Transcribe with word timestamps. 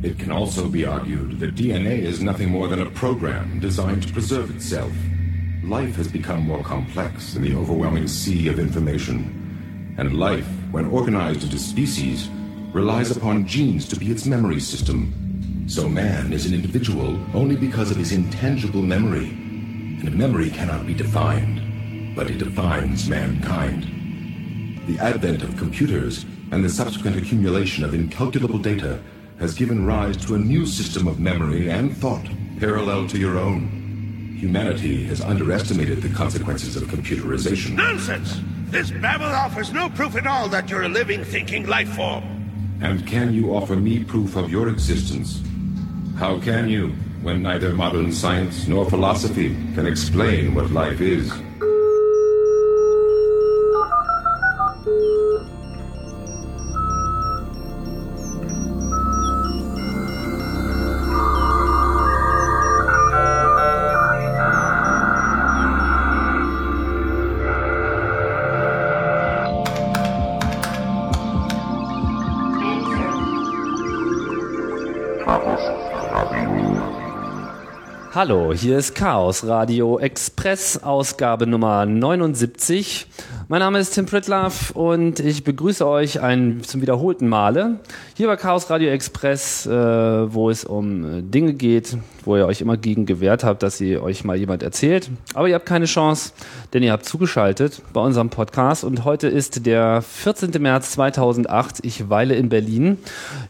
It 0.00 0.16
can 0.16 0.30
also 0.30 0.68
be 0.68 0.86
argued 0.86 1.40
that 1.40 1.56
DNA 1.56 1.98
is 1.98 2.22
nothing 2.22 2.50
more 2.50 2.68
than 2.68 2.80
a 2.80 2.90
program 2.90 3.58
designed 3.58 4.04
to 4.04 4.12
preserve 4.12 4.54
itself. 4.54 4.92
Life 5.64 5.96
has 5.96 6.06
become 6.06 6.46
more 6.46 6.62
complex 6.62 7.34
in 7.34 7.42
the 7.42 7.56
overwhelming 7.56 8.06
sea 8.06 8.46
of 8.46 8.60
information. 8.60 9.96
And 9.98 10.16
life, 10.16 10.46
when 10.70 10.86
organized 10.86 11.42
into 11.42 11.58
species, 11.58 12.30
relies 12.72 13.10
upon 13.10 13.44
genes 13.44 13.88
to 13.88 13.96
be 13.96 14.12
its 14.12 14.24
memory 14.24 14.60
system. 14.60 15.64
So 15.66 15.88
man 15.88 16.32
is 16.32 16.46
an 16.46 16.54
individual 16.54 17.18
only 17.34 17.56
because 17.56 17.90
of 17.90 17.96
his 17.96 18.12
intangible 18.12 18.82
memory. 18.82 19.30
And 19.30 20.16
memory 20.16 20.50
cannot 20.50 20.86
be 20.86 20.94
defined, 20.94 22.14
but 22.14 22.30
it 22.30 22.38
defines 22.38 23.08
mankind. 23.08 23.82
The 24.86 25.00
advent 25.00 25.42
of 25.42 25.56
computers 25.56 26.24
and 26.52 26.64
the 26.64 26.70
subsequent 26.70 27.16
accumulation 27.16 27.82
of 27.82 27.94
incalculable 27.94 28.58
data 28.58 29.02
has 29.38 29.54
given 29.54 29.86
rise 29.86 30.16
to 30.16 30.34
a 30.34 30.38
new 30.38 30.66
system 30.66 31.06
of 31.06 31.20
memory 31.20 31.70
and 31.70 31.96
thought 31.96 32.26
parallel 32.58 33.06
to 33.08 33.18
your 33.18 33.38
own. 33.38 34.36
Humanity 34.38 35.04
has 35.04 35.20
underestimated 35.20 36.02
the 36.02 36.08
consequences 36.10 36.76
of 36.76 36.84
computerization. 36.84 37.74
Nonsense! 37.74 38.40
This 38.70 38.90
babble 38.90 39.24
offers 39.24 39.72
no 39.72 39.88
proof 39.88 40.16
at 40.16 40.26
all 40.26 40.48
that 40.48 40.68
you're 40.68 40.82
a 40.82 40.88
living, 40.88 41.24
thinking 41.24 41.66
life 41.66 41.88
form. 41.94 42.22
And 42.82 43.06
can 43.06 43.32
you 43.32 43.54
offer 43.54 43.76
me 43.76 44.04
proof 44.04 44.36
of 44.36 44.50
your 44.50 44.68
existence? 44.68 45.42
How 46.16 46.38
can 46.38 46.68
you, 46.68 46.88
when 47.22 47.42
neither 47.42 47.72
modern 47.72 48.12
science 48.12 48.68
nor 48.68 48.88
philosophy 48.88 49.54
can 49.74 49.86
explain 49.86 50.54
what 50.54 50.70
life 50.70 51.00
is? 51.00 51.32
Hallo, 78.18 78.52
hier 78.52 78.78
ist 78.78 78.96
Chaos 78.96 79.46
Radio 79.46 80.00
Express, 80.00 80.82
Ausgabe 80.82 81.46
Nummer 81.46 81.86
79. 81.86 83.06
Mein 83.50 83.60
Name 83.60 83.78
ist 83.78 83.94
Tim 83.94 84.04
Pritlaff 84.04 84.72
und 84.72 85.20
ich 85.20 85.42
begrüße 85.42 85.88
euch 85.88 86.20
ein, 86.20 86.62
zum 86.64 86.82
wiederholten 86.82 87.26
Male 87.28 87.80
hier 88.14 88.26
bei 88.26 88.36
Chaos 88.36 88.68
Radio 88.68 88.90
Express, 88.90 89.64
äh, 89.64 89.70
wo 89.70 90.50
es 90.50 90.66
um 90.66 91.20
äh, 91.20 91.22
Dinge 91.22 91.54
geht, 91.54 91.96
wo 92.26 92.36
ihr 92.36 92.44
euch 92.44 92.60
immer 92.60 92.76
gegen 92.76 93.06
gewehrt 93.06 93.44
habt, 93.44 93.62
dass 93.62 93.78
sie 93.78 93.96
euch 93.96 94.22
mal 94.22 94.36
jemand 94.36 94.62
erzählt. 94.62 95.10
Aber 95.32 95.48
ihr 95.48 95.54
habt 95.54 95.64
keine 95.64 95.86
Chance, 95.86 96.32
denn 96.74 96.82
ihr 96.82 96.92
habt 96.92 97.06
zugeschaltet 97.06 97.80
bei 97.94 98.02
unserem 98.02 98.28
Podcast 98.28 98.84
und 98.84 99.06
heute 99.06 99.28
ist 99.28 99.64
der 99.64 100.02
14. 100.02 100.50
März 100.60 100.90
2008. 100.90 101.86
Ich 101.86 102.10
weile 102.10 102.34
in 102.34 102.50
Berlin. 102.50 102.98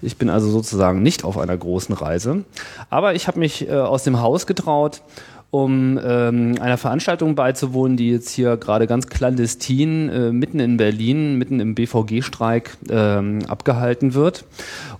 Ich 0.00 0.16
bin 0.16 0.30
also 0.30 0.48
sozusagen 0.48 1.02
nicht 1.02 1.24
auf 1.24 1.36
einer 1.36 1.56
großen 1.56 1.96
Reise. 1.96 2.44
Aber 2.88 3.16
ich 3.16 3.26
habe 3.26 3.40
mich 3.40 3.68
äh, 3.68 3.72
aus 3.72 4.04
dem 4.04 4.20
Haus 4.20 4.46
getraut 4.46 5.02
um 5.50 5.98
ähm, 6.02 6.56
einer 6.60 6.76
Veranstaltung 6.76 7.34
beizuwohnen, 7.34 7.96
die 7.96 8.10
jetzt 8.10 8.30
hier 8.30 8.58
gerade 8.58 8.86
ganz 8.86 9.06
clandestin 9.06 10.10
äh, 10.10 10.30
mitten 10.30 10.60
in 10.60 10.76
Berlin, 10.76 11.36
mitten 11.36 11.60
im 11.60 11.74
BVG-Streik 11.74 12.76
ähm, 12.90 13.40
abgehalten 13.48 14.12
wird. 14.12 14.44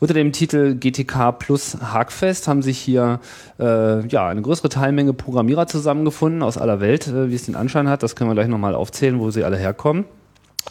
Unter 0.00 0.14
dem 0.14 0.32
Titel 0.32 0.74
GTK 0.74 1.38
Plus 1.38 1.76
Hackfest 1.82 2.48
haben 2.48 2.62
sich 2.62 2.78
hier 2.78 3.20
äh, 3.60 4.06
ja 4.06 4.28
eine 4.28 4.40
größere 4.40 4.70
Teilmenge 4.70 5.12
Programmierer 5.12 5.66
zusammengefunden 5.66 6.42
aus 6.42 6.56
aller 6.56 6.80
Welt, 6.80 7.08
äh, 7.08 7.30
wie 7.30 7.34
es 7.34 7.44
den 7.44 7.54
Anschein 7.54 7.88
hat. 7.88 8.02
Das 8.02 8.16
können 8.16 8.30
wir 8.30 8.34
gleich 8.34 8.48
nochmal 8.48 8.74
aufzählen, 8.74 9.20
wo 9.20 9.30
sie 9.30 9.44
alle 9.44 9.58
herkommen. 9.58 10.06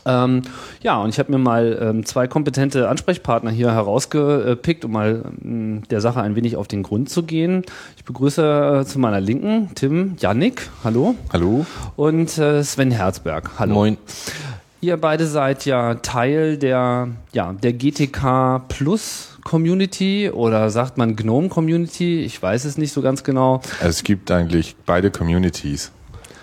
Ähm, 0.05 0.43
ja, 0.81 0.97
und 1.01 1.09
ich 1.09 1.19
habe 1.19 1.31
mir 1.31 1.37
mal 1.37 1.77
ähm, 1.81 2.05
zwei 2.05 2.27
kompetente 2.27 2.89
Ansprechpartner 2.89 3.51
hier 3.51 3.71
herausgepickt, 3.71 4.85
um 4.85 4.91
mal 4.91 5.23
ähm, 5.43 5.83
der 5.89 6.01
Sache 6.01 6.21
ein 6.21 6.35
wenig 6.35 6.55
auf 6.55 6.67
den 6.67 6.83
Grund 6.83 7.09
zu 7.09 7.23
gehen. 7.23 7.63
Ich 7.95 8.05
begrüße 8.05 8.81
äh, 8.81 8.85
zu 8.85 8.99
meiner 8.99 9.19
Linken 9.21 9.71
Tim 9.75 10.15
Jannik, 10.19 10.69
hallo. 10.83 11.15
Hallo. 11.33 11.65
Und 11.95 12.37
äh, 12.37 12.63
Sven 12.63 12.91
Herzberg, 12.91 13.51
hallo. 13.59 13.73
Moin. 13.73 13.97
Ihr 14.79 14.97
beide 14.97 15.25
seid 15.25 15.65
ja 15.65 15.95
Teil 15.95 16.57
der, 16.57 17.09
ja, 17.33 17.53
der 17.53 17.73
GTK 17.73 18.59
Plus 18.67 19.37
Community 19.43 20.29
oder 20.29 20.69
sagt 20.69 20.97
man 20.97 21.15
Gnome 21.15 21.49
Community? 21.49 22.21
Ich 22.21 22.41
weiß 22.41 22.65
es 22.65 22.77
nicht 22.77 22.93
so 22.93 23.01
ganz 23.01 23.23
genau. 23.23 23.61
Es 23.81 24.03
gibt 24.03 24.29
eigentlich 24.29 24.75
beide 24.85 25.09
Communities. 25.09 25.91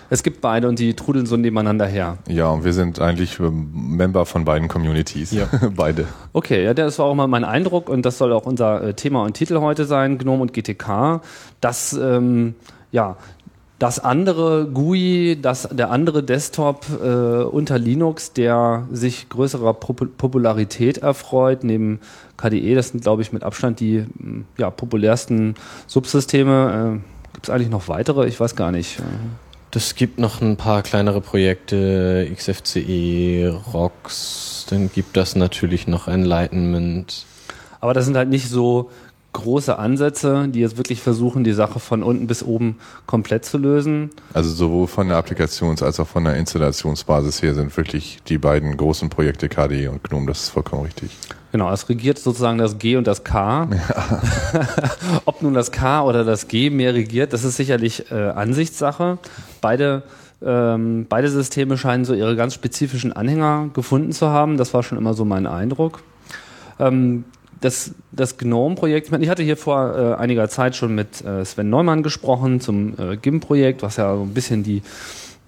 Es 0.09 0.23
gibt 0.23 0.41
beide 0.41 0.67
und 0.67 0.79
die 0.79 0.93
trudeln 0.93 1.25
so 1.25 1.37
nebeneinander 1.37 1.85
her. 1.85 2.17
Ja, 2.27 2.49
und 2.49 2.63
wir 2.63 2.73
sind 2.73 2.99
eigentlich 2.99 3.39
ähm, 3.39 3.69
Member 3.73 4.25
von 4.25 4.45
beiden 4.45 4.67
Communities. 4.67 5.31
Ja. 5.31 5.47
beide. 5.75 6.05
Okay, 6.33 6.63
ja, 6.63 6.73
das 6.73 6.99
war 6.99 7.05
auch 7.05 7.15
mal 7.15 7.27
mein 7.27 7.43
Eindruck 7.43 7.89
und 7.89 8.05
das 8.05 8.17
soll 8.17 8.33
auch 8.33 8.45
unser 8.45 8.83
äh, 8.83 8.93
Thema 8.93 9.23
und 9.23 9.33
Titel 9.33 9.59
heute 9.59 9.85
sein, 9.85 10.17
GNOME 10.17 10.43
und 10.43 10.53
GTK. 10.53 11.21
Das, 11.61 11.93
ähm, 11.93 12.55
ja, 12.91 13.17
das 13.79 13.99
andere 13.99 14.67
GUI, 14.67 15.37
das, 15.41 15.67
der 15.69 15.91
andere 15.91 16.23
Desktop 16.23 16.85
äh, 17.03 17.43
unter 17.43 17.77
Linux, 17.77 18.31
der 18.31 18.87
sich 18.91 19.27
größerer 19.27 19.73
Pop 19.73 20.17
Popularität 20.17 20.99
erfreut, 20.99 21.63
neben 21.63 21.99
KDE, 22.37 22.75
das 22.75 22.89
sind, 22.89 23.03
glaube 23.03 23.21
ich, 23.21 23.33
mit 23.33 23.43
Abstand 23.43 23.81
die 23.81 24.05
ja, 24.57 24.69
populärsten 24.69 25.55
Subsysteme. 25.87 27.01
Äh, 27.01 27.33
Gibt 27.33 27.47
es 27.47 27.49
eigentlich 27.49 27.69
noch 27.69 27.89
weitere? 27.89 28.27
Ich 28.27 28.39
weiß 28.39 28.55
gar 28.55 28.71
nicht. 28.71 28.99
Es 29.75 29.95
gibt 29.95 30.19
noch 30.19 30.39
ein 30.39 30.55
paar 30.55 30.83
kleinere 30.83 31.19
Projekte, 31.19 32.31
XFCE, 32.33 33.61
ROX, 33.73 34.65
dann 34.69 34.89
gibt 34.89 35.17
das 35.17 35.35
natürlich 35.35 35.85
noch 35.85 36.07
Enlightenment. 36.07 37.25
Aber 37.81 37.93
das 37.93 38.05
sind 38.05 38.15
halt 38.15 38.29
nicht 38.29 38.47
so 38.47 38.89
große 39.35 39.77
Ansätze, 39.77 40.47
die 40.47 40.61
jetzt 40.61 40.77
wirklich 40.77 41.01
versuchen, 41.01 41.43
die 41.43 41.53
Sache 41.53 41.79
von 41.79 42.01
unten 42.01 42.25
bis 42.25 42.41
oben 42.41 42.77
komplett 43.05 43.45
zu 43.45 43.57
lösen. 43.57 44.09
Also 44.33 44.49
sowohl 44.49 44.87
von 44.87 45.09
der 45.09 45.17
Applikations- 45.17 45.83
als 45.83 45.99
auch 45.99 46.07
von 46.07 46.23
der 46.23 46.35
Installationsbasis 46.37 47.41
her 47.41 47.53
sind 47.53 47.75
wirklich 47.77 48.19
die 48.27 48.37
beiden 48.37 48.75
großen 48.77 49.09
Projekte 49.09 49.49
KDE 49.49 49.89
und 49.89 50.03
GNOME, 50.03 50.27
das 50.27 50.43
ist 50.43 50.49
vollkommen 50.49 50.83
richtig. 50.83 51.11
Genau, 51.51 51.71
es 51.71 51.87
regiert 51.87 52.17
sozusagen 52.17 52.57
das 52.57 52.79
G 52.79 52.95
und 52.95 53.07
das 53.07 53.23
K. 53.23 53.69
Ja. 53.71 54.21
Ob 55.25 55.41
nun 55.41 55.53
das 55.53 55.71
K 55.71 56.03
oder 56.03 56.23
das 56.23 56.47
G 56.47 56.69
mehr 56.69 56.93
regiert, 56.93 57.33
das 57.33 57.43
ist 57.43 57.57
sicherlich 57.57 58.11
äh, 58.11 58.15
Ansichtssache. 58.15 59.19
Beide 59.61 60.03
ähm, 60.45 61.05
beide 61.07 61.29
Systeme 61.29 61.77
scheinen 61.77 62.05
so 62.05 62.13
ihre 62.13 62.35
ganz 62.35 62.53
spezifischen 62.53 63.13
Anhänger 63.13 63.69
gefunden 63.73 64.11
zu 64.11 64.29
haben. 64.29 64.57
Das 64.57 64.73
war 64.73 64.83
schon 64.83 64.97
immer 64.97 65.13
so 65.13 65.25
mein 65.25 65.47
Eindruck. 65.47 66.03
Ähm, 66.77 67.23
das, 67.61 67.91
das 68.11 68.37
GNOME-Projekt, 68.37 69.11
ich 69.11 69.29
hatte 69.29 69.43
hier 69.43 69.57
vor 69.57 69.95
äh, 69.95 70.13
einiger 70.15 70.49
Zeit 70.49 70.75
schon 70.75 70.93
mit 70.95 71.23
äh, 71.23 71.43
Sven 71.45 71.69
Neumann 71.69 72.03
gesprochen 72.03 72.59
zum 72.59 72.93
äh, 72.99 73.17
GIM-Projekt, 73.17 73.81
was 73.81 73.97
ja 73.97 74.15
so 74.15 74.23
ein 74.23 74.33
bisschen 74.33 74.63
die, 74.63 74.81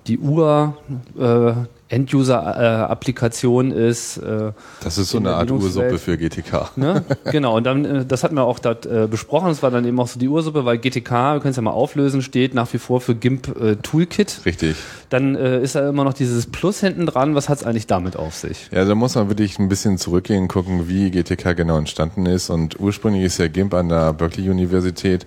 die 0.07 0.19
Ur, 0.19 0.77
äh, 1.19 1.53
End-User-Applikation 1.89 3.71
ist. 3.71 4.17
Äh, 4.17 4.51
das 4.81 4.97
ist 4.97 5.09
so 5.09 5.19
eine 5.19 5.35
Art 5.35 5.49
Ursuppe 5.49 5.97
für 5.97 6.17
GTK. 6.17 6.71
Ne? 6.75 7.03
Genau, 7.31 7.57
und 7.57 7.63
dann, 7.63 7.85
äh, 7.85 8.05
das 8.05 8.23
hatten 8.23 8.35
wir 8.35 8.43
auch 8.43 8.59
dort 8.59 8.85
äh, 8.85 9.07
besprochen, 9.09 9.47
das 9.47 9.63
war 9.63 9.71
dann 9.71 9.85
eben 9.85 9.99
auch 9.99 10.07
so 10.07 10.19
die 10.19 10.27
Ursuppe, 10.27 10.65
weil 10.65 10.77
GTK, 10.77 11.11
wir 11.11 11.39
können 11.39 11.51
es 11.51 11.55
ja 11.55 11.61
mal 11.61 11.71
auflösen, 11.71 12.21
steht 12.21 12.53
nach 12.53 12.71
wie 12.73 12.77
vor 12.77 12.99
für 12.99 13.15
GIMP 13.15 13.55
äh, 13.59 13.75
Toolkit. 13.77 14.41
Richtig. 14.45 14.75
Dann 15.09 15.35
äh, 15.35 15.61
ist 15.61 15.75
da 15.75 15.89
immer 15.89 16.03
noch 16.03 16.13
dieses 16.13 16.47
Plus 16.47 16.81
hinten 16.81 17.05
dran, 17.05 17.35
was 17.35 17.47
hat 17.47 17.59
es 17.59 17.63
eigentlich 17.63 17.87
damit 17.87 18.17
auf 18.17 18.35
sich? 18.35 18.69
Ja, 18.71 18.83
da 18.83 18.95
muss 18.95 19.15
man 19.15 19.29
wirklich 19.29 19.59
ein 19.59 19.69
bisschen 19.69 19.97
zurückgehen 19.97 20.43
und 20.43 20.47
gucken, 20.49 20.89
wie 20.89 21.09
GTK 21.11 21.55
genau 21.55 21.77
entstanden 21.77 22.25
ist 22.25 22.49
und 22.49 22.79
ursprünglich 22.79 23.23
ist 23.23 23.37
ja 23.37 23.47
GIMP 23.47 23.73
an 23.73 23.89
der 23.89 24.13
Berkeley 24.13 24.49
Universität 24.49 25.25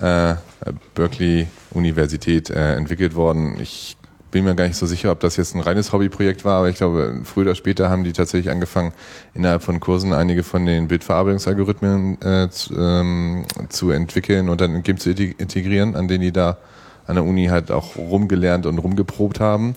äh, 0.00 0.34
Berkeley 0.94 1.46
Universität 1.72 2.50
äh, 2.50 2.74
entwickelt 2.74 3.14
worden. 3.14 3.58
Ich 3.60 3.96
bin 4.32 4.44
mir 4.44 4.56
gar 4.56 4.66
nicht 4.66 4.76
so 4.76 4.86
sicher, 4.86 5.12
ob 5.12 5.20
das 5.20 5.36
jetzt 5.36 5.54
ein 5.54 5.60
reines 5.60 5.92
Hobbyprojekt 5.92 6.44
war, 6.44 6.58
aber 6.58 6.70
ich 6.70 6.76
glaube, 6.76 7.20
früher 7.22 7.44
oder 7.44 7.54
später 7.54 7.90
haben 7.90 8.02
die 8.02 8.12
tatsächlich 8.12 8.50
angefangen, 8.50 8.92
innerhalb 9.34 9.62
von 9.62 9.78
Kursen 9.78 10.12
einige 10.12 10.42
von 10.42 10.66
den 10.66 10.88
Bildverarbeitungsalgorithmen 10.88 12.20
äh, 12.22 12.48
zu, 12.50 12.74
ähm, 12.76 13.44
zu 13.68 13.90
entwickeln 13.90 14.48
und 14.48 14.60
dann 14.60 14.74
in 14.74 14.82
GIMP 14.82 15.00
zu 15.00 15.10
integrieren, 15.10 15.94
an 15.94 16.08
denen 16.08 16.22
die 16.22 16.32
da 16.32 16.56
an 17.06 17.16
der 17.16 17.24
Uni 17.24 17.46
halt 17.46 17.70
auch 17.70 17.96
rumgelernt 17.96 18.64
und 18.64 18.78
rumgeprobt 18.78 19.38
haben. 19.38 19.74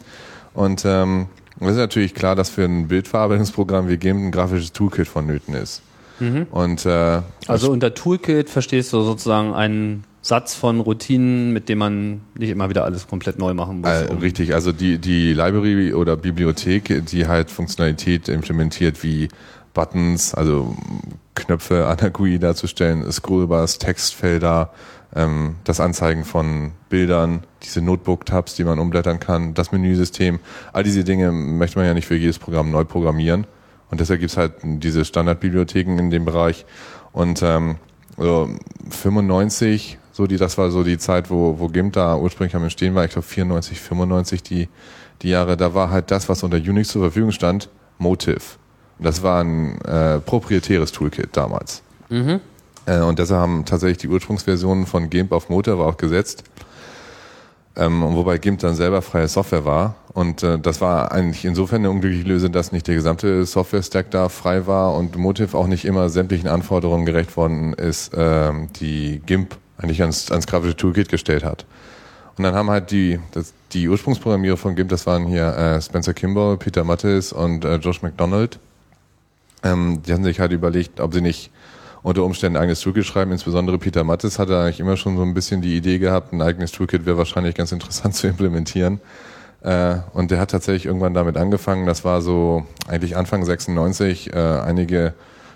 Und 0.53 0.83
ähm, 0.85 1.27
es 1.59 1.71
ist 1.71 1.77
natürlich 1.77 2.13
klar, 2.13 2.35
dass 2.35 2.49
für 2.49 2.63
ein 2.63 2.87
Bildverarbeitungsprogramm 2.87 3.89
wie 3.89 3.97
GIMP 3.97 4.27
ein 4.27 4.31
grafisches 4.31 4.71
Toolkit 4.71 5.07
vonnöten 5.07 5.53
ist. 5.53 5.81
Mhm. 6.19 6.47
Und 6.49 6.85
äh, 6.85 7.21
also 7.47 7.71
unter 7.71 7.93
Toolkit 7.93 8.49
verstehst 8.49 8.93
du 8.93 9.01
sozusagen 9.01 9.53
einen 9.53 10.05
Satz 10.25 10.55
von 10.55 10.79
Routinen, 10.79 11.53
mit 11.53 11.69
dem 11.69 11.77
man 11.77 12.21
nicht 12.33 12.49
immer 12.49 12.67
wieder 12.67 12.83
alles 12.83 13.07
komplett 13.07 13.37
neu 13.37 13.53
machen 13.53 13.81
muss. 13.81 13.89
Äh, 13.91 14.11
richtig, 14.13 14.55
also 14.55 14.71
die, 14.71 14.97
die 14.97 15.33
Library 15.33 15.93
oder 15.93 16.17
Bibliothek, 16.17 17.05
die 17.05 17.27
halt 17.27 17.51
Funktionalität 17.51 18.27
implementiert 18.27 19.03
wie 19.03 19.27
Buttons, 19.75 20.33
also 20.33 20.75
Knöpfe 21.35 21.85
an 21.85 21.97
der 21.97 22.09
GUI 22.09 22.39
darzustellen, 22.39 23.11
Scrollbars, 23.11 23.77
Textfelder, 23.77 24.73
ähm, 25.15 25.57
das 25.63 25.79
Anzeigen 25.79 26.23
von 26.23 26.71
Bildern, 26.89 27.43
diese 27.61 27.83
Notebook-Tabs, 27.83 28.55
die 28.55 28.63
man 28.63 28.79
umblättern 28.79 29.19
kann, 29.19 29.53
das 29.53 29.71
Menüsystem. 29.71 30.39
All 30.73 30.81
diese 30.81 31.03
Dinge 31.03 31.31
möchte 31.31 31.77
man 31.77 31.85
ja 31.85 31.93
nicht 31.93 32.07
für 32.07 32.15
jedes 32.15 32.39
Programm 32.39 32.71
neu 32.71 32.83
programmieren. 32.83 33.45
Und 33.91 33.99
deshalb 33.99 34.21
gibt's 34.21 34.37
halt 34.37 34.53
diese 34.63 35.05
Standardbibliotheken 35.05 35.99
in 35.99 36.09
dem 36.09 36.25
Bereich. 36.25 36.65
Und 37.11 37.43
ähm, 37.43 37.75
so 38.17 38.49
95, 38.89 39.99
so 40.15 40.27
die, 40.27 40.37
das 40.37 40.57
war 40.57 40.71
so 40.71 40.85
die 40.85 40.97
Zeit, 40.97 41.29
wo, 41.29 41.59
wo 41.59 41.67
GIMP 41.67 41.91
da 41.91 42.15
ursprünglich 42.15 42.55
am 42.55 42.63
Entstehen 42.63 42.95
war, 42.95 43.03
ich 43.03 43.11
glaube 43.11 43.27
94, 43.27 43.81
95 43.81 44.43
die, 44.43 44.69
die 45.21 45.29
Jahre, 45.29 45.57
da 45.57 45.73
war 45.73 45.89
halt 45.89 46.09
das, 46.09 46.29
was 46.29 46.41
unter 46.41 46.55
Unix 46.55 46.87
zur 46.87 47.01
Verfügung 47.01 47.33
stand, 47.33 47.67
Motive. 47.97 48.39
Und 48.97 49.05
das 49.05 49.23
war 49.23 49.43
ein 49.43 49.81
äh, 49.81 50.19
proprietäres 50.19 50.93
Toolkit 50.93 51.35
damals. 51.35 51.81
Mhm. 52.07 52.39
Äh, 52.85 53.01
und 53.01 53.19
deshalb 53.19 53.41
haben 53.41 53.65
tatsächlich 53.65 53.97
die 53.97 54.07
Ursprungsversionen 54.07 54.85
von 54.85 55.09
GIMP 55.09 55.33
auf 55.33 55.49
Motive 55.49 55.83
auch 55.83 55.97
gesetzt. 55.97 56.45
Ähm, 57.75 58.01
wobei 58.01 58.37
GIMP 58.37 58.59
dann 58.59 58.73
selber 58.73 59.01
freie 59.01 59.27
Software 59.27 59.65
war. 59.65 59.95
Und 60.13 60.43
äh, 60.43 60.57
das 60.57 60.79
war 60.79 61.11
eigentlich 61.11 61.43
insofern 61.43 61.79
eine 61.79 61.89
unglückliche 61.89 62.25
Lösung, 62.25 62.53
dass 62.53 62.71
nicht 62.71 62.87
der 62.87 62.95
gesamte 62.95 63.45
Software-Stack 63.45 64.11
da 64.11 64.29
frei 64.29 64.65
war 64.65 64.95
und 64.95 65.17
Motive 65.17 65.57
auch 65.57 65.67
nicht 65.67 65.83
immer 65.83 66.07
sämtlichen 66.07 66.47
Anforderungen 66.47 67.05
gerecht 67.05 67.35
worden 67.35 67.73
ist, 67.73 68.13
ähm, 68.15 68.69
die 68.79 69.21
GIMP 69.25 69.57
eigentlich 69.77 70.01
ans, 70.01 70.31
ans 70.31 70.47
grafische 70.47 70.75
Toolkit 70.75 71.09
gestellt 71.09 71.43
hat. 71.43 71.65
Und 72.37 72.43
dann 72.43 72.53
haben 72.53 72.69
halt 72.69 72.91
die, 72.91 73.19
das, 73.31 73.53
die 73.71 73.87
Ursprungsprogrammierer 73.87 74.57
von 74.57 74.75
GIMP, 74.75 74.89
das 74.89 75.05
waren 75.05 75.25
hier 75.25 75.47
äh, 75.55 75.81
Spencer 75.81 76.13
Kimball, 76.13 76.57
Peter 76.57 76.83
Mattis 76.83 77.31
und 77.31 77.63
äh, 77.63 77.75
Josh 77.75 78.01
McDonald. 78.01 78.59
Ähm, 79.63 80.01
die 80.05 80.13
haben 80.13 80.23
sich 80.23 80.39
halt 80.39 80.51
überlegt, 80.51 80.99
ob 80.99 81.13
sie 81.13 81.21
nicht 81.21 81.49
unter 82.03 82.23
Umständen 82.23 82.57
ein 82.57 82.63
eigenes 82.63 82.81
Toolkit 82.81 83.05
schreiben. 83.05 83.31
Insbesondere 83.31 83.77
Peter 83.77 84.03
Mattis 84.03 84.37
hatte 84.37 84.59
eigentlich 84.59 84.79
immer 84.79 84.97
schon 84.97 85.17
so 85.17 85.23
ein 85.23 85.33
bisschen 85.33 85.61
die 85.61 85.75
Idee 85.75 85.97
gehabt, 85.97 86.33
ein 86.33 86.41
eigenes 86.41 86.71
Toolkit 86.71 87.05
wäre 87.05 87.17
wahrscheinlich 87.17 87.55
ganz 87.55 87.71
interessant 87.71 88.15
zu 88.15 88.27
implementieren. 88.27 88.99
Äh, 89.61 89.97
und 90.13 90.29
der 90.29 90.39
hat 90.39 90.51
tatsächlich 90.51 90.85
irgendwann 90.85 91.13
damit 91.13 91.37
angefangen. 91.37 91.87
Das 91.87 92.03
war 92.05 92.21
so 92.21 92.67
eigentlich 92.87 93.17
Anfang 93.17 93.43
96, 93.43 94.33
äh, 94.33 94.37
einige 94.37 95.13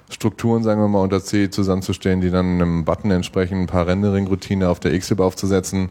Strukturen, 0.10 0.64
sagen 0.64 0.82
wir 0.82 0.88
mal, 0.88 1.02
unter 1.02 1.24
C 1.24 1.50
zusammenzustellen, 1.50 2.22
die 2.22 2.32
dann 2.32 2.62
einem 2.62 2.86
Button 2.86 3.12
entsprechen, 3.12 3.62
ein 3.62 3.68
paar 3.68 3.88
Rendering-Routine 3.88 4.68
auf 4.70 4.80
der 4.80 4.98
Xlib 4.98 5.20
aufzusetzen 5.20 5.90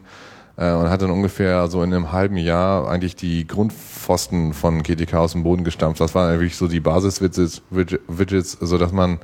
äh, 0.57 0.71
und 0.73 0.89
hat 0.89 1.01
dann 1.01 1.11
ungefähr 1.11 1.67
so 1.67 1.81
in 1.81 1.93
einem 1.93 2.11
halben 2.11 2.37
Jahr 2.37 2.89
eigentlich 2.89 3.15
die 3.15 3.47
Grundpfosten 3.47 4.53
von 4.53 4.83
GTK 4.83 5.15
aus 5.15 5.31
dem 5.31 5.43
Boden 5.43 5.63
gestampft. 5.63 6.01
Das 6.01 6.13
waren 6.15 6.33
eigentlich 6.33 6.57
so 6.57 6.67
die 6.67 6.79
Basis-Widgets, 6.79 7.61
Widgets, 7.69 8.57
so 8.59 8.77
dass 8.77 8.91
man 8.91 9.19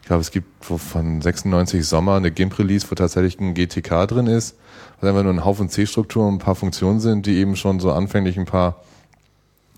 ich 0.00 0.06
glaube, 0.06 0.22
es 0.22 0.30
gibt 0.30 0.64
von 0.64 1.20
96 1.20 1.86
Sommer 1.86 2.16
eine 2.16 2.30
GIMP-Release, 2.30 2.90
wo 2.90 2.94
tatsächlich 2.94 3.38
ein 3.38 3.54
GTK 3.54 4.06
drin 4.08 4.26
ist, 4.26 4.56
was 4.98 5.08
einfach 5.08 5.22
nur 5.22 5.32
ein 5.32 5.44
Haufen 5.44 5.68
C-Strukturen, 5.68 6.34
ein 6.34 6.38
paar 6.38 6.54
Funktionen 6.54 7.00
sind, 7.00 7.26
die 7.26 7.36
eben 7.36 7.54
schon 7.54 7.78
so 7.80 7.92
anfänglich 7.92 8.38
ein 8.38 8.46
paar 8.46 8.82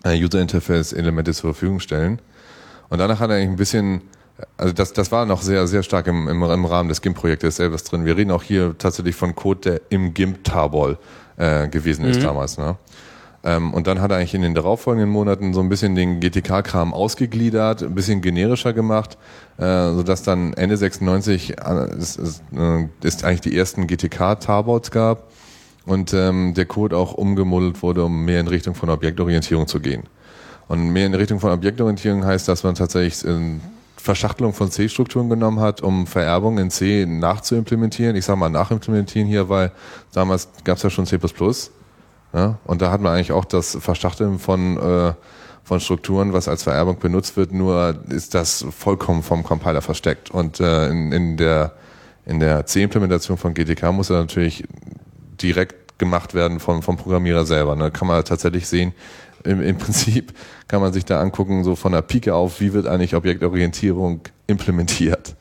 äh, 0.04 0.16
User-Interface-Elemente 0.16 1.32
zur 1.32 1.52
Verfügung 1.52 1.80
stellen. 1.80 2.20
Und 2.88 2.98
danach 2.98 3.20
hat 3.20 3.30
er 3.30 3.36
eigentlich 3.36 3.50
ein 3.50 3.56
bisschen, 3.56 4.02
also 4.56 4.72
das, 4.72 4.92
das 4.92 5.12
war 5.12 5.26
noch 5.26 5.42
sehr, 5.42 5.66
sehr 5.66 5.82
stark 5.82 6.06
im, 6.06 6.28
im, 6.28 6.42
im 6.42 6.64
Rahmen 6.64 6.88
des 6.88 7.02
GIMP-Projektes 7.02 7.56
selbst 7.56 7.90
drin. 7.90 8.04
Wir 8.04 8.16
reden 8.16 8.30
auch 8.30 8.42
hier 8.42 8.76
tatsächlich 8.78 9.16
von 9.16 9.34
Code, 9.34 9.60
der 9.60 9.80
im 9.90 10.14
GIMP-Tarball 10.14 10.98
äh, 11.36 11.68
gewesen 11.68 12.04
ist 12.04 12.20
mhm. 12.20 12.24
damals. 12.24 12.58
Ne? 12.58 12.76
Ähm, 13.44 13.74
und 13.74 13.86
dann 13.86 14.00
hat 14.00 14.10
er 14.10 14.18
eigentlich 14.18 14.34
in 14.34 14.42
den 14.42 14.54
darauffolgenden 14.54 15.10
Monaten 15.10 15.52
so 15.52 15.60
ein 15.60 15.68
bisschen 15.68 15.94
den 15.94 16.20
GTK-Kram 16.20 16.94
ausgegliedert, 16.94 17.82
ein 17.82 17.94
bisschen 17.94 18.20
generischer 18.20 18.72
gemacht, 18.72 19.18
äh, 19.58 19.92
sodass 19.92 20.22
dann 20.22 20.52
Ende 20.54 20.76
96 20.76 21.58
äh, 21.58 21.96
ist, 21.98 22.18
ist, 22.18 22.42
äh, 22.56 22.88
ist 23.02 23.24
eigentlich 23.24 23.40
die 23.40 23.56
ersten 23.56 23.86
GTK-Tarbots 23.86 24.90
gab 24.90 25.30
und 25.86 26.14
ähm, 26.14 26.54
der 26.54 26.66
Code 26.66 26.96
auch 26.96 27.14
umgemodelt 27.14 27.82
wurde, 27.82 28.04
um 28.04 28.24
mehr 28.24 28.38
in 28.38 28.46
Richtung 28.46 28.74
von 28.74 28.90
Objektorientierung 28.90 29.66
zu 29.66 29.80
gehen. 29.80 30.04
Und 30.68 30.90
mehr 30.90 31.06
in 31.06 31.14
Richtung 31.14 31.40
von 31.40 31.50
Objektorientierung 31.50 32.24
heißt, 32.24 32.46
dass 32.46 32.62
man 32.62 32.76
tatsächlich 32.76 33.24
in 33.24 33.60
Verschachtelung 34.02 34.52
von 34.52 34.68
C-Strukturen 34.68 35.30
genommen 35.30 35.60
hat, 35.60 35.80
um 35.80 36.08
Vererbung 36.08 36.58
in 36.58 36.70
C 36.70 37.06
nachzuimplementieren. 37.06 38.16
Ich 38.16 38.24
sage 38.24 38.38
mal 38.38 38.50
nachimplementieren 38.50 39.28
hier, 39.28 39.48
weil 39.48 39.70
damals 40.12 40.48
gab 40.64 40.76
es 40.76 40.82
ja 40.82 40.90
schon 40.90 41.06
C++. 41.06 41.18
Ja? 42.34 42.58
Und 42.64 42.82
da 42.82 42.90
hat 42.90 43.00
man 43.00 43.14
eigentlich 43.14 43.30
auch 43.30 43.44
das 43.44 43.78
Verschachteln 43.80 44.40
von, 44.40 44.76
äh, 44.76 45.12
von 45.62 45.78
Strukturen, 45.78 46.32
was 46.32 46.48
als 46.48 46.64
Vererbung 46.64 46.98
benutzt 46.98 47.36
wird, 47.36 47.52
nur 47.52 47.94
ist 48.08 48.34
das 48.34 48.66
vollkommen 48.76 49.22
vom 49.22 49.44
Compiler 49.44 49.82
versteckt. 49.82 50.32
Und 50.32 50.58
äh, 50.58 50.88
in, 50.88 51.12
in 51.12 51.36
der, 51.36 51.72
in 52.26 52.40
der 52.40 52.66
C-Implementation 52.66 53.36
von 53.36 53.54
GTK 53.54 53.92
muss 53.92 54.10
er 54.10 54.18
natürlich 54.18 54.64
direkt 55.40 56.00
gemacht 56.00 56.34
werden 56.34 56.58
vom, 56.58 56.82
vom 56.82 56.96
Programmierer 56.96 57.46
selber. 57.46 57.76
Da 57.76 57.84
ne? 57.84 57.90
kann 57.92 58.08
man 58.08 58.24
tatsächlich 58.24 58.66
sehen, 58.66 58.94
im, 59.44 59.60
im 59.60 59.78
Prinzip 59.78 60.32
kann 60.68 60.80
man 60.80 60.92
sich 60.92 61.04
da 61.04 61.20
angucken, 61.20 61.64
so 61.64 61.76
von 61.76 61.92
der 61.92 62.02
Pike 62.02 62.34
auf, 62.34 62.60
wie 62.60 62.72
wird 62.72 62.86
eigentlich 62.86 63.14
Objektorientierung 63.14 64.20
implementiert. 64.46 65.34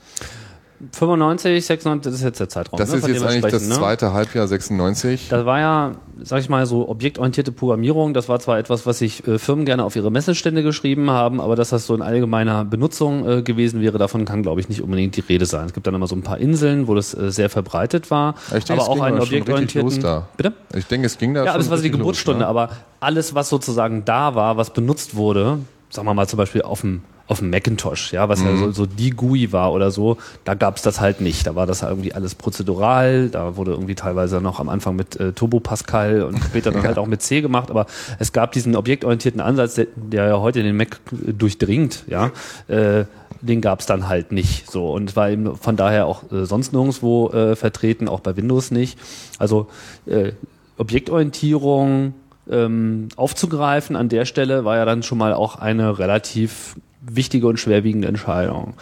95, 0.91 1.65
96, 1.65 2.11
das 2.11 2.19
ist 2.19 2.25
jetzt 2.25 2.39
der 2.39 2.49
Zeitraum. 2.49 2.79
Das 2.79 2.91
ne, 2.91 2.97
ist 2.97 3.07
jetzt 3.07 3.23
eigentlich 3.23 3.51
das 3.51 3.67
ne? 3.67 3.75
zweite 3.75 4.13
Halbjahr 4.13 4.47
96. 4.47 5.29
Das 5.29 5.45
war 5.45 5.59
ja, 5.59 5.91
sag 6.21 6.39
ich 6.39 6.49
mal, 6.49 6.65
so 6.65 6.89
objektorientierte 6.89 7.51
Programmierung. 7.51 8.13
Das 8.13 8.29
war 8.29 8.39
zwar 8.39 8.57
etwas, 8.57 8.85
was 8.85 8.99
sich 8.99 9.27
äh, 9.27 9.37
Firmen 9.37 9.65
gerne 9.65 9.83
auf 9.83 9.95
ihre 9.95 10.11
Messestände 10.11 10.63
geschrieben 10.63 11.11
haben, 11.11 11.39
aber 11.39 11.55
dass 11.55 11.69
das 11.69 11.85
so 11.85 11.93
in 11.93 12.01
allgemeiner 12.01 12.65
Benutzung 12.65 13.27
äh, 13.27 13.41
gewesen 13.43 13.81
wäre, 13.81 13.97
davon 13.97 14.25
kann, 14.25 14.41
glaube 14.41 14.61
ich, 14.61 14.69
nicht 14.69 14.81
unbedingt 14.81 15.15
die 15.15 15.21
Rede 15.21 15.45
sein. 15.45 15.67
Es 15.67 15.73
gibt 15.73 15.85
dann 15.85 15.93
immer 15.93 16.07
so 16.07 16.15
ein 16.15 16.23
paar 16.23 16.39
Inseln, 16.39 16.87
wo 16.87 16.95
das 16.95 17.13
äh, 17.13 17.31
sehr 17.31 17.49
verbreitet 17.49 18.09
war. 18.09 18.35
Ich 18.57 18.65
denke, 18.65 18.83
aber 18.83 18.91
auch 18.91 19.01
einen 19.01 19.19
objektorientierten. 19.19 20.01
Da. 20.01 20.27
Bitte? 20.37 20.53
Ich 20.75 20.87
denke, 20.87 21.05
es 21.05 21.17
ging 21.17 21.33
da. 21.33 21.45
Ja, 21.45 21.51
aber 21.51 21.61
es 21.61 21.69
war 21.69 21.77
so 21.77 21.83
die 21.83 21.91
Geburtsstunde, 21.91 22.39
los, 22.39 22.53
ne? 22.53 22.61
aber 22.61 22.69
alles, 22.99 23.35
was 23.35 23.49
sozusagen 23.49 24.03
da 24.05 24.35
war, 24.35 24.57
was 24.57 24.73
benutzt 24.73 25.15
wurde, 25.15 25.59
sagen 25.89 26.07
wir 26.07 26.13
mal 26.13 26.27
zum 26.27 26.37
Beispiel 26.37 26.63
auf 26.63 26.81
dem 26.81 27.03
auf 27.31 27.39
dem 27.39 27.49
Macintosh, 27.49 28.11
ja, 28.11 28.27
was 28.27 28.41
mhm. 28.41 28.47
ja 28.47 28.57
so, 28.57 28.71
so 28.71 28.85
die 28.85 29.11
GUI 29.11 29.53
war 29.53 29.71
oder 29.71 29.89
so, 29.89 30.17
da 30.43 30.53
gab 30.53 30.75
es 30.75 30.81
das 30.81 30.99
halt 30.99 31.21
nicht. 31.21 31.47
Da 31.47 31.55
war 31.55 31.65
das 31.65 31.81
irgendwie 31.81 32.13
alles 32.13 32.35
prozedural, 32.35 33.29
da 33.29 33.55
wurde 33.55 33.71
irgendwie 33.71 33.95
teilweise 33.95 34.41
noch 34.41 34.59
am 34.59 34.67
Anfang 34.67 34.97
mit 34.97 35.17
äh, 35.17 35.31
Turbo 35.31 35.61
Pascal 35.61 36.23
und 36.23 36.43
später 36.43 36.71
dann 36.71 36.81
ja. 36.83 36.89
halt 36.89 36.97
auch 36.97 37.07
mit 37.07 37.21
C 37.21 37.39
gemacht, 37.39 37.71
aber 37.71 37.85
es 38.19 38.33
gab 38.33 38.51
diesen 38.51 38.75
objektorientierten 38.75 39.39
Ansatz, 39.39 39.75
der, 39.75 39.87
der 39.95 40.27
ja 40.27 40.39
heute 40.41 40.61
den 40.61 40.75
Mac 40.75 40.99
durchdringt, 41.09 42.03
ja, 42.07 42.31
äh, 42.67 43.05
den 43.39 43.61
gab 43.61 43.79
es 43.79 43.85
dann 43.85 44.09
halt 44.09 44.33
nicht 44.33 44.69
so 44.69 44.91
und 44.91 45.15
war 45.15 45.29
eben 45.29 45.55
von 45.55 45.77
daher 45.77 46.07
auch 46.07 46.29
äh, 46.33 46.45
sonst 46.45 46.73
nirgendwo 46.73 47.29
äh, 47.29 47.55
vertreten, 47.55 48.09
auch 48.09 48.19
bei 48.19 48.35
Windows 48.35 48.71
nicht. 48.71 48.99
Also 49.39 49.67
äh, 50.05 50.33
Objektorientierung 50.77 52.13
ähm, 52.49 53.07
aufzugreifen 53.15 53.95
an 53.95 54.09
der 54.09 54.25
Stelle 54.25 54.65
war 54.65 54.75
ja 54.75 54.83
dann 54.83 55.01
schon 55.01 55.17
mal 55.17 55.33
auch 55.33 55.55
eine 55.55 55.97
relativ 55.97 56.75
wichtige 57.01 57.47
und 57.47 57.59
schwerwiegende 57.59 58.07
Entscheidung. 58.07 58.75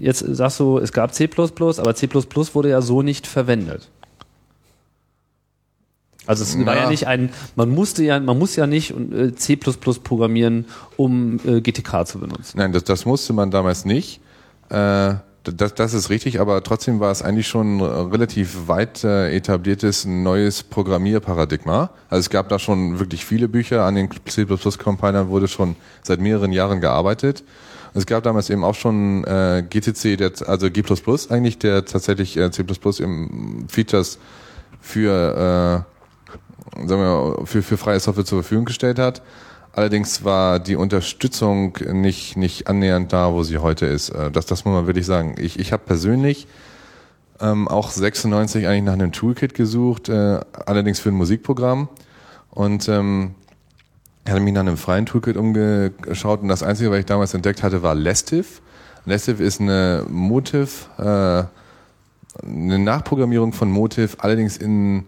Jetzt 0.00 0.20
sagst 0.20 0.60
du, 0.60 0.78
es 0.78 0.92
gab 0.92 1.14
C++, 1.14 1.28
aber 1.28 1.94
C++ 1.94 2.08
wurde 2.08 2.70
ja 2.70 2.82
so 2.82 3.02
nicht 3.02 3.26
verwendet. 3.26 3.88
Also 6.26 6.42
es 6.42 6.54
Na. 6.56 6.66
war 6.66 6.76
ja 6.76 6.90
nicht 6.90 7.06
ein, 7.06 7.30
man 7.56 7.70
musste 7.70 8.04
ja, 8.04 8.20
man 8.20 8.38
muss 8.38 8.54
ja 8.54 8.66
nicht 8.66 8.90
äh, 8.90 9.34
C++ 9.34 9.56
programmieren, 9.56 10.66
um 10.98 11.40
äh, 11.46 11.62
GTK 11.62 12.06
zu 12.06 12.18
benutzen. 12.18 12.58
Nein, 12.58 12.72
das, 12.72 12.84
das 12.84 13.06
musste 13.06 13.32
man 13.32 13.50
damals 13.50 13.86
nicht. 13.86 14.20
Äh, 14.68 15.14
das, 15.52 15.74
das 15.74 15.94
ist 15.94 16.10
richtig, 16.10 16.40
aber 16.40 16.62
trotzdem 16.62 17.00
war 17.00 17.10
es 17.10 17.22
eigentlich 17.22 17.48
schon 17.48 17.80
relativ 17.80 18.68
weit 18.68 19.04
äh, 19.04 19.34
etabliertes 19.34 20.04
neues 20.04 20.62
Programmierparadigma. 20.62 21.90
Also 22.08 22.20
es 22.20 22.30
gab 22.30 22.48
da 22.48 22.58
schon 22.58 22.98
wirklich 22.98 23.24
viele 23.24 23.48
Bücher, 23.48 23.84
an 23.84 23.94
den 23.94 24.08
C++-Compilern 24.26 25.28
wurde 25.28 25.48
schon 25.48 25.76
seit 26.02 26.20
mehreren 26.20 26.52
Jahren 26.52 26.80
gearbeitet. 26.80 27.44
Es 27.94 28.06
gab 28.06 28.22
damals 28.22 28.50
eben 28.50 28.64
auch 28.64 28.74
schon 28.74 29.24
äh, 29.24 29.64
GTC, 29.68 30.16
der, 30.16 30.32
also 30.46 30.70
G++ 30.70 30.82
eigentlich, 31.30 31.58
der 31.58 31.84
tatsächlich 31.84 32.36
äh, 32.36 32.50
C++ 32.50 32.64
im 32.98 33.66
Features 33.68 34.18
für, 34.80 35.84
äh, 36.76 36.86
sagen 36.86 37.02
wir, 37.02 37.46
für, 37.46 37.62
für 37.62 37.76
freie 37.76 38.00
Software 38.00 38.24
zur 38.24 38.42
Verfügung 38.42 38.66
gestellt 38.66 38.98
hat. 38.98 39.22
Allerdings 39.72 40.24
war 40.24 40.58
die 40.58 40.76
Unterstützung 40.76 41.78
nicht, 41.92 42.36
nicht 42.36 42.66
annähernd 42.66 43.12
da, 43.12 43.32
wo 43.32 43.42
sie 43.42 43.58
heute 43.58 43.86
ist. 43.86 44.10
Äh, 44.10 44.30
das, 44.30 44.46
das 44.46 44.64
muss 44.64 44.74
man 44.74 44.86
wirklich 44.86 45.06
sagen. 45.06 45.36
Ich, 45.38 45.58
ich 45.58 45.72
habe 45.72 45.84
persönlich 45.84 46.46
ähm, 47.40 47.68
auch 47.68 47.90
96 47.90 48.66
eigentlich 48.66 48.82
nach 48.84 48.94
einem 48.94 49.12
Toolkit 49.12 49.54
gesucht, 49.54 50.08
äh, 50.08 50.40
allerdings 50.66 51.00
für 51.00 51.10
ein 51.10 51.14
Musikprogramm. 51.14 51.88
Und 52.50 52.88
ähm, 52.88 53.34
hatte 54.30 54.40
mich 54.40 54.52
nach 54.52 54.60
einem 54.60 54.76
freien 54.76 55.06
Toolkit 55.06 55.36
umgeschaut 55.36 56.42
und 56.42 56.48
das 56.48 56.62
Einzige, 56.62 56.90
was 56.90 56.98
ich 56.98 57.06
damals 57.06 57.34
entdeckt 57.34 57.62
hatte, 57.62 57.82
war 57.82 57.94
Lestiv. 57.94 58.60
Lestiv 59.04 59.40
ist 59.40 59.60
eine 59.60 60.04
Motiv, 60.08 60.88
äh, 60.98 61.02
eine 61.02 62.78
Nachprogrammierung 62.78 63.52
von 63.52 63.70
Motiv, 63.70 64.16
allerdings 64.20 64.56
in 64.56 65.04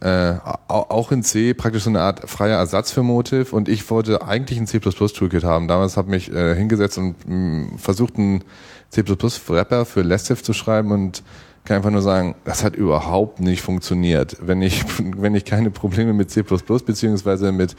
äh, 0.00 0.34
auch 0.68 1.12
in 1.12 1.22
C 1.22 1.52
praktisch 1.52 1.84
so 1.84 1.90
eine 1.90 2.00
Art 2.00 2.28
freier 2.28 2.58
Ersatz 2.58 2.90
für 2.90 3.02
Motiv 3.02 3.52
und 3.52 3.68
ich 3.68 3.88
wollte 3.90 4.26
eigentlich 4.26 4.58
ein 4.58 4.66
C++ 4.66 4.80
Toolkit 4.80 5.44
haben. 5.44 5.68
Damals 5.68 5.96
habe 5.96 6.16
ich 6.16 6.28
mich 6.28 6.36
äh, 6.36 6.54
hingesetzt 6.54 6.96
und 6.98 7.16
mh, 7.26 7.78
versucht, 7.78 8.16
einen 8.16 8.42
C++ 8.88 9.02
Wrapper 9.02 9.84
für 9.84 10.02
Lastiv 10.02 10.42
zu 10.42 10.52
schreiben 10.52 10.90
und 10.90 11.22
kann 11.64 11.76
einfach 11.76 11.90
nur 11.90 12.02
sagen, 12.02 12.34
das 12.44 12.64
hat 12.64 12.76
überhaupt 12.76 13.40
nicht 13.40 13.60
funktioniert. 13.60 14.38
Wenn 14.40 14.62
ich, 14.62 14.84
wenn 14.98 15.34
ich 15.34 15.44
keine 15.44 15.70
Probleme 15.70 16.12
mit 16.12 16.30
C++ 16.30 16.42
beziehungsweise 16.42 17.52
mit 17.52 17.76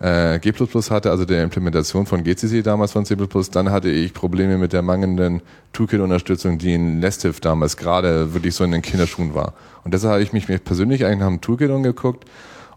äh, 0.00 0.38
G++ 0.38 0.52
hatte, 0.52 1.10
also 1.10 1.24
der 1.24 1.42
Implementation 1.42 2.06
von 2.06 2.24
GCC 2.24 2.62
damals 2.62 2.92
von 2.92 3.04
C++, 3.04 3.16
dann 3.52 3.70
hatte 3.70 3.90
ich 3.90 4.14
Probleme 4.14 4.58
mit 4.58 4.72
der 4.72 4.82
mangelnden 4.82 5.42
Toolkit-Unterstützung, 5.72 6.58
die 6.58 6.74
in 6.74 7.00
Lestiv 7.00 7.40
damals 7.40 7.76
gerade 7.76 8.34
wirklich 8.34 8.54
so 8.54 8.64
in 8.64 8.72
den 8.72 8.82
Kinderschuhen 8.82 9.34
war. 9.34 9.52
Und 9.84 9.94
deshalb 9.94 10.12
habe 10.12 10.22
ich 10.22 10.32
mich 10.32 10.46
persönlich 10.64 11.04
eigentlich 11.04 11.20
nach 11.20 11.28
dem 11.28 11.40
Toolkit 11.40 11.70
umgeguckt 11.70 12.24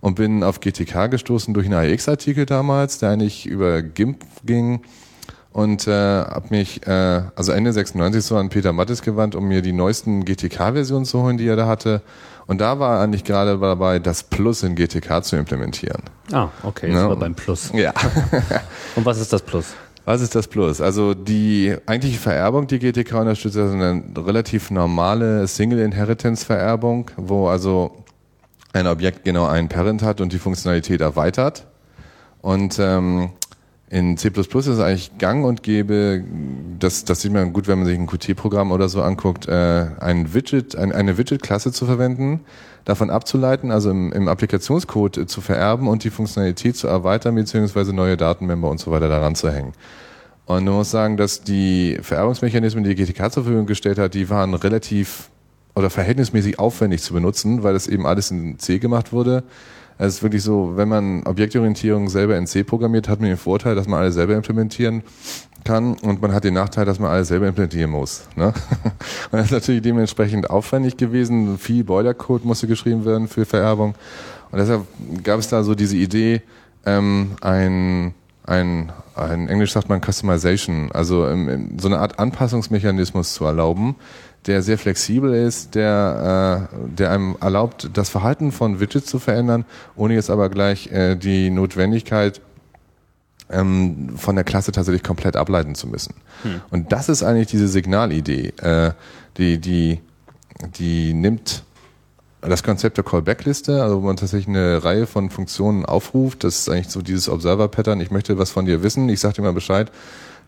und 0.01 0.15
bin 0.15 0.44
auf 0.44 0.60
GTK 0.60 1.10
gestoßen 1.10 1.53
durch 1.53 1.65
einen 1.65 1.94
AX-Artikel 1.94 2.46
damals, 2.46 3.00
der 3.00 3.12
eigentlich 3.12 3.46
über 3.46 3.82
GIMP 3.82 4.25
ging 4.46 4.82
und 5.53 5.88
äh, 5.88 5.92
habe 5.92 6.48
mich 6.50 6.86
äh, 6.88 7.22
also 7.36 7.51
Ende 7.51 7.72
96 7.72 8.25
so 8.25 8.36
an 8.36 8.50
Peter 8.50 8.74
Mattes 8.74 9.01
gewandt, 9.01 9.36
um 9.36 9.48
mir 9.48 9.62
die 9.62 9.72
neuesten 9.72 10.25
GTK-Versionen 10.25 11.06
zu 11.06 11.22
holen, 11.22 11.38
die 11.38 11.48
er 11.48 11.56
da 11.56 11.68
hatte. 11.68 12.01
Und 12.47 12.59
da 12.62 12.79
war 12.79 13.00
eigentlich 13.01 13.23
gerade 13.23 13.57
dabei, 13.57 14.00
das 14.00 14.23
Plus 14.23 14.63
in 14.63 14.75
GTK 14.75 15.23
zu 15.23 15.35
implementieren. 15.38 16.01
Ah, 16.31 16.50
okay, 16.63 16.88
jetzt 16.88 16.95
Ja. 16.97 17.07
war 17.09 17.15
beim 17.15 17.35
Plus. 17.35 17.71
Ja. 17.73 17.93
Und 18.95 19.05
was 19.05 19.19
ist 19.19 19.31
das 19.31 19.41
Plus? 19.41 19.67
Was 20.05 20.19
ist 20.21 20.35
das 20.35 20.47
Plus? 20.50 20.81
Also 20.81 21.13
die 21.13 21.73
eigentliche 21.85 22.19
Vererbung, 22.19 22.67
die 22.67 22.79
GTK 22.79 23.21
unterstützt, 23.21 23.55
ist 23.55 23.71
eine 23.71 24.03
relativ 24.17 24.69
normale 24.71 25.47
Single-Inheritance-Vererbung, 25.47 27.12
wo 27.15 27.47
also 27.47 28.03
ein 28.73 28.88
Objekt 28.88 29.23
genau 29.23 29.45
einen 29.47 29.69
Parent 29.69 30.01
hat 30.01 30.19
und 30.19 30.33
die 30.33 30.39
Funktionalität 30.39 31.00
erweitert. 31.00 31.65
Und 32.41 32.77
ähm, 32.79 33.29
in 33.93 34.17
C++ 34.17 34.29
ist 34.29 34.67
es 34.67 34.79
eigentlich 34.79 35.19
gang 35.19 35.45
und 35.45 35.62
gäbe, 35.62 36.23
das, 36.79 37.05
das 37.05 37.21
sieht 37.21 37.31
man 37.31 37.53
gut, 37.53 37.67
wenn 37.67 37.77
man 37.77 37.85
sich 37.85 37.95
ein 37.95 38.07
Qt-Programm 38.07 38.71
oder 38.71 38.89
so 38.89 39.03
anguckt, 39.03 39.47
äh, 39.47 39.85
ein 40.00 40.33
Widget, 40.33 40.75
ein, 40.75 40.91
eine 40.91 41.19
Widget-Klasse 41.19 41.71
zu 41.71 41.85
verwenden, 41.85 42.39
davon 42.85 43.12
abzuleiten, 43.12 43.69
also 43.69 43.91
im, 43.91 44.12
im 44.12 44.27
Applikationscode 44.27 45.17
äh, 45.17 45.27
zu 45.27 45.41
vererben 45.41 45.88
und 45.88 46.03
die 46.03 46.09
Funktionalität 46.09 46.75
zu 46.75 46.88
erweitern, 46.88 47.35
beziehungsweise 47.35 47.93
neue 47.93 48.17
Datenmember 48.17 48.67
und 48.67 48.79
so 48.79 48.89
weiter 48.89 49.09
daran 49.09 49.35
zu 49.35 49.51
hängen. 49.51 49.73
Und 50.47 50.65
man 50.65 50.73
muss 50.73 50.89
sagen, 50.89 51.15
dass 51.15 51.43
die 51.43 52.00
Vererbungsmechanismen, 52.01 52.83
die 52.83 52.95
die 52.95 53.05
GTK 53.05 53.31
zur 53.31 53.43
Verfügung 53.43 53.67
gestellt 53.67 54.00
hat, 54.00 54.15
die 54.15 54.27
waren 54.27 54.55
relativ 54.55 55.29
oder 55.75 55.91
verhältnismäßig 55.91 56.57
aufwendig 56.57 57.03
zu 57.03 57.13
benutzen, 57.13 57.62
weil 57.62 57.73
das 57.73 57.88
eben 57.88 58.07
alles 58.07 58.31
in 58.31 58.57
C 58.57 58.79
gemacht 58.79 59.13
wurde. 59.13 59.43
Es 59.97 60.15
ist 60.15 60.23
wirklich 60.23 60.43
so, 60.43 60.73
wenn 60.75 60.89
man 60.89 61.23
Objektorientierung 61.23 62.09
selber 62.09 62.38
in 62.38 62.47
C 62.47 62.63
programmiert, 62.63 63.07
hat 63.07 63.19
man 63.19 63.29
den 63.29 63.38
Vorteil, 63.38 63.75
dass 63.75 63.88
man 63.88 64.00
alles 64.00 64.15
selber 64.15 64.35
implementieren 64.35 65.03
kann 65.63 65.93
und 65.95 66.21
man 66.21 66.33
hat 66.33 66.43
den 66.43 66.53
Nachteil, 66.53 66.85
dass 66.85 67.00
man 67.00 67.12
alles 67.12 67.29
selber 67.29 67.47
implementieren 67.47 67.91
muss. 67.91 68.27
Ne? 68.35 68.47
Und 69.31 69.33
das 69.33 69.45
ist 69.45 69.51
natürlich 69.51 69.81
dementsprechend 69.81 70.50
aufwendig 70.50 70.97
gewesen. 70.97 71.57
Viel 71.57 71.83
Boilercode 71.83 72.43
musste 72.43 72.67
geschrieben 72.67 73.05
werden 73.05 73.27
für 73.27 73.45
Vererbung. 73.45 73.95
Und 74.51 74.59
deshalb 74.59 74.83
gab 75.23 75.39
es 75.39 75.47
da 75.47 75.63
so 75.63 75.73
diese 75.73 75.95
Idee, 75.95 76.41
ähm, 76.85 77.31
ein, 77.41 78.13
ein, 78.45 78.91
ein 79.15 79.47
Englisch 79.47 79.71
sagt 79.71 79.89
man 79.89 80.01
Customization, 80.01 80.91
also 80.91 81.27
ähm, 81.27 81.77
so 81.79 81.88
eine 81.88 82.00
Art 82.00 82.19
Anpassungsmechanismus 82.19 83.33
zu 83.33 83.45
erlauben, 83.45 83.95
der 84.45 84.62
sehr 84.62 84.77
flexibel 84.77 85.33
ist, 85.33 85.75
der, 85.75 86.69
äh, 86.73 86.88
der 86.97 87.12
einem 87.12 87.35
erlaubt, 87.39 87.89
das 87.93 88.09
Verhalten 88.09 88.51
von 88.51 88.79
Widgets 88.79 89.07
zu 89.07 89.19
verändern, 89.19 89.65
ohne 89.95 90.15
jetzt 90.15 90.29
aber 90.29 90.50
gleich 90.50 90.91
äh, 90.91 91.15
die 91.15 91.50
Notwendigkeit 91.50 92.41
ähm, 93.50 94.09
von 94.17 94.35
der 94.35 94.43
Klasse 94.43 94.71
tatsächlich 94.71 95.03
komplett 95.03 95.35
ableiten 95.35 95.75
zu 95.75 95.88
müssen. 95.88 96.15
Und 96.71 96.91
das 96.91 97.09
ist 97.09 97.23
eigentlich 97.23 97.47
diese 97.47 97.67
Signalidee, 97.67 98.53
äh, 98.62 98.91
die, 99.38 99.59
die, 99.59 100.00
die 100.77 101.13
nimmt 101.13 101.63
das 102.41 102.63
Konzept 102.63 102.97
der 102.97 103.05
Callback-Liste, 103.05 103.81
also 103.81 104.01
wo 104.01 104.05
man 104.05 104.17
tatsächlich 104.17 104.50
eine 104.50 104.83
Reihe 104.83 105.07
von 105.07 105.29
Funktionen 105.29 105.85
aufruft, 105.85 106.43
das 106.43 106.59
ist 106.59 106.69
eigentlich 106.69 106.89
so 106.89 107.01
dieses 107.01 107.29
Observer-Pattern, 107.29 108.01
ich 108.01 108.12
möchte 108.12 108.38
was 108.38 108.51
von 108.51 108.65
dir 108.65 108.83
wissen, 108.83 109.07
ich 109.07 109.21
sag 109.21 109.35
dir 109.35 109.43
mal 109.43 109.53
Bescheid, 109.53 109.91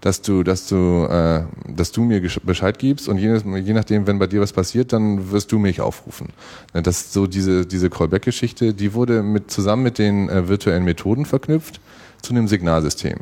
dass 0.02 0.22
du, 0.22 0.44
dass 0.44 0.68
du, 0.68 1.06
äh, 1.10 1.44
dass 1.68 1.92
du 1.92 2.04
mir 2.04 2.22
Bescheid 2.44 2.78
gibst 2.78 3.10
und 3.10 3.18
je, 3.18 3.38
je 3.60 3.74
nachdem, 3.74 4.08
wenn 4.08 4.20
bei 4.20 4.28
dir 4.28 4.42
was 4.42 4.54
passiert, 4.54 4.94
dann 4.94 5.32
wirst 5.32 5.52
du 5.52 5.60
mich 5.60 5.82
aufrufen. 5.82 6.30
Ne, 6.74 6.82
Das 6.82 7.02
ist 7.02 7.14
so 7.14 7.28
diese, 7.28 7.66
diese 7.66 7.90
Callback-Geschichte, 7.90 8.74
die 8.74 8.94
wurde 8.94 9.24
mit, 9.24 9.52
zusammen 9.52 9.84
mit 9.84 9.98
den 9.98 10.30
äh, 10.30 10.48
virtuellen 10.48 10.84
Methoden 10.84 11.26
verknüpft 11.26 11.80
zu 12.22 12.34
einem 12.34 12.48
Signalsystem. 12.48 13.22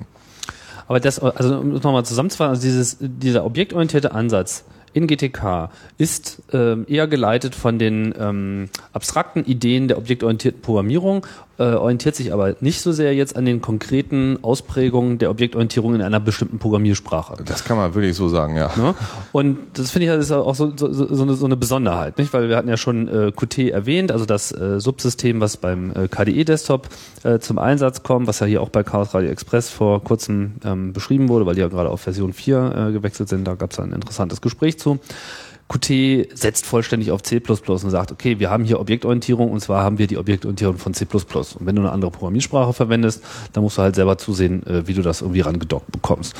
Aber 0.88 1.00
das, 1.00 1.20
also 1.20 1.60
um 1.60 1.74
nochmal 1.74 2.06
zusammenzufassen, 2.06 2.50
also 2.50 2.62
dieses, 2.62 2.98
dieser 3.00 3.46
objektorientierte 3.46 4.12
Ansatz 4.12 4.65
in 4.94 5.08
GTK 5.08 5.70
ist 5.98 6.42
ähm, 6.53 6.86
eher 6.88 7.08
geleitet 7.08 7.56
von 7.56 7.80
den 7.80 8.13
ähm, 8.18 8.70
abstrakten 8.94 9.44
Ideen 9.44 9.88
der 9.88 9.98
objektorientierten 9.98 10.62
Programmierung, 10.62 11.25
äh, 11.60 11.64
orientiert 11.64 12.16
sich 12.16 12.34
aber 12.34 12.56
nicht 12.62 12.82
so 12.82 12.92
sehr 12.92 13.14
jetzt 13.14 13.36
an 13.36 13.46
den 13.46 13.62
konkreten 13.62 14.40
Ausprägungen 14.42 15.20
der 15.20 15.30
Objektorientierung 15.30 15.96
in 15.96 16.02
einer 16.02 16.20
bestimmten 16.20 16.58
Programmiersprache. 16.58 17.44
Das 17.46 17.64
kann 17.64 17.78
man 17.78 17.94
wirklich 17.94 18.16
so 18.16 18.28
sagen, 18.28 18.56
ja. 18.56 18.72
Ne? 18.76 18.96
Und 19.32 19.58
das 19.74 19.92
finde 19.92 20.06
ich 20.06 20.10
halt 20.10 20.22
ist 20.22 20.32
auch 20.32 20.56
so, 20.56 20.74
so, 20.76 20.92
so, 20.92 21.14
so, 21.14 21.24
eine, 21.24 21.36
so 21.36 21.46
eine 21.46 21.56
Besonderheit, 21.56 22.18
nicht? 22.18 22.34
Weil 22.34 22.50
wir 22.50 22.58
hatten 22.58 22.70
ja 22.70 22.78
schon 22.78 23.08
äh, 23.08 23.32
Qt 23.32 23.70
erwähnt, 23.70 24.12
also 24.12 24.26
das 24.26 24.52
äh, 24.52 24.80
Subsystem, 24.80 25.42
was 25.42 25.58
beim 25.58 25.92
äh, 25.92 26.08
KDE-Desktop 26.08 26.90
äh, 27.24 27.40
zum 27.40 27.60
Einsatz 27.60 28.02
kommt, 28.02 28.28
was 28.28 28.40
ja 28.40 28.48
hier 28.48 28.62
auch 28.62 28.70
bei 28.70 28.84
Chaos 28.84 29.14
Radio 29.14 29.30
Express 29.30 29.70
vor 29.70 30.04
kurzem 30.04 30.54
ähm, 30.66 30.94
beschrieben 30.94 31.30
wurde, 31.30 31.46
weil 31.46 31.56
die 31.56 31.62
ja 31.62 31.68
gerade 31.68 31.90
auf 31.90 32.02
Version 32.02 32.34
4 32.34 32.88
äh, 32.90 32.92
gewechselt 32.92 33.30
sind. 33.30 33.46
Da 33.46 33.56
gab 33.56 33.72
es 33.72 33.80
ein 33.80 33.94
interessantes 33.94 34.42
Gespräch 34.42 34.80
zu. 34.80 35.00
Qt 35.74 36.30
setzt 36.34 36.65
vollständig 36.65 37.12
auf 37.12 37.24
C++ 37.24 37.42
und 37.48 37.89
sagt, 37.89 38.12
okay, 38.12 38.39
wir 38.39 38.50
haben 38.50 38.63
hier 38.63 38.80
Objektorientierung 38.80 39.51
und 39.51 39.60
zwar 39.60 39.84
haben 39.84 39.98
wir 39.98 40.08
die 40.08 40.18
Objektorientierung 40.18 40.77
von 40.77 40.94
C++. 40.94 41.06
Und 41.06 41.56
wenn 41.62 41.75
du 41.75 41.82
eine 41.82 41.92
andere 41.92 42.12
Programmiersprache 42.12 42.74
verwendest, 42.74 43.24
dann 43.53 43.63
musst 43.63 43.77
du 43.77 43.82
halt 43.82 43.96
selber 43.96 44.18
zusehen, 44.18 44.65
äh, 44.68 44.88
wie 44.88 44.94
du 44.94 45.01
das 45.01 45.22
irgendwie 45.22 45.42
rangedockt 45.42 45.92
bekommst. 45.92 46.36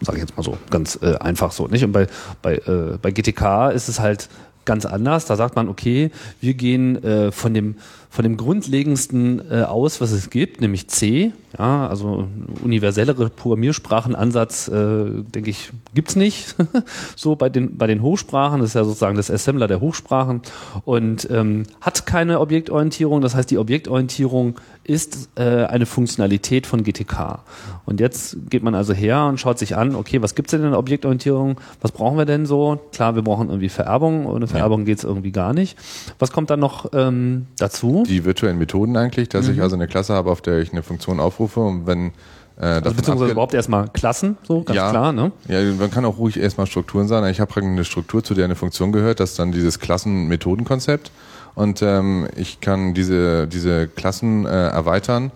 Sage 0.00 0.18
ich 0.18 0.22
jetzt 0.22 0.36
mal 0.36 0.42
so, 0.42 0.56
ganz 0.70 0.98
äh, 1.02 1.16
einfach 1.16 1.52
so, 1.52 1.66
nicht? 1.66 1.84
Und 1.84 1.92
bei, 1.92 2.06
bei, 2.42 2.54
äh, 2.56 2.98
bei 3.00 3.10
GTK 3.10 3.70
ist 3.70 3.88
es 3.88 3.98
halt 3.98 4.28
ganz 4.64 4.84
anders. 4.84 5.24
Da 5.26 5.36
sagt 5.36 5.56
man, 5.56 5.68
okay, 5.68 6.10
wir 6.40 6.54
gehen 6.54 7.02
äh, 7.02 7.32
von 7.32 7.54
dem 7.54 7.76
von 8.16 8.22
dem 8.22 8.38
grundlegendsten 8.38 9.42
äh, 9.50 9.60
aus, 9.60 10.00
was 10.00 10.10
es 10.10 10.30
gibt, 10.30 10.62
nämlich 10.62 10.88
C. 10.88 11.34
Ja, 11.58 11.86
also 11.86 12.26
universellere 12.64 13.28
Programmiersprachenansatz, 13.28 14.68
äh, 14.68 15.22
denke 15.34 15.50
ich, 15.50 15.70
gibt's 15.94 16.16
nicht. 16.16 16.54
so 17.16 17.36
bei 17.36 17.50
den 17.50 17.76
bei 17.76 17.86
den 17.86 18.00
Hochsprachen, 18.00 18.60
das 18.60 18.70
ist 18.70 18.74
ja 18.74 18.84
sozusagen 18.84 19.18
das 19.18 19.30
Assembler 19.30 19.68
der 19.68 19.80
Hochsprachen 19.80 20.40
und 20.86 21.28
ähm, 21.30 21.64
hat 21.82 22.06
keine 22.06 22.40
Objektorientierung. 22.40 23.20
Das 23.20 23.34
heißt, 23.34 23.50
die 23.50 23.58
Objektorientierung 23.58 24.58
ist 24.82 25.28
äh, 25.34 25.64
eine 25.64 25.84
Funktionalität 25.84 26.66
von 26.66 26.84
GTK. 26.84 27.40
Und 27.84 28.00
jetzt 28.00 28.36
geht 28.48 28.62
man 28.62 28.74
also 28.74 28.94
her 28.94 29.26
und 29.26 29.38
schaut 29.38 29.58
sich 29.58 29.76
an, 29.76 29.94
okay, 29.94 30.22
was 30.22 30.34
gibt's 30.34 30.52
denn 30.52 30.62
in 30.62 30.70
der 30.70 30.78
Objektorientierung? 30.78 31.60
Was 31.80 31.92
brauchen 31.92 32.16
wir 32.16 32.24
denn 32.24 32.46
so? 32.46 32.80
Klar, 32.92 33.14
wir 33.14 33.22
brauchen 33.22 33.48
irgendwie 33.48 33.68
Vererbung. 33.68 34.26
Ohne 34.26 34.46
Vererbung 34.46 34.84
geht's 34.84 35.04
irgendwie 35.04 35.32
gar 35.32 35.52
nicht. 35.52 35.76
Was 36.18 36.32
kommt 36.32 36.50
dann 36.50 36.60
noch 36.60 36.92
ähm, 36.92 37.46
dazu? 37.58 38.04
Die 38.06 38.24
virtuellen 38.24 38.58
Methoden 38.58 38.96
eigentlich, 38.96 39.28
dass 39.28 39.48
ich 39.48 39.60
also 39.60 39.76
eine 39.76 39.86
Klasse 39.86 40.14
habe, 40.14 40.30
auf 40.30 40.40
der 40.40 40.58
ich 40.58 40.72
eine 40.72 40.82
Funktion 40.82 41.20
aufrufe 41.20 41.60
und 41.60 41.86
wenn 41.86 42.12
äh, 42.58 42.64
Also 42.64 42.94
beziehungsweise 42.94 43.32
überhaupt 43.32 43.54
erstmal 43.54 43.88
Klassen, 43.88 44.38
so 44.46 44.62
ganz 44.62 44.76
ja, 44.76 44.90
klar, 44.90 45.12
ne? 45.12 45.32
Ja, 45.48 45.60
man 45.78 45.90
kann 45.90 46.04
auch 46.04 46.18
ruhig 46.18 46.38
erstmal 46.38 46.66
Strukturen 46.66 47.06
sagen. 47.08 47.26
Ich 47.28 47.40
habe 47.40 47.52
praktisch 47.52 47.70
eine 47.70 47.84
Struktur, 47.84 48.24
zu 48.24 48.34
der 48.34 48.46
eine 48.46 48.54
Funktion 48.54 48.92
gehört, 48.92 49.20
das 49.20 49.30
ist 49.30 49.38
dann 49.38 49.52
dieses 49.52 49.78
Klassen-Methoden-Konzept. 49.78 51.10
Und 51.54 51.82
ähm, 51.82 52.28
ich 52.36 52.60
kann 52.60 52.94
diese, 52.94 53.46
diese 53.46 53.88
Klassen 53.88 54.46
äh, 54.46 54.68
erweitern 54.68 55.32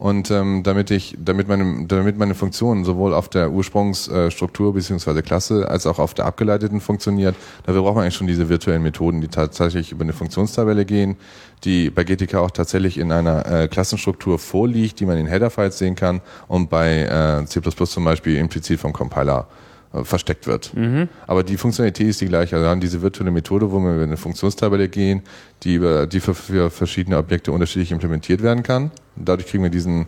und 0.00 0.30
ähm, 0.30 0.62
damit 0.62 0.90
ich, 0.90 1.14
damit 1.22 1.46
meine, 1.46 1.86
damit 1.86 2.16
meine 2.16 2.34
Funktion 2.34 2.84
sowohl 2.84 3.12
auf 3.12 3.28
der 3.28 3.50
Ursprungsstruktur 3.50 4.72
beziehungsweise 4.72 5.22
Klasse 5.22 5.68
als 5.68 5.86
auch 5.86 5.98
auf 5.98 6.14
der 6.14 6.24
abgeleiteten 6.24 6.80
funktioniert, 6.80 7.36
dafür 7.66 7.82
braucht 7.82 7.96
man 7.96 8.04
eigentlich 8.04 8.14
schon 8.14 8.26
diese 8.26 8.48
virtuellen 8.48 8.82
Methoden, 8.82 9.20
die 9.20 9.28
tatsächlich 9.28 9.92
über 9.92 10.02
eine 10.02 10.14
Funktionstabelle 10.14 10.86
gehen, 10.86 11.18
die 11.64 11.90
bei 11.90 12.04
GTK 12.04 12.36
auch 12.36 12.50
tatsächlich 12.50 12.96
in 12.96 13.12
einer 13.12 13.44
äh, 13.44 13.68
Klassenstruktur 13.68 14.38
vorliegt, 14.38 15.00
die 15.00 15.04
man 15.04 15.18
in 15.18 15.26
Header-Files 15.26 15.76
sehen 15.76 15.96
kann 15.96 16.22
und 16.48 16.70
bei 16.70 17.02
äh, 17.02 17.44
C++ 17.44 17.60
zum 17.60 18.04
Beispiel 18.04 18.36
implizit 18.36 18.80
vom 18.80 18.94
Compiler 18.94 19.48
äh, 19.50 19.69
versteckt 20.04 20.46
wird. 20.46 20.72
Aber 21.26 21.42
die 21.42 21.56
Funktionalität 21.56 22.08
ist 22.08 22.20
die 22.20 22.26
gleiche. 22.26 22.56
Also 22.56 22.66
wir 22.66 22.70
haben 22.70 22.80
diese 22.80 23.02
virtuelle 23.02 23.30
Methode, 23.30 23.72
wo 23.72 23.80
wir 23.80 23.94
über 23.94 24.04
eine 24.04 24.16
Funktionstabelle 24.16 24.88
gehen, 24.88 25.22
die 25.62 25.74
über 25.74 26.06
die 26.06 26.20
für, 26.20 26.34
für 26.34 26.70
verschiedene 26.70 27.18
Objekte 27.18 27.52
unterschiedlich 27.52 27.90
implementiert 27.90 28.42
werden 28.42 28.62
kann. 28.62 28.92
Und 29.16 29.28
dadurch 29.28 29.48
kriegen 29.48 29.64
wir 29.64 29.70
diesen 29.70 30.06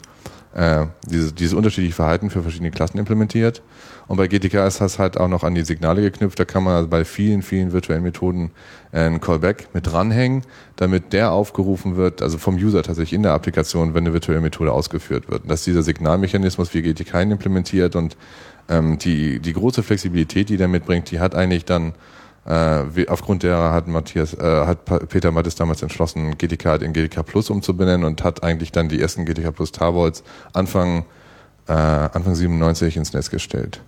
äh, 0.54 0.86
dieses, 1.06 1.34
dieses 1.34 1.54
unterschiedliche 1.54 1.94
Verhalten 1.94 2.30
für 2.30 2.42
verschiedene 2.42 2.70
Klassen 2.70 2.98
implementiert. 2.98 3.62
Und 4.06 4.18
bei 4.18 4.28
GTK 4.28 4.66
ist 4.66 4.80
das 4.80 4.98
halt 4.98 5.16
auch 5.16 5.28
noch 5.28 5.44
an 5.44 5.54
die 5.54 5.62
Signale 5.62 6.02
geknüpft. 6.02 6.38
Da 6.38 6.44
kann 6.44 6.64
man 6.64 6.74
also 6.74 6.88
bei 6.88 7.04
vielen, 7.04 7.42
vielen 7.42 7.72
virtuellen 7.72 8.02
Methoden 8.02 8.50
äh, 8.92 9.00
einen 9.00 9.20
Callback 9.20 9.68
mit 9.72 9.86
dranhängen, 9.86 10.42
damit 10.76 11.12
der 11.12 11.32
aufgerufen 11.32 11.96
wird, 11.96 12.20
also 12.20 12.36
vom 12.36 12.56
User 12.56 12.82
tatsächlich 12.82 13.14
in 13.14 13.22
der 13.22 13.32
Applikation, 13.32 13.94
wenn 13.94 14.04
eine 14.04 14.12
virtuelle 14.12 14.40
Methode 14.40 14.72
ausgeführt 14.72 15.30
wird. 15.30 15.44
Und 15.44 15.50
dass 15.50 15.64
dieser 15.64 15.82
Signalmechanismus 15.82 16.74
wie 16.74 16.82
GTK 16.82 17.22
implementiert 17.22 17.96
und 17.96 18.16
ähm, 18.68 18.98
die, 18.98 19.40
die 19.40 19.52
große 19.52 19.82
Flexibilität, 19.82 20.48
die 20.48 20.56
der 20.56 20.68
mitbringt, 20.68 21.10
die 21.10 21.20
hat 21.20 21.34
eigentlich 21.34 21.64
dann 21.64 21.94
äh, 22.44 23.06
aufgrund 23.06 23.44
derer 23.44 23.72
hat 23.72 23.86
Matthias, 23.86 24.34
äh, 24.34 24.66
hat 24.66 24.84
Peter 25.08 25.30
Mattes 25.30 25.54
damals 25.54 25.82
entschlossen, 25.82 26.36
GTK 26.38 26.82
in 26.82 26.92
GTK 26.92 27.24
Plus 27.24 27.50
umzubenennen 27.50 28.04
und 28.04 28.24
hat 28.24 28.42
eigentlich 28.42 28.72
dann 28.72 28.88
die 28.88 29.00
ersten 29.00 29.24
GTK 29.24 29.54
Plus 29.54 29.70
Tarbolts 29.70 30.24
Anfang, 30.52 31.04
äh, 31.68 31.72
Anfang 31.72 32.34
97 32.34 32.96
ins 32.96 33.12
Netz 33.12 33.30
gestellt. 33.30 33.80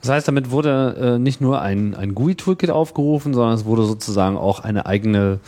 Das 0.00 0.10
heißt, 0.10 0.28
damit 0.28 0.50
wurde 0.50 1.14
äh, 1.16 1.18
nicht 1.18 1.40
nur 1.40 1.60
ein, 1.60 1.94
ein 1.94 2.14
GUI-Toolkit 2.14 2.70
aufgerufen, 2.70 3.34
sondern 3.34 3.54
es 3.54 3.64
wurde 3.64 3.84
sozusagen 3.84 4.36
auch 4.36 4.60
eine 4.60 4.86
eigene 4.86 5.38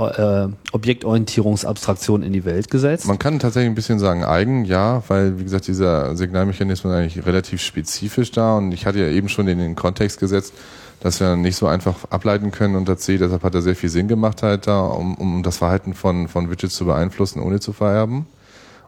äh, 0.00 0.48
Objektorientierungsabstraktion 0.72 2.22
in 2.22 2.32
die 2.32 2.44
Welt 2.44 2.70
gesetzt. 2.70 3.06
Man 3.06 3.18
kann 3.18 3.38
tatsächlich 3.38 3.70
ein 3.70 3.74
bisschen 3.74 3.98
sagen 3.98 4.24
eigen, 4.24 4.64
ja, 4.64 5.02
weil 5.08 5.38
wie 5.38 5.44
gesagt 5.44 5.66
dieser 5.66 6.16
Signalmechanismus 6.16 6.92
eigentlich 6.92 7.26
relativ 7.26 7.60
spezifisch 7.60 8.30
da 8.30 8.56
und 8.56 8.72
ich 8.72 8.86
hatte 8.86 8.98
ja 8.98 9.08
eben 9.08 9.28
schon 9.28 9.48
in 9.48 9.58
den 9.58 9.76
Kontext 9.76 10.20
gesetzt, 10.20 10.54
dass 11.00 11.20
wir 11.20 11.36
nicht 11.36 11.56
so 11.56 11.66
einfach 11.66 11.96
ableiten 12.10 12.50
können 12.50 12.76
unter 12.76 12.96
C, 12.96 13.18
deshalb 13.18 13.42
hat 13.42 13.54
er 13.54 13.62
sehr 13.62 13.76
viel 13.76 13.88
Sinn 13.88 14.08
gemacht 14.08 14.42
halt 14.42 14.66
da, 14.66 14.80
um, 14.80 15.14
um 15.14 15.42
das 15.42 15.58
Verhalten 15.58 15.94
von, 15.94 16.28
von 16.28 16.50
Widgets 16.50 16.74
zu 16.74 16.84
beeinflussen, 16.84 17.40
ohne 17.40 17.60
zu 17.60 17.72
vererben. 17.72 18.26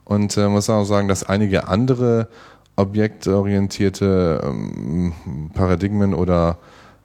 Und 0.04 0.37
äh, 0.37 0.49
muss 0.49 0.69
auch 0.69 0.85
sagen, 0.85 1.09
dass 1.09 1.23
einige 1.25 1.69
andere 1.69 2.28
objektorientierte 2.76 4.40
ähm, 4.45 5.12
Paradigmen 5.54 6.14
oder 6.14 6.59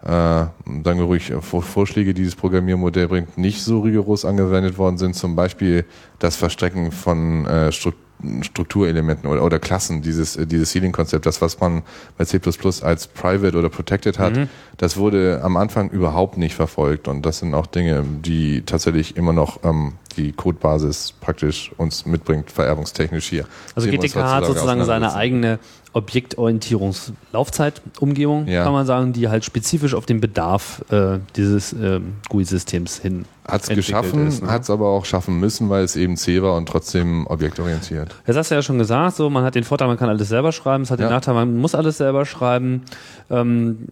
äh, 0.04 0.08
sagen 0.08 1.00
wir 1.00 1.04
ruhig 1.04 1.34
Vorschläge, 1.42 2.14
die 2.14 2.22
dieses 2.22 2.36
Programmiermodell 2.36 3.08
bringt, 3.08 3.38
nicht 3.38 3.64
so 3.64 3.82
rigoros 3.82 4.26
angewendet 4.26 4.78
worden 4.78 4.98
sind. 4.98 5.16
Zum 5.16 5.36
Beispiel 5.36 5.86
das 6.20 6.36
Verstrecken 6.36 6.92
von 6.92 7.46
äh, 7.46 7.72
Strukturelementen 7.72 9.30
oder, 9.30 9.44
oder 9.44 9.60
Klassen, 9.60 10.02
dieses, 10.02 10.36
äh, 10.36 10.48
dieses 10.48 10.72
Sealing-Konzept, 10.72 11.26
das, 11.26 11.42
was 11.42 11.60
man 11.60 11.84
bei 12.18 12.26
C++ 12.26 12.40
als 12.82 13.08
Private 13.08 13.58
oder 13.58 13.70
Protected 13.70 14.18
hat, 14.18 14.36
mhm. 14.36 14.50
das 14.78 14.98
wurde 14.98 15.42
am 15.44 15.58
Anfang 15.58 15.90
überhaupt 15.90 16.38
nicht 16.38 16.56
verfolgt 16.56 17.08
und 17.08 17.26
das 17.26 17.40
sind 17.40 17.54
auch 17.54 17.68
Dinge, 17.68 18.04
die 18.04 18.64
tatsächlich 18.64 19.18
immer 19.18 19.34
noch 19.34 19.64
ähm, 19.64 19.94
die 20.16 20.32
Codebasis 20.32 21.14
praktisch 21.22 21.72
uns 21.78 22.06
mitbringt, 22.06 22.52
vererbungstechnisch 22.52 23.28
hier. 23.28 23.46
Also 23.76 23.90
GTK 23.90 24.16
hat 24.16 24.46
sozusagen 24.46 24.84
seine 24.84 25.14
eigene 25.14 25.60
Objektorientierungslaufzeitumgebung, 25.98 28.48
ja. 28.48 28.64
kann 28.64 28.74
man 28.74 28.86
sagen, 28.86 29.14
die 29.14 29.28
halt 29.28 29.44
spezifisch 29.44 29.94
auf 29.94 30.06
den 30.06 30.22
Bedarf 30.22 30.86
äh, 30.92 31.20
dieses 31.36 31.74
äh, 31.74 32.00
GUI-Systems 32.30 33.00
hin 33.00 33.26
hat 33.48 33.64
es 33.64 33.70
geschaffen, 33.70 34.28
ne? 34.28 34.48
hat 34.48 34.64
es 34.64 34.70
aber 34.70 34.88
auch 34.88 35.06
schaffen 35.06 35.40
müssen, 35.40 35.70
weil 35.70 35.84
es 35.84 35.96
eben 35.96 36.18
C 36.18 36.42
war 36.42 36.56
und 36.56 36.68
trotzdem 36.68 37.26
objektorientiert. 37.28 38.14
Das 38.26 38.36
hast 38.36 38.52
du 38.52 38.56
ja 38.56 38.62
schon 38.62 38.78
gesagt, 38.78 39.16
so 39.16 39.30
man 39.30 39.44
hat 39.44 39.56
den 39.56 39.64
Vorteil, 39.64 39.88
man 39.88 39.98
kann 39.98 40.10
alles 40.10 40.28
selber 40.28 40.52
schreiben, 40.52 40.84
es 40.84 40.92
hat 40.92 41.00
ja. 41.00 41.08
den 41.08 41.14
Nachteil, 41.14 41.34
man 41.34 41.56
muss 41.56 41.74
alles 41.74 41.98
selber 41.98 42.26
schreiben. 42.26 42.84
Ähm, 43.30 43.88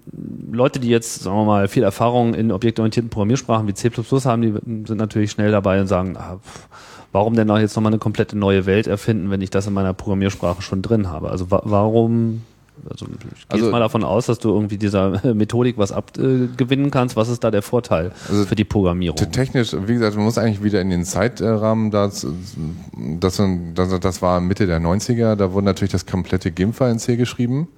Leute, 0.52 0.80
die 0.80 0.90
jetzt, 0.90 1.24
sagen 1.24 1.38
wir 1.38 1.46
mal, 1.46 1.68
viel 1.70 1.84
Erfahrung 1.84 2.34
in 2.34 2.52
objektorientierten 2.52 3.10
Programmiersprachen 3.10 3.68
wie 3.68 3.74
C++ 3.74 3.90
haben, 3.90 4.42
die 4.42 4.54
sind 4.88 4.98
natürlich 4.98 5.32
schnell 5.32 5.52
dabei 5.52 5.80
und 5.80 5.88
sagen, 5.88 6.18
ah, 6.18 6.38
pff, 6.44 6.68
warum 7.16 7.34
denn 7.34 7.50
auch 7.50 7.58
jetzt 7.58 7.78
nochmal 7.78 7.94
eine 7.94 8.00
komplette 8.00 8.38
neue 8.38 8.66
Welt 8.66 8.88
erfinden, 8.88 9.32
wenn 9.32 9.40
ich 9.40 9.50
das 9.50 9.66
in 9.68 9.74
meiner 9.74 9.94
Programmiersprache 9.94 10.62
schon 10.62 10.82
drin 10.82 11.10
habe? 11.10 11.30
Also 11.30 11.50
wa 11.50 11.62
warum 11.64 12.42
also 12.90 13.06
ich 13.06 13.48
gehe 13.48 13.60
also, 13.62 13.72
mal 13.72 13.80
davon 13.80 14.04
aus, 14.04 14.26
dass 14.26 14.38
du 14.38 14.50
irgendwie 14.50 14.78
dieser 14.78 15.22
Methodik 15.34 15.78
was 15.78 15.94
abgewinnen 15.94 16.92
kannst. 16.92 17.16
Was 17.16 17.30
ist 17.30 17.42
da 17.46 17.50
der 17.50 17.62
Vorteil 17.62 18.12
also 18.28 18.44
für 18.44 18.56
die 18.56 18.66
Programmierung? 18.66 19.16
Technisch, 19.32 19.74
wie 19.88 19.94
gesagt, 19.94 20.18
man 20.18 20.26
muss 20.26 20.38
eigentlich 20.38 20.62
wieder 20.62 20.82
in 20.82 20.90
den 20.90 21.06
Zeitrahmen, 21.06 21.90
das, 21.90 22.28
das, 23.22 23.42
das, 23.74 24.00
das 24.02 24.22
war 24.22 24.42
Mitte 24.42 24.68
der 24.68 24.82
90er, 24.82 25.36
da 25.36 25.54
wurde 25.54 25.66
natürlich 25.66 25.94
das 25.94 26.06
komplette 26.06 26.52
GIMP 26.52 26.82
in 26.82 27.00
C 27.00 27.16
geschrieben. 27.16 27.70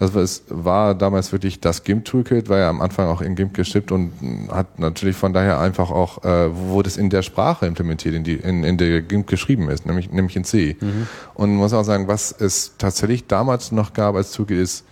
Das 0.00 0.14
war, 0.14 0.22
es 0.22 0.44
war 0.48 0.94
damals 0.94 1.30
wirklich 1.30 1.60
das 1.60 1.84
GIMP-Toolkit, 1.84 2.48
war 2.48 2.58
ja 2.58 2.70
am 2.70 2.80
Anfang 2.80 3.08
auch 3.08 3.20
in 3.20 3.34
GIMP 3.34 3.52
geschippt 3.52 3.92
und 3.92 4.12
hat 4.50 4.78
natürlich 4.78 5.14
von 5.14 5.34
daher 5.34 5.60
einfach 5.60 5.90
auch, 5.90 6.24
äh, 6.24 6.48
wurde 6.56 6.88
es 6.88 6.96
in 6.96 7.10
der 7.10 7.20
Sprache 7.20 7.66
implementiert, 7.66 8.14
in, 8.14 8.24
die, 8.24 8.36
in, 8.36 8.64
in 8.64 8.78
der 8.78 9.02
GIMP 9.02 9.26
geschrieben 9.26 9.68
ist, 9.68 9.84
nämlich, 9.84 10.10
nämlich 10.10 10.36
in 10.36 10.44
C. 10.44 10.78
Mhm. 10.80 11.06
Und 11.34 11.50
man 11.50 11.58
muss 11.58 11.74
auch 11.74 11.82
sagen, 11.82 12.08
was 12.08 12.32
es 12.32 12.72
tatsächlich 12.78 13.26
damals 13.26 13.72
noch 13.72 13.92
gab 13.92 14.14
als 14.14 14.32
Toolkit 14.32 14.58
ist 14.58 14.84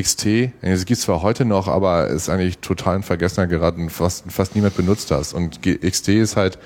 XT. 0.00 0.52
Es 0.60 0.84
gibt 0.84 1.00
zwar 1.00 1.22
heute 1.22 1.44
noch, 1.44 1.66
aber 1.66 2.06
ist 2.06 2.28
eigentlich 2.28 2.58
total 2.58 2.96
in 2.96 3.02
Vergessenheit 3.02 3.50
geraten, 3.50 3.90
fast, 3.90 4.24
fast 4.30 4.54
niemand 4.54 4.76
benutzt 4.76 5.10
das. 5.10 5.32
Und 5.32 5.62
XT 5.62 6.08
ist 6.08 6.36
halt 6.36 6.60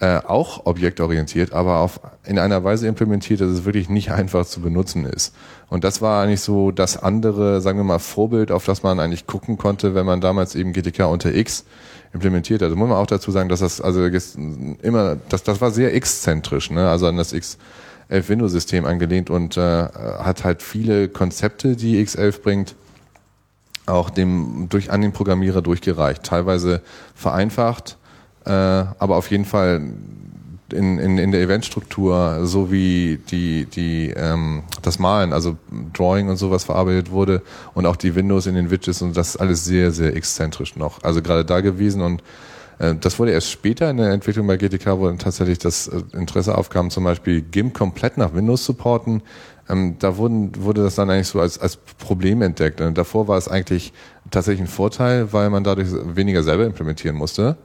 äh, 0.00 0.18
auch 0.18 0.66
objektorientiert, 0.66 1.52
aber 1.52 1.78
auf, 1.78 2.00
in 2.24 2.38
einer 2.38 2.62
Weise 2.62 2.86
implementiert, 2.86 3.40
dass 3.40 3.48
es 3.48 3.64
wirklich 3.64 3.88
nicht 3.88 4.12
einfach 4.12 4.46
zu 4.46 4.60
benutzen 4.60 5.04
ist. 5.04 5.34
Und 5.68 5.84
das 5.84 6.00
war 6.00 6.22
eigentlich 6.22 6.40
so 6.40 6.70
das 6.70 7.02
andere, 7.02 7.60
sagen 7.60 7.78
wir 7.78 7.84
mal, 7.84 7.98
Vorbild, 7.98 8.52
auf 8.52 8.64
das 8.64 8.82
man 8.82 9.00
eigentlich 9.00 9.26
gucken 9.26 9.58
konnte, 9.58 9.94
wenn 9.94 10.06
man 10.06 10.20
damals 10.20 10.54
eben 10.54 10.72
GTK 10.72 11.06
unter 11.08 11.34
X 11.34 11.64
implementiert 12.12 12.60
hat. 12.60 12.66
Also 12.66 12.76
muss 12.76 12.88
man 12.88 12.98
auch 12.98 13.06
dazu 13.06 13.30
sagen, 13.30 13.48
dass 13.48 13.60
das 13.60 13.80
also 13.80 14.04
immer, 14.82 15.16
das, 15.28 15.42
das 15.42 15.60
war 15.60 15.70
sehr 15.70 15.94
X-zentrisch, 15.94 16.70
ne? 16.70 16.88
also 16.88 17.06
an 17.06 17.16
das 17.16 17.32
X 17.32 17.58
11 18.08 18.28
Windows 18.30 18.52
System 18.52 18.86
angelehnt 18.86 19.30
und 19.30 19.56
äh, 19.56 19.60
hat 19.60 20.44
halt 20.44 20.62
viele 20.62 21.08
Konzepte, 21.08 21.76
die 21.76 22.02
X11 22.02 22.40
bringt, 22.40 22.74
auch 23.86 24.10
dem 24.10 24.68
durch 24.68 24.90
an 24.90 25.02
den 25.02 25.12
Programmierer 25.12 25.62
durchgereicht. 25.62 26.22
Teilweise 26.22 26.82
vereinfacht, 27.14 27.98
äh, 28.48 28.50
aber 28.50 29.16
auf 29.16 29.30
jeden 29.30 29.44
Fall 29.44 29.82
in, 30.72 30.98
in, 30.98 31.18
in 31.18 31.32
der 31.32 31.40
Eventstruktur, 31.40 32.40
so 32.46 32.70
wie 32.70 33.18
die, 33.30 33.66
die, 33.66 34.10
ähm, 34.10 34.62
das 34.82 34.98
Malen, 34.98 35.32
also 35.32 35.56
Drawing 35.92 36.28
und 36.28 36.36
sowas 36.36 36.64
verarbeitet 36.64 37.10
wurde 37.10 37.42
und 37.74 37.86
auch 37.86 37.96
die 37.96 38.14
Windows 38.14 38.46
in 38.46 38.54
den 38.54 38.70
Widgets 38.70 39.02
und 39.02 39.16
das 39.16 39.30
ist 39.30 39.36
alles 39.36 39.64
sehr, 39.64 39.92
sehr 39.92 40.14
exzentrisch 40.14 40.76
noch. 40.76 41.02
Also 41.02 41.22
gerade 41.22 41.44
da 41.44 41.60
gewesen 41.60 42.02
und 42.02 42.22
äh, 42.78 42.94
das 42.94 43.18
wurde 43.18 43.32
erst 43.32 43.50
später 43.50 43.90
in 43.90 43.96
der 43.98 44.10
Entwicklung 44.10 44.46
bei 44.46 44.56
GTK, 44.56 44.98
wo 44.98 45.06
dann 45.06 45.18
tatsächlich 45.18 45.58
das 45.58 45.88
äh, 45.88 46.02
Interesse 46.12 46.56
aufkam, 46.56 46.90
zum 46.90 47.04
Beispiel 47.04 47.40
GIMP 47.42 47.74
komplett 47.74 48.18
nach 48.18 48.34
Windows 48.34 48.64
supporten. 48.64 49.22
Ähm, 49.70 49.96
da 49.98 50.16
wurden, 50.16 50.52
wurde 50.62 50.82
das 50.82 50.94
dann 50.94 51.10
eigentlich 51.10 51.28
so 51.28 51.40
als, 51.40 51.58
als 51.58 51.76
Problem 51.76 52.42
entdeckt. 52.42 52.80
Und 52.80 52.96
davor 52.96 53.28
war 53.28 53.36
es 53.36 53.48
eigentlich 53.48 53.92
tatsächlich 54.30 54.62
ein 54.62 54.72
Vorteil, 54.72 55.32
weil 55.32 55.50
man 55.50 55.64
dadurch 55.64 55.88
weniger 56.14 56.42
selber 56.42 56.64
implementieren 56.64 57.16
musste. 57.16 57.56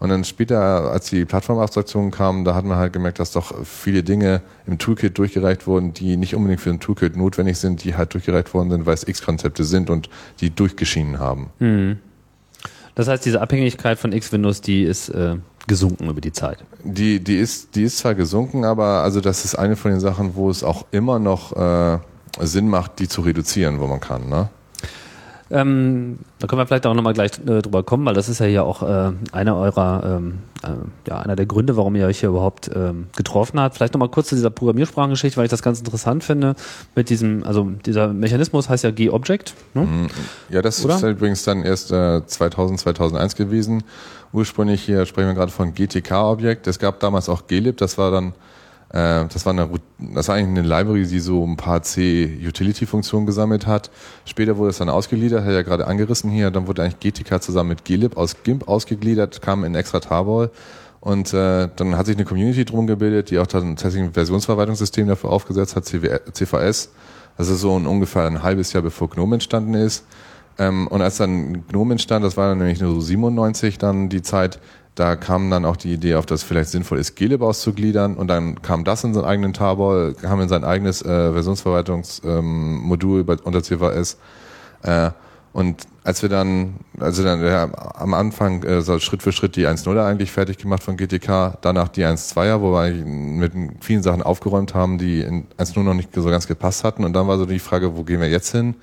Und 0.00 0.08
dann 0.08 0.24
später, 0.24 0.90
als 0.90 1.10
die 1.10 1.26
Plattformabstraktion 1.26 2.10
kam, 2.10 2.46
da 2.46 2.54
hat 2.54 2.64
man 2.64 2.78
halt 2.78 2.94
gemerkt, 2.94 3.18
dass 3.18 3.32
doch 3.32 3.54
viele 3.64 4.02
Dinge 4.02 4.40
im 4.66 4.78
Toolkit 4.78 5.18
durchgereicht 5.18 5.66
wurden, 5.66 5.92
die 5.92 6.16
nicht 6.16 6.34
unbedingt 6.34 6.62
für 6.62 6.70
ein 6.70 6.80
Toolkit 6.80 7.16
notwendig 7.16 7.58
sind, 7.58 7.84
die 7.84 7.94
halt 7.94 8.14
durchgereicht 8.14 8.54
worden 8.54 8.70
sind, 8.70 8.86
weil 8.86 8.94
es 8.94 9.06
X-Konzepte 9.06 9.62
sind 9.62 9.90
und 9.90 10.08
die 10.40 10.54
durchgeschienen 10.54 11.18
haben. 11.18 11.50
Mhm. 11.58 11.98
Das 12.94 13.08
heißt, 13.08 13.24
diese 13.26 13.42
Abhängigkeit 13.42 13.98
von 13.98 14.12
X-Windows, 14.12 14.62
die 14.62 14.84
ist 14.84 15.10
äh, 15.10 15.36
gesunken 15.66 16.08
über 16.08 16.22
die 16.22 16.32
Zeit. 16.32 16.64
Die, 16.82 17.20
die, 17.20 17.36
ist, 17.36 17.74
die 17.76 17.82
ist 17.82 17.98
zwar 17.98 18.14
gesunken, 18.14 18.64
aber 18.64 19.02
also 19.02 19.20
das 19.20 19.44
ist 19.44 19.54
eine 19.54 19.76
von 19.76 19.90
den 19.90 20.00
Sachen, 20.00 20.34
wo 20.34 20.48
es 20.48 20.64
auch 20.64 20.86
immer 20.92 21.18
noch 21.18 21.54
äh, 21.56 21.98
Sinn 22.40 22.68
macht, 22.68 23.00
die 23.00 23.08
zu 23.08 23.20
reduzieren, 23.20 23.80
wo 23.80 23.86
man 23.86 24.00
kann. 24.00 24.30
Ne? 24.30 24.48
Ähm, 25.52 26.18
da 26.38 26.46
können 26.46 26.60
wir 26.60 26.66
vielleicht 26.66 26.86
auch 26.86 26.94
nochmal 26.94 27.12
gleich 27.12 27.32
äh, 27.40 27.60
drüber 27.60 27.82
kommen, 27.82 28.06
weil 28.06 28.14
das 28.14 28.28
ist 28.28 28.38
ja 28.38 28.46
hier 28.46 28.64
auch 28.64 28.82
äh, 28.82 29.12
einer 29.32 29.56
eurer, 29.56 30.18
ähm, 30.18 30.38
äh, 30.62 31.08
ja, 31.08 31.18
einer 31.18 31.34
der 31.34 31.46
Gründe, 31.46 31.76
warum 31.76 31.96
ihr 31.96 32.06
euch 32.06 32.20
hier 32.20 32.28
überhaupt 32.28 32.70
ähm, 32.72 33.08
getroffen 33.16 33.58
habt. 33.58 33.74
Vielleicht 33.76 33.94
nochmal 33.94 34.10
kurz 34.10 34.28
zu 34.28 34.36
dieser 34.36 34.50
Programmiersprachengeschichte, 34.50 35.36
weil 35.36 35.46
ich 35.46 35.50
das 35.50 35.62
ganz 35.62 35.80
interessant 35.80 36.22
finde. 36.22 36.54
Mit 36.94 37.10
diesem, 37.10 37.42
also 37.42 37.68
dieser 37.84 38.08
Mechanismus 38.08 38.68
heißt 38.68 38.84
ja 38.84 38.92
G-Object. 38.92 39.54
Ne? 39.74 39.82
Mhm. 39.82 40.06
Ja, 40.50 40.62
das 40.62 40.84
Oder? 40.84 40.96
ist 40.96 41.02
übrigens 41.02 41.42
dann 41.42 41.64
erst 41.64 41.90
äh, 41.90 42.24
2000, 42.24 42.78
2001 42.78 43.34
gewesen. 43.34 43.82
Ursprünglich 44.32 44.82
hier 44.82 45.04
sprechen 45.06 45.28
wir 45.28 45.34
gerade 45.34 45.50
von 45.50 45.74
GTK-Objekt. 45.74 46.68
Es 46.68 46.78
gab 46.78 47.00
damals 47.00 47.28
auch 47.28 47.48
glib, 47.48 47.78
das 47.78 47.98
war 47.98 48.12
dann 48.12 48.28
äh, 48.28 48.32
das 48.92 49.46
war, 49.46 49.52
eine, 49.52 49.68
das 49.98 50.26
war 50.26 50.34
eigentlich 50.34 50.58
eine 50.58 50.68
Library, 50.68 51.06
die 51.06 51.20
so 51.20 51.44
ein 51.46 51.56
paar 51.56 51.82
C-Utility-Funktionen 51.82 53.24
gesammelt 53.24 53.66
hat. 53.66 53.90
Später 54.24 54.56
wurde 54.56 54.70
es 54.70 54.78
dann 54.78 54.88
ausgegliedert, 54.88 55.44
hat 55.44 55.52
ja 55.52 55.62
gerade 55.62 55.86
angerissen 55.86 56.28
hier. 56.28 56.50
Dann 56.50 56.66
wurde 56.66 56.82
eigentlich 56.82 56.98
GTK 56.98 57.40
zusammen 57.40 57.68
mit 57.68 57.84
glib 57.84 58.16
aus 58.16 58.42
GIMP 58.42 58.66
ausgegliedert, 58.66 59.42
kam 59.42 59.62
in 59.62 59.76
extra 59.76 60.00
Tarball. 60.00 60.50
Und 61.00 61.32
äh, 61.32 61.68
dann 61.76 61.96
hat 61.96 62.06
sich 62.06 62.16
eine 62.16 62.24
Community 62.24 62.64
drum 62.64 62.86
gebildet, 62.86 63.30
die 63.30 63.38
auch 63.38 63.46
tatsächlich 63.46 64.02
ein 64.02 64.12
Versionsverwaltungssystem 64.12 65.06
dafür 65.06 65.30
aufgesetzt 65.30 65.76
hat, 65.76 65.84
CVS. 65.86 66.90
Das 67.38 67.48
ist 67.48 67.60
so 67.60 67.78
ein, 67.78 67.86
ungefähr 67.86 68.26
ein 68.26 68.42
halbes 68.42 68.72
Jahr 68.72 68.82
bevor 68.82 69.08
GNOME 69.08 69.36
entstanden 69.36 69.74
ist. 69.74 70.04
Ähm, 70.58 70.88
und 70.88 71.00
als 71.00 71.16
dann 71.16 71.66
GNOME 71.68 71.92
entstand, 71.92 72.24
das 72.24 72.36
war 72.36 72.48
dann 72.48 72.58
nämlich 72.58 72.80
nur 72.80 72.92
so 72.92 73.00
97 73.00 73.78
dann 73.78 74.08
die 74.10 74.20
Zeit, 74.20 74.58
Da 74.94 75.16
kam 75.16 75.50
dann 75.50 75.64
auch 75.64 75.76
die 75.76 75.92
Idee 75.92 76.16
auf, 76.16 76.26
dass 76.26 76.42
vielleicht 76.42 76.70
sinnvoll 76.70 76.98
ist, 76.98 77.14
Glib 77.16 77.42
auszugliedern 77.42 78.16
und 78.16 78.28
dann 78.28 78.60
kam 78.60 78.84
das 78.84 79.04
in 79.04 79.14
seinen 79.14 79.24
eigenen 79.24 79.52
Tarball, 79.52 80.14
kam 80.14 80.40
in 80.40 80.48
sein 80.48 80.64
eigenes 80.64 81.00
äh, 81.02 81.32
Versionsverwaltungsmodul 81.32 83.20
ähm, 83.20 83.38
unter 83.44 83.62
CVS. 83.62 84.18
Äh, 84.82 85.10
und 85.52 85.86
als 86.04 86.22
wir 86.22 86.28
dann, 86.28 86.74
also 86.98 87.24
dann 87.24 87.44
ja, 87.44 87.68
am 87.94 88.14
Anfang 88.14 88.62
äh, 88.62 88.82
so 88.82 88.98
Schritt 89.00 89.22
für 89.22 89.32
Schritt 89.32 89.56
die 89.56 89.66
1.0er 89.66 90.06
eigentlich 90.06 90.30
fertig 90.30 90.58
gemacht 90.58 90.82
von 90.82 90.96
GTK, 90.96 91.58
danach 91.60 91.88
die 91.88 92.04
1.2er, 92.04 92.60
wo 92.60 92.72
wir 92.72 92.92
mit 93.04 93.52
vielen 93.80 94.02
Sachen 94.02 94.22
aufgeräumt 94.22 94.74
haben, 94.74 94.98
die 94.98 95.20
in 95.20 95.46
1.0 95.58 95.82
noch 95.82 95.94
nicht 95.94 96.14
so 96.14 96.24
ganz 96.24 96.46
gepasst 96.46 96.84
hatten. 96.84 97.04
Und 97.04 97.14
dann 97.14 97.26
war 97.26 97.36
so 97.36 97.46
die 97.46 97.58
Frage, 97.58 97.96
wo 97.96 98.04
gehen 98.04 98.20
wir 98.20 98.28
jetzt 98.28 98.52
hin? 98.52 98.76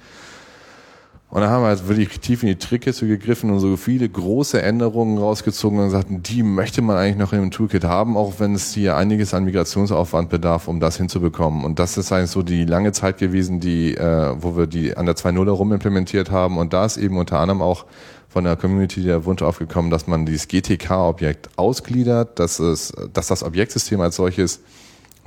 Und 1.30 1.42
dann 1.42 1.50
haben 1.50 1.63
wir 1.63 1.68
halt 1.68 1.86
wirklich 1.90 2.22
tief 2.22 2.42
in 2.44 2.50
die 2.50 2.56
Trickkiste 2.56 3.06
gegriffen 3.06 3.50
und 3.50 3.60
so 3.60 3.76
viele 3.76 4.08
große 4.08 4.62
Änderungen 4.62 5.18
rausgezogen 5.18 5.80
und 5.80 5.90
sagten, 5.90 6.24
die 6.24 6.42
möchte 6.42 6.82
man 6.82 6.96
eigentlich 6.96 7.18
noch 7.18 7.32
dem 7.32 7.52
Toolkit 7.52 7.84
haben, 7.84 8.16
auch 8.16 8.36
wenn 8.40 8.56
es 8.56 8.74
hier 8.74 8.96
einiges 8.96 9.34
an 9.34 9.44
Migrationsaufwand 9.44 10.30
bedarf, 10.30 10.70
um 10.70 10.80
das 10.80 10.96
hinzubekommen. 10.96 11.66
Und 11.66 11.80
das 11.80 11.98
ist 11.98 12.13
eigentlich 12.13 12.32
so 12.32 12.44
die 12.44 12.63
lange 12.63 12.94
Zeit 12.94 13.18
gewesen, 13.18 13.60
die, 13.60 13.94
äh, 13.96 14.36
wo 14.40 14.56
wir 14.56 14.68
die 14.68 14.96
an 14.96 15.06
der 15.06 15.16
2.0 15.16 15.46
herum 15.46 15.74
implementiert 15.74 16.32
haben. 16.32 16.58
Und 16.58 16.72
da 16.72 16.86
ist 16.86 16.96
eben 16.96 17.18
unter 17.18 17.40
anderem 17.40 17.62
auch 17.62 17.86
von 18.30 18.46
der 18.46 18.56
Community 18.56 19.04
der 19.04 19.26
Wunsch 19.26 19.42
aufgekommen, 19.42 19.92
dass 19.92 20.08
man 20.08 20.26
dieses 20.26 20.48
GTK-Objekt 20.48 21.50
ausgliedert, 21.58 22.40
dass 22.40 22.60
es, 22.60 22.94
dass 23.12 23.28
das 23.28 23.44
Objektsystem 23.44 24.00
als 24.00 24.16
solches 24.16 24.62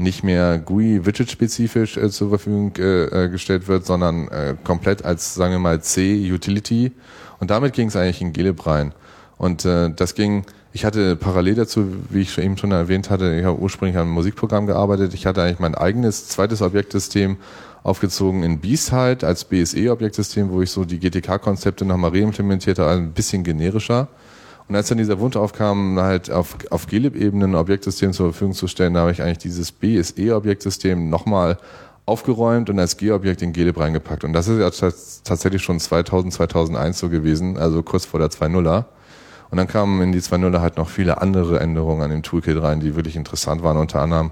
nicht 0.02 0.24
mehr 0.24 0.58
GUI-Widget-spezifisch 0.58 1.96
äh, 1.96 2.10
zur 2.10 2.30
Verfügung 2.30 2.72
äh, 2.78 3.24
äh, 3.24 3.28
gestellt 3.28 3.68
wird, 3.68 3.86
sondern 3.86 4.28
äh, 4.28 4.54
komplett 4.64 5.04
als, 5.04 5.34
sagen 5.34 5.52
wir 5.52 5.58
mal, 5.58 5.80
C-Utility. 5.80 6.92
Und 7.38 7.50
damit 7.50 7.72
ging 7.72 7.88
es 7.88 7.96
eigentlich 7.96 8.20
in 8.20 8.32
Glib 8.32 8.66
rein. 8.66 8.92
Und 9.38 9.64
äh, 9.64 9.90
das 9.90 10.14
ging, 10.14 10.44
ich 10.72 10.84
hatte 10.84 11.16
parallel 11.16 11.54
dazu, 11.54 11.86
wie 12.10 12.20
ich 12.20 12.36
eben 12.38 12.56
schon 12.56 12.72
erwähnt 12.72 13.10
hatte, 13.10 13.36
ich 13.36 13.44
habe 13.44 13.58
ursprünglich 13.58 13.96
an 13.96 14.02
einem 14.02 14.12
Musikprogramm 14.12 14.66
gearbeitet. 14.66 15.14
Ich 15.14 15.26
hatte 15.26 15.42
eigentlich 15.42 15.58
mein 15.60 15.74
eigenes 15.74 16.28
zweites 16.28 16.62
Objektsystem 16.62 17.36
aufgezogen 17.82 18.42
in 18.42 18.60
B-Side 18.60 19.26
als 19.26 19.44
BSE-Objektsystem, 19.44 20.50
wo 20.50 20.60
ich 20.60 20.70
so 20.70 20.84
die 20.84 20.98
GTK-Konzepte 20.98 21.84
nochmal 21.84 22.10
reimplementiert 22.10 22.78
also 22.78 23.00
ein 23.00 23.12
bisschen 23.12 23.42
generischer. 23.42 24.08
Und 24.70 24.76
als 24.76 24.86
dann 24.86 24.98
dieser 24.98 25.18
Wunsch 25.18 25.34
aufkam, 25.34 25.98
halt 25.98 26.30
auf, 26.30 26.56
auf 26.70 26.86
glib-Ebene 26.86 27.44
ein 27.44 27.54
Objektsystem 27.56 28.12
zur 28.12 28.30
Verfügung 28.30 28.54
zu 28.54 28.68
stellen, 28.68 28.94
da 28.94 29.00
habe 29.00 29.10
ich 29.10 29.20
eigentlich 29.20 29.38
dieses 29.38 29.72
BSE-Objektsystem 29.72 31.10
nochmal 31.10 31.58
aufgeräumt 32.06 32.70
und 32.70 32.78
als 32.78 32.96
G-Objekt 32.96 33.42
in 33.42 33.52
glib 33.52 33.80
reingepackt. 33.80 34.22
Und 34.22 34.32
das 34.32 34.46
ist 34.46 34.60
ja 34.60 34.90
tatsächlich 35.24 35.60
schon 35.60 35.80
2000, 35.80 36.32
2001 36.32 37.00
so 37.00 37.08
gewesen, 37.08 37.58
also 37.58 37.82
kurz 37.82 38.04
vor 38.04 38.20
der 38.20 38.28
2.0er. 38.28 38.84
Und 39.50 39.58
dann 39.58 39.66
kamen 39.66 40.00
in 40.02 40.12
die 40.12 40.20
2.0er 40.20 40.60
halt 40.60 40.76
noch 40.76 40.88
viele 40.88 41.20
andere 41.20 41.58
Änderungen 41.58 42.02
an 42.02 42.10
dem 42.10 42.22
Toolkit 42.22 42.62
rein, 42.62 42.78
die 42.78 42.94
wirklich 42.94 43.16
interessant 43.16 43.64
waren. 43.64 43.76
Unter 43.76 44.02
anderem 44.02 44.30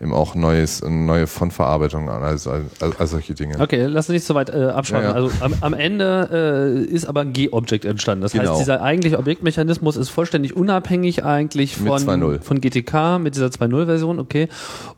eben 0.00 0.12
auch 0.12 0.34
neues, 0.34 0.82
neue 0.82 1.26
Fontverarbeitung 1.26 2.08
an, 2.08 2.22
also, 2.22 2.50
also, 2.50 2.66
also 2.80 3.06
solche 3.06 3.34
Dinge. 3.34 3.58
Okay, 3.58 3.86
lass 3.86 4.08
uns 4.08 4.14
nicht 4.14 4.26
so 4.26 4.34
weit 4.34 4.50
äh, 4.50 4.66
abschreiben. 4.66 5.04
Ja, 5.04 5.10
ja. 5.10 5.14
Also 5.14 5.30
am, 5.40 5.54
am 5.60 5.74
Ende 5.74 6.84
äh, 6.84 6.84
ist 6.84 7.06
aber 7.06 7.22
ein 7.22 7.32
G-Object 7.32 7.84
entstanden. 7.84 8.22
Das 8.22 8.32
genau. 8.32 8.50
heißt, 8.50 8.60
dieser 8.60 8.82
eigentliche 8.82 9.18
Objektmechanismus 9.18 9.96
ist 9.96 10.10
vollständig 10.10 10.56
unabhängig 10.56 11.24
eigentlich 11.24 11.76
von, 11.76 12.40
von 12.40 12.60
GTK 12.60 13.18
mit 13.18 13.34
dieser 13.34 13.46
2.0-Version, 13.46 14.20
okay. 14.20 14.48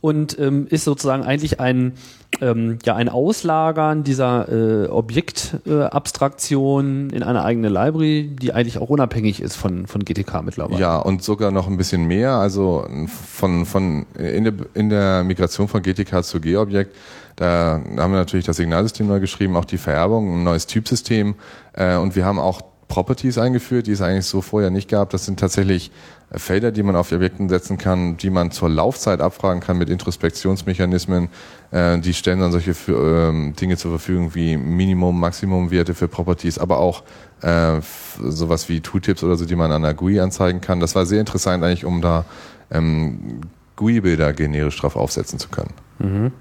Und 0.00 0.38
ähm, 0.38 0.66
ist 0.68 0.84
sozusagen 0.84 1.24
eigentlich 1.24 1.60
ein 1.60 1.94
ähm, 2.40 2.78
ja 2.84 2.94
ein 2.94 3.08
Auslagern 3.08 4.04
dieser 4.04 4.48
äh, 4.48 4.86
Objektabstraktion 4.88 7.10
äh, 7.10 7.16
in 7.16 7.22
eine 7.22 7.44
eigene 7.44 7.68
Library, 7.68 8.34
die 8.40 8.52
eigentlich 8.52 8.78
auch 8.78 8.88
unabhängig 8.88 9.40
ist 9.40 9.56
von, 9.56 9.86
von 9.86 10.04
GTK 10.04 10.42
mittlerweile. 10.42 10.80
Ja, 10.80 10.98
und 10.98 11.22
sogar 11.22 11.50
noch 11.50 11.66
ein 11.66 11.76
bisschen 11.76 12.06
mehr. 12.06 12.32
Also 12.34 12.86
von, 13.06 13.66
von 13.66 14.06
in, 14.16 14.89
der, 14.90 15.24
Migration 15.24 15.68
von 15.68 15.83
GTK 15.83 16.22
zu 16.22 16.40
G-Objekt, 16.40 16.96
da 17.37 17.81
haben 17.96 18.12
wir 18.12 18.18
natürlich 18.18 18.46
das 18.46 18.57
Signalsystem 18.57 19.07
neu 19.07 19.20
geschrieben, 19.20 19.57
auch 19.57 19.64
die 19.64 19.79
Vererbung, 19.79 20.40
ein 20.40 20.44
neues 20.44 20.66
Typsystem 20.66 21.37
äh, 21.72 21.96
und 21.96 22.16
wir 22.16 22.24
haben 22.24 22.38
auch 22.38 22.61
Properties 22.90 23.38
eingeführt, 23.38 23.87
die 23.87 23.92
es 23.92 24.03
eigentlich 24.03 24.26
so 24.26 24.42
vorher 24.42 24.70
nicht 24.70 24.90
gab. 24.90 25.11
Das 25.11 25.24
sind 25.24 25.38
tatsächlich 25.38 25.92
Felder, 26.33 26.70
die 26.72 26.83
man 26.83 26.96
auf 26.96 27.11
Objekten 27.12 27.48
setzen 27.48 27.79
kann, 27.79 28.16
die 28.16 28.31
man 28.31 28.50
zur 28.50 28.68
Laufzeit 28.68 29.20
abfragen 29.20 29.61
kann 29.61 29.79
mit 29.79 29.88
Introspektionsmechanismen. 29.88 31.29
Äh, 31.70 31.98
die 31.98 32.12
stellen 32.12 32.40
dann 32.40 32.53
solche 32.53 32.74
ähm, 32.88 33.55
Dinge 33.55 33.76
zur 33.76 33.92
Verfügung 33.92 34.35
wie 34.35 34.57
Minimum, 34.57 35.18
Maximum-Werte 35.18 35.94
für 35.94 36.09
Properties, 36.09 36.59
aber 36.59 36.79
auch 36.79 37.05
äh, 37.42 37.81
sowas 38.22 38.68
wie 38.68 38.81
Tooltips 38.81 39.24
oder 39.24 39.37
so, 39.37 39.44
die 39.44 39.57
man 39.57 39.72
an 39.72 39.83
der 39.83 39.94
GUI 39.94 40.20
anzeigen 40.20 40.61
kann. 40.61 40.81
Das 40.81 40.94
war 40.94 41.07
sehr 41.07 41.20
interessant 41.20 41.64
eigentlich, 41.64 41.85
um 41.85 42.03
da 42.03 42.24
ähm, 42.70 43.40
GUI-Bilder 43.80 44.34
generisch 44.34 44.78
drauf 44.78 44.94
aufsetzen 44.94 45.38
zu 45.38 45.48
können. 45.48 45.72
Mhm. 45.98 46.32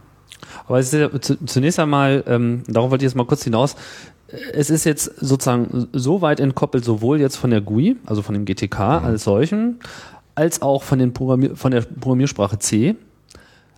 Aber 0.68 0.80
es 0.80 0.94
ist 0.94 1.00
ja 1.00 1.10
zunächst 1.46 1.80
einmal, 1.80 2.24
ähm, 2.28 2.64
darauf 2.68 2.92
wollte 2.92 3.04
ich 3.04 3.10
jetzt 3.10 3.16
mal 3.16 3.26
kurz 3.26 3.44
hinaus, 3.44 3.76
es 4.54 4.70
ist 4.70 4.84
jetzt 4.84 5.06
sozusagen 5.20 5.88
so 5.94 6.22
weit 6.22 6.40
entkoppelt, 6.40 6.86
sowohl 6.86 7.20
jetzt 7.20 7.38
von 7.38 7.50
der 7.50 7.62
GUI, 7.62 7.96
also 8.06 8.22
von 8.22 8.36
dem 8.36 8.46
GTK 8.46 8.80
mhm. 8.80 9.06
als 9.06 9.24
solchen, 9.24 9.80
als 10.36 10.62
auch 10.62 10.84
von, 10.84 11.00
den 11.00 11.14
Programmier 11.14 11.56
von 11.56 11.72
der 11.72 11.82
Programmiersprache 11.82 12.60
C. 12.60 12.96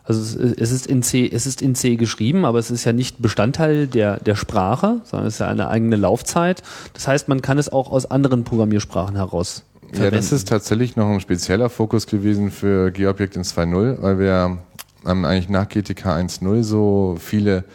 Also 0.03 0.39
es 0.39 0.71
ist 0.71 0.87
in 0.87 1.03
C, 1.03 1.29
es 1.31 1.45
ist 1.45 1.61
in 1.61 1.75
C 1.75 1.95
geschrieben, 1.95 2.43
aber 2.43 2.57
es 2.57 2.71
ist 2.71 2.83
ja 2.83 2.91
nicht 2.91 3.21
Bestandteil 3.21 3.85
der, 3.87 4.17
der 4.19 4.35
Sprache, 4.35 5.01
sondern 5.03 5.27
es 5.27 5.35
ist 5.35 5.39
ja 5.39 5.47
eine 5.47 5.69
eigene 5.69 5.95
Laufzeit. 5.95 6.63
Das 6.93 7.07
heißt, 7.07 7.27
man 7.27 7.41
kann 7.43 7.59
es 7.59 7.71
auch 7.71 7.91
aus 7.91 8.09
anderen 8.09 8.43
Programmiersprachen 8.43 9.15
heraus 9.15 9.63
verwenden. 9.91 10.13
Ja, 10.13 10.19
das 10.19 10.31
ist 10.31 10.47
tatsächlich 10.47 10.95
noch 10.95 11.09
ein 11.09 11.19
spezieller 11.19 11.69
Fokus 11.69 12.07
gewesen 12.07 12.51
für 12.51 12.91
G-Object 12.91 13.35
in 13.35 13.43
2.0, 13.43 14.01
weil 14.01 14.19
wir 14.19 14.57
haben 15.05 15.25
eigentlich 15.25 15.49
nach 15.49 15.67
GTK 15.67 16.05
1.0 16.07 16.63
so 16.63 17.15
viele 17.19 17.65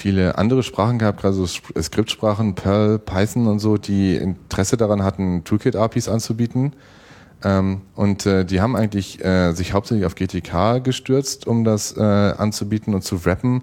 viele 0.00 0.38
andere 0.38 0.62
Sprachen 0.62 0.98
gehabt, 0.98 1.20
gerade 1.20 1.34
so 1.34 1.46
Skriptsprachen, 1.46 2.54
Perl, 2.54 2.98
Python 2.98 3.46
und 3.46 3.58
so, 3.58 3.76
die 3.76 4.16
Interesse 4.16 4.76
daran 4.76 5.02
hatten, 5.02 5.44
Toolkit-APIs 5.44 6.08
anzubieten. 6.08 6.72
Ähm, 7.42 7.82
und 7.94 8.26
äh, 8.26 8.44
die 8.44 8.60
haben 8.60 8.76
eigentlich 8.76 9.24
äh, 9.24 9.52
sich 9.52 9.72
hauptsächlich 9.72 10.06
auf 10.06 10.14
GTK 10.14 10.82
gestürzt, 10.82 11.46
um 11.46 11.64
das 11.64 11.96
äh, 11.96 12.00
anzubieten 12.00 12.94
und 12.94 13.02
zu 13.02 13.16
rappen, 13.16 13.62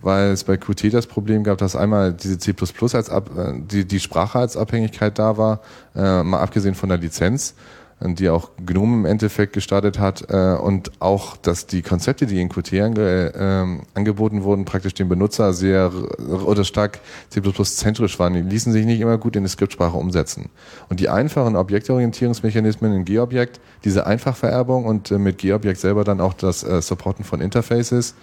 weil 0.00 0.30
es 0.30 0.44
bei 0.44 0.56
Qt 0.56 0.92
das 0.92 1.06
Problem 1.06 1.44
gab, 1.44 1.58
dass 1.58 1.76
einmal 1.76 2.12
diese 2.12 2.38
C++ 2.38 2.54
als 2.92 3.10
Ab 3.10 3.30
äh, 3.36 3.54
die, 3.58 3.84
die 3.84 4.00
Sprache 4.00 4.38
als 4.38 4.56
Abhängigkeit 4.56 5.18
da 5.18 5.36
war, 5.36 5.60
äh, 5.94 6.22
mal 6.22 6.40
abgesehen 6.40 6.74
von 6.74 6.88
der 6.88 6.98
Lizenz 6.98 7.54
die 8.00 8.28
auch 8.28 8.50
GNOME 8.64 8.98
im 8.98 9.04
Endeffekt 9.04 9.52
gestartet 9.52 9.98
hat 9.98 10.26
äh, 10.30 10.54
und 10.54 10.92
auch, 11.00 11.36
dass 11.36 11.66
die 11.66 11.82
Konzepte, 11.82 12.26
die 12.26 12.40
in 12.40 12.48
Qt 12.48 12.72
ange, 12.80 13.34
äh, 13.34 13.98
angeboten 13.98 14.44
wurden, 14.44 14.64
praktisch 14.64 14.94
dem 14.94 15.08
Benutzer 15.08 15.52
sehr 15.52 15.92
oder 16.44 16.64
stark 16.64 17.00
C++-zentrisch 17.30 18.18
waren. 18.18 18.34
Die 18.34 18.42
ließen 18.42 18.72
sich 18.72 18.86
nicht 18.86 19.00
immer 19.00 19.18
gut 19.18 19.34
in 19.34 19.42
die 19.42 19.48
Skriptsprache 19.48 19.96
umsetzen. 19.96 20.48
Und 20.88 21.00
die 21.00 21.08
einfachen 21.08 21.56
Objektorientierungsmechanismen 21.56 22.92
in 22.94 23.04
G-Objekt, 23.04 23.60
diese 23.84 24.06
Einfachvererbung 24.06 24.84
und 24.84 25.10
äh, 25.10 25.18
mit 25.18 25.38
G-Objekt 25.38 25.80
selber 25.80 26.04
dann 26.04 26.20
auch 26.20 26.34
das 26.34 26.62
äh, 26.62 26.80
Supporten 26.80 27.24
von 27.24 27.40
Interfaces, 27.40 28.14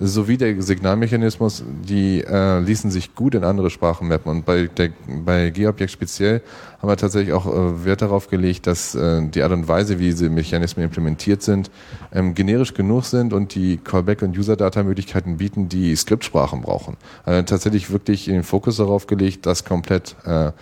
sowie 0.00 0.36
der 0.36 0.60
Signalmechanismus, 0.62 1.64
die 1.66 2.22
äh, 2.22 2.60
ließen 2.60 2.90
sich 2.90 3.14
gut 3.14 3.34
in 3.34 3.44
andere 3.44 3.70
Sprachen 3.70 4.08
mappen. 4.08 4.30
Und 4.30 4.44
bei, 4.44 4.66
der, 4.66 4.90
bei 5.24 5.50
G-Objekt 5.50 5.90
speziell 5.90 6.42
haben 6.80 6.88
wir 6.88 6.96
tatsächlich 6.96 7.32
auch 7.32 7.46
äh, 7.46 7.84
Wert 7.84 8.02
darauf 8.02 8.28
gelegt, 8.28 8.66
dass 8.66 8.94
äh, 8.94 9.26
die 9.28 9.42
Art 9.42 9.52
und 9.52 9.66
Weise, 9.66 9.98
wie 9.98 10.04
diese 10.04 10.30
Mechanismen 10.30 10.84
implementiert 10.84 11.42
sind, 11.42 11.70
ähm, 12.12 12.34
generisch 12.34 12.74
genug 12.74 13.04
sind 13.04 13.32
und 13.32 13.54
die 13.54 13.78
Callback- 13.78 14.22
und 14.22 14.38
User-Data-Möglichkeiten 14.38 15.38
bieten, 15.38 15.68
die 15.68 15.94
Skriptsprachen 15.96 16.62
brauchen. 16.62 16.96
Also 17.24 17.42
tatsächlich 17.42 17.90
wirklich 17.90 18.26
den 18.26 18.44
Fokus 18.44 18.76
darauf 18.76 19.06
gelegt, 19.06 19.46
das 19.46 19.64
komplett 19.64 20.14
äh, 20.24 20.52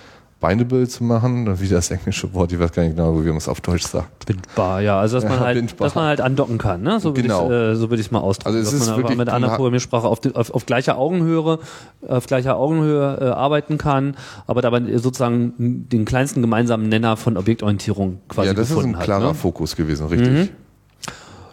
bindable 0.40 0.86
zu 0.86 1.04
machen, 1.04 1.60
wie 1.60 1.68
das 1.68 1.90
englische 1.90 2.32
Wort, 2.34 2.52
ich 2.52 2.58
weiß 2.58 2.72
gar 2.72 2.82
nicht 2.82 2.96
genau, 2.96 3.22
wie 3.22 3.28
man 3.28 3.38
es 3.38 3.48
auf 3.48 3.60
Deutsch 3.60 3.86
sagt. 3.86 4.26
Bindbar, 4.26 4.80
ja, 4.80 5.00
also 5.00 5.16
dass 5.16 5.24
man 5.24 5.38
ja, 5.38 5.40
halt, 5.40 5.58
bindbar. 5.58 5.86
dass 5.86 5.94
man 5.94 6.04
halt 6.04 6.20
andocken 6.20 6.58
kann, 6.58 6.82
ne? 6.82 7.00
So 7.00 7.10
würde 7.10 7.22
genau. 7.22 7.46
ich 7.46 7.52
äh, 7.52 7.74
so 7.74 7.90
würde 7.90 8.00
ich 8.00 8.06
es 8.06 8.10
mal 8.10 8.20
ausdrücken, 8.20 8.56
also 8.56 8.58
es 8.60 8.72
dass 8.72 8.80
ist 8.82 8.88
man 8.88 8.98
wirklich 8.98 9.18
mit 9.18 9.28
einer 9.28 9.48
Programmiersprache 9.50 10.06
auf, 10.06 10.20
auf, 10.34 10.50
auf 10.50 10.66
gleicher 10.66 10.98
Augenhöhe, 10.98 11.58
auf 12.06 12.26
gleicher 12.26 12.56
Augenhöhe 12.56 13.18
äh, 13.20 13.24
arbeiten 13.26 13.78
kann, 13.78 14.16
aber 14.46 14.62
dabei 14.62 14.82
sozusagen 14.98 15.54
den 15.58 16.04
kleinsten 16.04 16.42
gemeinsamen 16.42 16.88
Nenner 16.88 17.16
von 17.16 17.36
Objektorientierung 17.36 18.20
quasi 18.28 18.48
Ja, 18.48 18.54
das 18.54 18.70
ist 18.70 18.78
ein 18.78 18.98
klarer 18.98 19.28
hat, 19.28 19.32
ne? 19.32 19.34
Fokus 19.34 19.76
gewesen, 19.76 20.06
richtig. 20.06 20.32
Mhm. 20.32 20.65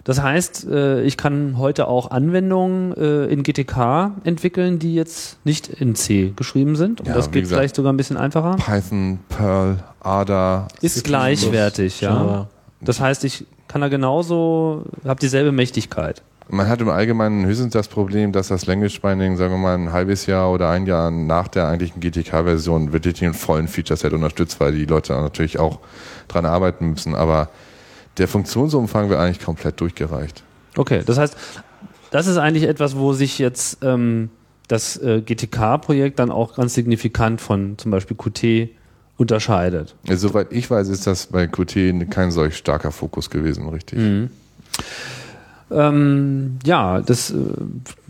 Das 0.03 0.21
heißt, 0.21 0.67
äh, 0.69 1.01
ich 1.03 1.15
kann 1.15 1.57
heute 1.57 1.87
auch 1.87 2.11
Anwendungen 2.11 2.93
äh, 2.97 3.25
in 3.25 3.43
GTK 3.43 4.11
entwickeln, 4.25 4.77
die 4.77 4.95
jetzt 4.95 5.37
nicht 5.45 5.69
in 5.69 5.95
C 5.95 6.33
geschrieben 6.35 6.75
sind. 6.75 6.99
Und 6.99 7.07
ja, 7.07 7.13
das 7.13 7.31
geht 7.31 7.43
gesagt, 7.43 7.59
vielleicht 7.59 7.75
sogar 7.75 7.93
ein 7.93 7.97
bisschen 7.97 8.17
einfacher. 8.17 8.57
Python, 8.57 9.19
Perl, 9.29 9.77
Ada. 10.01 10.67
Ist 10.81 11.03
gleichwertig, 11.05 12.01
ja. 12.01 12.47
Das 12.81 12.99
heißt, 12.99 13.23
ich 13.23 13.45
kann 13.69 13.79
da 13.79 13.87
genauso, 13.87 14.83
habe 15.05 15.21
dieselbe 15.21 15.53
Mächtigkeit. 15.53 16.21
Man 16.49 16.67
hat 16.67 16.81
im 16.81 16.89
Allgemeinen 16.89 17.45
höchstens 17.45 17.71
das 17.71 17.87
Problem, 17.87 18.33
dass 18.33 18.49
das 18.49 18.65
Language 18.65 18.99
Binding, 19.01 19.37
sagen 19.37 19.53
wir 19.53 19.57
mal, 19.57 19.75
ein 19.75 19.93
halbes 19.93 20.25
Jahr 20.25 20.51
oder 20.51 20.69
ein 20.69 20.85
Jahr 20.85 21.09
nach 21.09 21.47
der 21.47 21.67
eigentlichen 21.67 22.01
GTK-Version 22.01 22.91
wirklich 22.91 23.19
den 23.19 23.33
vollen 23.33 23.69
Feature-Set 23.69 24.11
unterstützt, 24.11 24.59
weil 24.59 24.73
die 24.73 24.85
Leute 24.85 25.13
natürlich 25.13 25.57
auch 25.57 25.79
dran 26.27 26.45
arbeiten 26.45 26.89
müssen. 26.89 27.15
Aber 27.15 27.49
der 28.17 28.27
Funktionsumfang 28.27 29.09
wird 29.09 29.19
eigentlich 29.19 29.43
komplett 29.43 29.79
durchgereicht. 29.79 30.43
Okay, 30.77 31.01
das 31.05 31.17
heißt, 31.17 31.37
das 32.11 32.27
ist 32.27 32.37
eigentlich 32.37 32.63
etwas, 32.63 32.95
wo 32.95 33.13
sich 33.13 33.39
jetzt 33.39 33.79
ähm, 33.81 34.29
das 34.67 34.97
äh, 34.97 35.21
GTK-Projekt 35.21 36.19
dann 36.19 36.31
auch 36.31 36.55
ganz 36.55 36.73
signifikant 36.73 37.41
von 37.41 37.77
zum 37.77 37.91
Beispiel 37.91 38.15
Qt 38.17 38.69
unterscheidet. 39.17 39.95
Also, 40.07 40.29
soweit 40.29 40.51
ich 40.51 40.69
weiß, 40.69 40.89
ist 40.89 41.07
das 41.07 41.27
bei 41.27 41.47
Qt 41.47 42.09
kein 42.09 42.31
solch 42.31 42.57
starker 42.57 42.91
Fokus 42.91 43.29
gewesen, 43.29 43.67
richtig. 43.69 43.99
Mhm. 43.99 44.29
Ähm, 45.71 46.59
ja, 46.65 47.01
das 47.01 47.31
äh, 47.31 47.35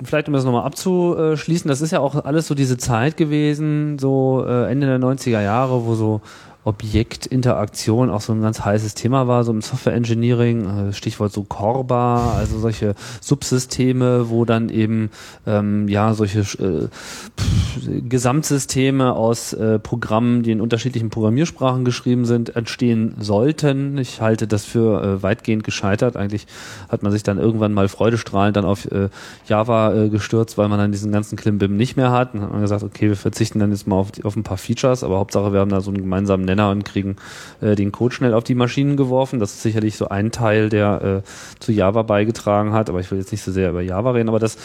vielleicht 0.04 0.28
um 0.28 0.34
das 0.34 0.44
nochmal 0.44 0.66
abzuschließen, 0.66 1.68
das 1.68 1.82
ist 1.82 1.92
ja 1.92 2.00
auch 2.00 2.26
alles 2.26 2.48
so 2.48 2.56
diese 2.56 2.78
Zeit 2.78 3.16
gewesen, 3.16 3.98
so 4.00 4.44
äh, 4.46 4.70
Ende 4.70 4.88
der 4.88 5.00
90er 5.00 5.42
Jahre, 5.42 5.86
wo 5.86 5.96
so 5.96 6.22
Objektinteraktion 6.66 8.10
auch 8.10 8.22
so 8.22 8.34
ein 8.34 8.42
ganz 8.42 8.64
heißes 8.64 8.94
Thema 8.94 9.28
war, 9.28 9.44
so 9.44 9.52
im 9.52 9.62
Software 9.62 9.94
Engineering, 9.94 10.90
äh, 10.90 10.94
Stichwort 10.94 11.32
so 11.32 11.44
Corba, 11.44 12.34
also 12.38 12.60
solche 12.60 12.96
Subsysteme, 13.22 14.30
wo 14.30 14.46
dann 14.46 14.70
eben 14.70 15.10
ähm, 15.46 15.88
ja 15.88 16.14
solche 16.14 16.40
äh, 16.40 16.88
pff, 16.88 18.08
Gesamtsysteme 18.08 19.14
aus 19.14 19.54
äh, 19.54 19.80
Programmen, 19.80 20.44
die 20.44 20.52
in 20.52 20.62
unterschiedlichen 20.62 21.10
Programmiersprachen 21.10 21.86
geschrieben 21.86 22.26
sind, 22.26 22.56
entstehen 22.56 23.16
sollten. 23.20 23.98
Ich 23.98 24.22
halte 24.22 24.48
das 24.48 24.64
für 24.64 25.04
äh, 25.04 25.24
weitgehend 25.24 25.64
gescheitert. 25.64 26.16
Eigentlich 26.16 26.48
hat 26.90 27.04
man 27.04 27.12
sich 27.12 27.24
dann 27.24 27.38
irgendwann 27.38 27.74
mal 27.74 27.88
freudestrahlend 27.88 28.56
dann 28.56 28.66
auf 28.66 28.90
äh, 28.92 29.10
Java 29.48 29.94
äh, 29.94 30.10
gestürzt, 30.10 30.58
weil 30.58 30.70
man 30.70 30.80
dann 30.80 30.92
diesen 30.92 31.12
ganzen 31.12 31.36
Klimbim 31.36 31.76
nicht 31.76 31.98
mehr 31.98 32.12
hat. 32.12 32.34
Und 32.34 32.42
hat 32.42 32.52
man 32.52 32.62
gesagt, 32.62 32.84
okay, 32.84 33.10
wir 33.10 33.18
verzichten 33.18 33.60
dann 33.60 33.72
jetzt 33.72 33.88
mal 33.88 33.98
auf, 33.98 34.12
auf 34.24 34.36
ein 34.36 34.44
paar 34.44 34.58
Features, 34.58 35.04
aber 35.04 35.18
Hauptsache 35.18 35.52
wir 35.54 35.60
haben 35.60 35.70
da 35.70 35.82
so 35.82 35.92
einen 35.92 36.02
gemeinsamen 36.02 36.46
Nenner 36.56 36.70
und 36.70 36.86
kriegen 36.86 37.16
äh, 37.62 37.76
den 37.76 37.92
Code 37.92 38.14
schnell 38.14 38.34
auf 38.34 38.44
die 38.44 38.56
Maschinen 38.56 38.98
geworfen. 38.98 39.40
Das 39.40 39.54
ist 39.54 39.64
sicherlich 39.64 39.98
so 39.98 40.10
ein 40.10 40.32
Teil, 40.32 40.70
der 40.70 41.24
äh, 41.24 41.60
zu 41.60 41.72
Java 41.72 42.04
beigetragen 42.04 42.74
hat, 42.74 42.90
aber 42.90 43.00
ich 43.00 43.10
will 43.12 43.20
jetzt 43.20 43.32
nicht 43.32 43.44
so 43.44 43.52
sehr 43.52 43.70
über 43.70 43.82
Java 43.82 44.12
reden, 44.12 44.30
aber 44.30 44.40
das, 44.40 44.58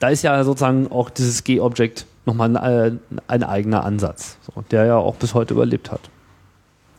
da 0.00 0.08
ist 0.08 0.22
ja 0.22 0.42
sozusagen 0.44 0.90
auch 0.90 1.10
dieses 1.10 1.44
G-Object 1.44 2.06
nochmal 2.24 2.56
ein, 2.56 2.96
äh, 2.96 3.18
ein 3.26 3.42
eigener 3.42 3.84
Ansatz, 3.84 4.36
so, 4.54 4.62
der 4.70 4.86
ja 4.86 4.96
auch 4.96 5.16
bis 5.16 5.34
heute 5.34 5.54
überlebt 5.54 5.90
hat. 5.90 6.00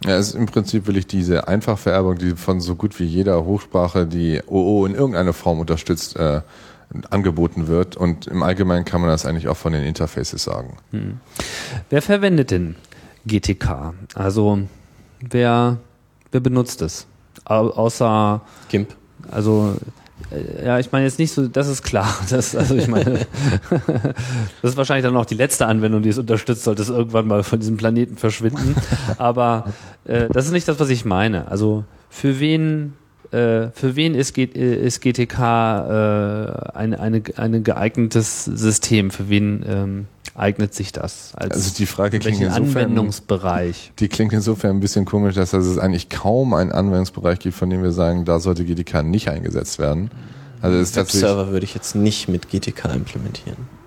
Ja, 0.05 0.15
es 0.17 0.29
ist 0.29 0.35
im 0.35 0.45
Prinzip 0.45 0.87
will 0.87 0.95
ich 0.95 1.07
diese 1.07 1.47
Einfachvererbung, 1.47 2.17
die 2.17 2.31
von 2.31 2.61
so 2.61 2.75
gut 2.75 2.97
wie 2.99 3.05
jeder 3.05 3.43
Hochsprache, 3.43 4.05
die 4.05 4.41
OO 4.47 4.85
in 4.85 4.95
irgendeiner 4.95 5.33
Form 5.33 5.59
unterstützt, 5.59 6.15
äh, 6.15 6.41
angeboten 7.09 7.67
wird. 7.67 7.97
Und 7.97 8.27
im 8.27 8.41
Allgemeinen 8.43 8.85
kann 8.85 9.01
man 9.01 9.09
das 9.09 9.25
eigentlich 9.25 9.47
auch 9.47 9.57
von 9.57 9.73
den 9.73 9.83
Interfaces 9.83 10.43
sagen. 10.43 10.77
Hm. 10.91 11.19
Wer 11.89 12.01
verwendet 12.01 12.51
denn 12.51 12.75
GTK. 13.29 13.93
Also 14.15 14.59
wer, 15.21 15.77
wer 16.31 16.39
benutzt 16.39 16.81
es? 16.81 17.07
Au 17.45 17.69
außer 17.69 18.41
GIMP. 18.69 18.93
Also 19.31 19.75
äh, 20.31 20.65
ja, 20.65 20.79
ich 20.79 20.91
meine 20.91 21.05
jetzt 21.05 21.19
nicht 21.19 21.31
so, 21.31 21.47
das 21.47 21.67
ist 21.67 21.83
klar. 21.83 22.13
Das, 22.29 22.55
also 22.55 22.75
ich 22.75 22.87
meine, 22.87 23.25
das 24.61 24.71
ist 24.71 24.77
wahrscheinlich 24.77 25.05
dann 25.05 25.15
auch 25.15 25.25
die 25.25 25.35
letzte 25.35 25.65
Anwendung, 25.65 26.01
die 26.01 26.09
es 26.09 26.17
unterstützt, 26.17 26.63
sollte 26.63 26.81
es 26.81 26.89
irgendwann 26.89 27.27
mal 27.27 27.43
von 27.43 27.59
diesem 27.59 27.77
Planeten 27.77 28.17
verschwinden. 28.17 28.75
Aber 29.17 29.71
äh, 30.05 30.27
das 30.29 30.45
ist 30.45 30.51
nicht 30.51 30.67
das, 30.67 30.79
was 30.79 30.89
ich 30.89 31.05
meine. 31.05 31.49
Also 31.49 31.85
für 32.09 32.39
wen 32.39 32.93
äh, 33.31 33.69
für 33.73 33.95
wen 33.95 34.15
ist, 34.15 34.33
G 34.33 34.45
ist 34.45 35.01
GTK 35.01 35.39
äh, 35.39 36.77
ein, 36.77 36.95
eine, 36.95 37.21
ein 37.35 37.63
geeignetes 37.63 38.45
System? 38.45 39.11
Für 39.11 39.29
wen 39.29 39.63
ähm, 39.67 40.07
eignet 40.39 40.73
sich 40.73 40.91
das? 40.91 41.31
Als 41.35 41.55
also 41.55 41.75
die 41.77 41.85
Frage 41.85 42.19
klingt 42.19 42.41
insofern, 42.41 42.85
Anwendungsbereich? 42.85 43.91
Die 43.99 44.07
klingt 44.07 44.33
insofern 44.33 44.77
ein 44.77 44.79
bisschen 44.79 45.05
komisch, 45.05 45.35
dass 45.35 45.53
es 45.53 45.77
eigentlich 45.77 46.09
kaum 46.09 46.53
einen 46.53 46.71
Anwendungsbereich 46.71 47.39
gibt, 47.39 47.55
von 47.55 47.69
dem 47.69 47.83
wir 47.83 47.91
sagen, 47.91 48.25
da 48.25 48.39
sollte 48.39 48.65
GTK 48.65 49.03
nicht 49.03 49.29
eingesetzt 49.29 49.79
werden. 49.79 50.09
Also 50.61 50.77
es 50.77 50.95
Webserver 50.95 51.51
würde 51.51 51.65
ich 51.65 51.73
jetzt 51.73 51.95
nicht 51.95 52.27
mit 52.27 52.49
GTK 52.49 52.93
implementieren. 52.93 53.79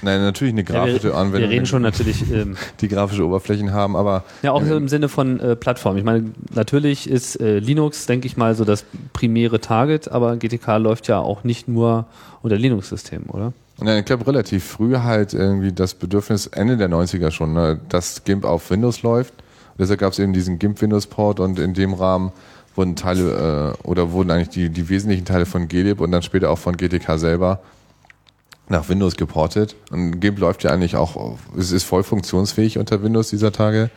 Nein, 0.00 0.20
natürlich 0.20 0.54
eine 0.54 0.64
grafische 0.64 1.08
ja, 1.08 1.14
wir, 1.14 1.16
Anwendung. 1.16 1.50
Wir 1.50 1.56
reden 1.56 1.66
schon 1.66 1.82
natürlich. 1.82 2.30
Ähm, 2.32 2.56
die 2.80 2.88
grafische 2.88 3.26
Oberflächen 3.26 3.72
haben, 3.72 3.94
aber. 3.94 4.24
Ja, 4.42 4.52
auch 4.52 4.62
im 4.62 4.88
Sinne 4.88 5.08
von 5.08 5.38
äh, 5.38 5.54
Plattform. 5.54 5.96
Ich 5.98 6.04
meine, 6.04 6.32
natürlich 6.54 7.08
ist 7.08 7.40
äh, 7.40 7.58
Linux, 7.58 8.06
denke 8.06 8.26
ich 8.26 8.36
mal, 8.36 8.54
so 8.54 8.64
das 8.64 8.84
primäre 9.12 9.60
Target, 9.60 10.10
aber 10.10 10.36
GTK 10.36 10.78
läuft 10.78 11.08
ja 11.08 11.18
auch 11.18 11.44
nicht 11.44 11.68
nur 11.68 12.06
unter 12.40 12.56
Linux-Systemen, 12.56 13.28
oder? 13.28 13.52
Ja, 13.84 13.98
ich 13.98 14.04
glaube, 14.04 14.26
relativ 14.26 14.64
früh 14.64 14.96
halt 14.96 15.34
irgendwie 15.34 15.72
das 15.72 15.94
Bedürfnis, 15.94 16.46
Ende 16.46 16.76
der 16.76 16.88
90er 16.88 17.30
schon, 17.30 17.52
ne, 17.52 17.80
dass 17.88 18.24
GIMP 18.24 18.44
auf 18.44 18.70
Windows 18.70 19.02
läuft. 19.02 19.32
Und 19.32 19.80
deshalb 19.80 20.00
gab 20.00 20.12
es 20.12 20.18
eben 20.18 20.32
diesen 20.32 20.58
GIMP-Windows-Port 20.58 21.40
und 21.40 21.58
in 21.58 21.74
dem 21.74 21.94
Rahmen 21.94 22.32
wurden 22.74 22.96
Teile 22.96 23.76
äh, 23.82 23.86
oder 23.86 24.12
wurden 24.12 24.30
eigentlich 24.30 24.50
die, 24.50 24.70
die 24.70 24.88
wesentlichen 24.88 25.24
Teile 25.24 25.46
von 25.46 25.68
GLib 25.68 26.00
und 26.00 26.12
dann 26.12 26.22
später 26.22 26.50
auch 26.50 26.58
von 26.58 26.76
GTK 26.76 27.18
selber 27.18 27.60
nach 28.68 28.88
Windows 28.88 29.16
geportet. 29.16 29.76
Und 29.90 30.20
GIMP 30.20 30.38
läuft 30.38 30.64
ja 30.64 30.70
eigentlich 30.70 30.96
auch, 30.96 31.38
es 31.56 31.72
ist 31.72 31.84
voll 31.84 32.02
funktionsfähig 32.02 32.78
unter 32.78 33.02
Windows 33.02 33.30
dieser 33.30 33.52
Tage. 33.52 33.90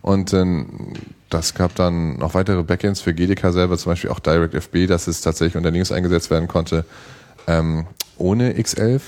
Und 0.00 0.32
ähm, 0.32 0.94
das 1.28 1.54
gab 1.54 1.74
dann 1.74 2.16
noch 2.18 2.34
weitere 2.34 2.62
Backends 2.62 3.00
für 3.00 3.14
GDK 3.14 3.52
selber, 3.52 3.76
zum 3.76 3.92
Beispiel 3.92 4.10
auch 4.10 4.20
DirectFB, 4.20 4.86
dass 4.86 5.06
es 5.06 5.20
tatsächlich 5.20 5.56
unter 5.56 5.70
Linux 5.70 5.92
eingesetzt 5.92 6.30
werden 6.30 6.48
konnte, 6.48 6.84
ähm, 7.46 7.86
ohne 8.16 8.52
X11. 8.52 9.00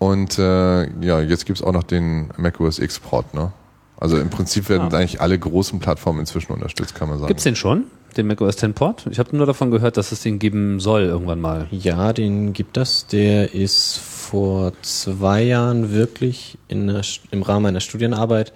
Und 0.00 0.38
äh, 0.38 1.04
ja, 1.04 1.20
jetzt 1.20 1.44
gibt's 1.44 1.62
auch 1.62 1.72
noch 1.72 1.82
den 1.82 2.30
macOS 2.38 2.78
X-Port, 2.78 3.34
ne? 3.34 3.52
Also 3.98 4.16
im 4.16 4.30
Prinzip 4.30 4.70
werden 4.70 4.88
ah. 4.92 4.96
eigentlich 4.96 5.20
alle 5.20 5.38
großen 5.38 5.78
Plattformen 5.78 6.20
inzwischen 6.20 6.52
unterstützt, 6.52 6.94
kann 6.94 7.10
man 7.10 7.18
sagen. 7.18 7.28
Gibt's 7.28 7.42
den 7.44 7.54
schon? 7.54 7.84
Den 8.16 8.26
macOS 8.26 8.56
10 8.56 8.72
Port? 8.72 9.06
Ich 9.10 9.18
habe 9.18 9.36
nur 9.36 9.44
davon 9.44 9.70
gehört, 9.70 9.98
dass 9.98 10.10
es 10.10 10.22
den 10.22 10.38
geben 10.38 10.80
soll 10.80 11.02
irgendwann 11.02 11.40
mal. 11.40 11.68
Ja, 11.70 12.14
den 12.14 12.54
gibt 12.54 12.78
es. 12.78 13.06
Der 13.08 13.54
ist 13.54 13.98
vor 13.98 14.72
zwei 14.80 15.42
Jahren 15.42 15.92
wirklich 15.92 16.58
in 16.66 16.86
der, 16.86 17.02
im 17.30 17.42
Rahmen 17.42 17.66
einer 17.66 17.80
Studienarbeit 17.80 18.54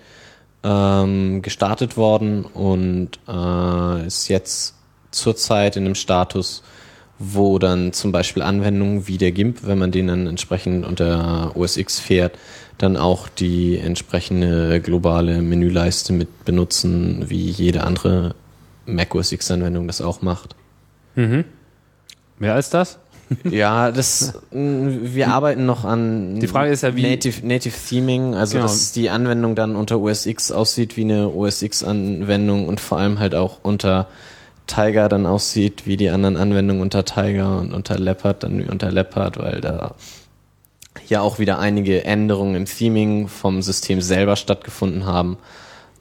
ähm, 0.63 1.43
gestartet 1.43 1.99
worden 1.99 2.47
und 2.47 3.11
äh, 3.29 4.07
ist 4.07 4.29
jetzt 4.29 4.77
zurzeit 5.11 5.77
in 5.77 5.85
einem 5.85 5.95
Status, 5.95 6.63
wo 7.19 7.59
dann 7.59 7.93
zum 7.93 8.13
Beispiel 8.13 8.43
Anwendungen 8.43 9.07
wie 9.07 9.19
der 9.19 9.33
GIMP, 9.33 9.67
wenn 9.67 9.79
man 9.79 9.93
den 9.93 10.09
dann 10.09 10.27
entsprechend 10.27 10.85
unter 10.85 11.57
OS 11.57 11.77
X 11.77 12.01
fährt, 12.01 12.37
dann 12.79 12.97
auch 12.97 13.29
die 13.29 13.79
entsprechende 13.79 14.81
globale 14.81 15.41
Menüleiste 15.41 16.13
mit 16.13 16.45
benutzen, 16.45 17.25
wie 17.29 17.51
jede 17.51 17.85
andere 17.85 18.35
Mac 18.87 19.15
OS 19.15 19.33
X-Anwendung 19.33 19.87
das 19.87 20.01
auch 20.01 20.23
macht. 20.23 20.57
Mhm. 21.15 21.45
Mehr 22.39 22.55
als 22.55 22.71
das? 22.71 22.99
ja, 23.51 23.91
das 23.91 24.35
wir 24.51 25.29
arbeiten 25.29 25.65
noch 25.65 25.85
an 25.85 26.41
die 26.41 26.47
Frage 26.47 26.71
ist 26.73 26.83
ja 26.83 26.95
wie 26.95 27.03
Native, 27.03 27.47
Native 27.47 27.75
Theming, 27.89 28.35
also 28.35 28.55
genau. 28.55 28.65
dass 28.67 28.93
die 28.93 29.09
Anwendung 29.09 29.55
dann 29.55 29.77
unter 29.77 29.99
OS 29.99 30.27
X 30.27 30.53
aussieht 30.53 30.97
wie 30.97 31.05
eine 31.05 31.31
OS 31.31 31.63
X 31.63 31.85
Anwendung 31.85 32.69
und 32.69 32.81
vor 32.81 32.99
allem 32.99 33.19
halt 33.19 33.35
auch 33.35 33.61
unter 33.63 34.09
Tiger 34.67 35.09
dann 35.09 35.27
aussieht 35.27 35.87
wie 35.87 35.97
die 35.97 36.11
anderen 36.11 36.37
Anwendungen 36.37 36.83
unter 36.83 37.05
Tiger 37.05 37.59
und 37.59 37.73
unter 37.73 37.99
Leopard 37.99 38.43
dann 38.43 38.59
wie 38.59 38.69
unter 38.69 38.91
Leopard, 38.91 39.39
weil 39.39 39.61
da 39.61 39.95
ja 41.09 41.21
auch 41.21 41.39
wieder 41.39 41.59
einige 41.59 42.05
Änderungen 42.05 42.55
im 42.55 42.65
Theming 42.67 43.29
vom 43.29 43.63
System 43.63 44.01
selber 44.01 44.37
stattgefunden 44.37 45.07
haben. 45.07 45.39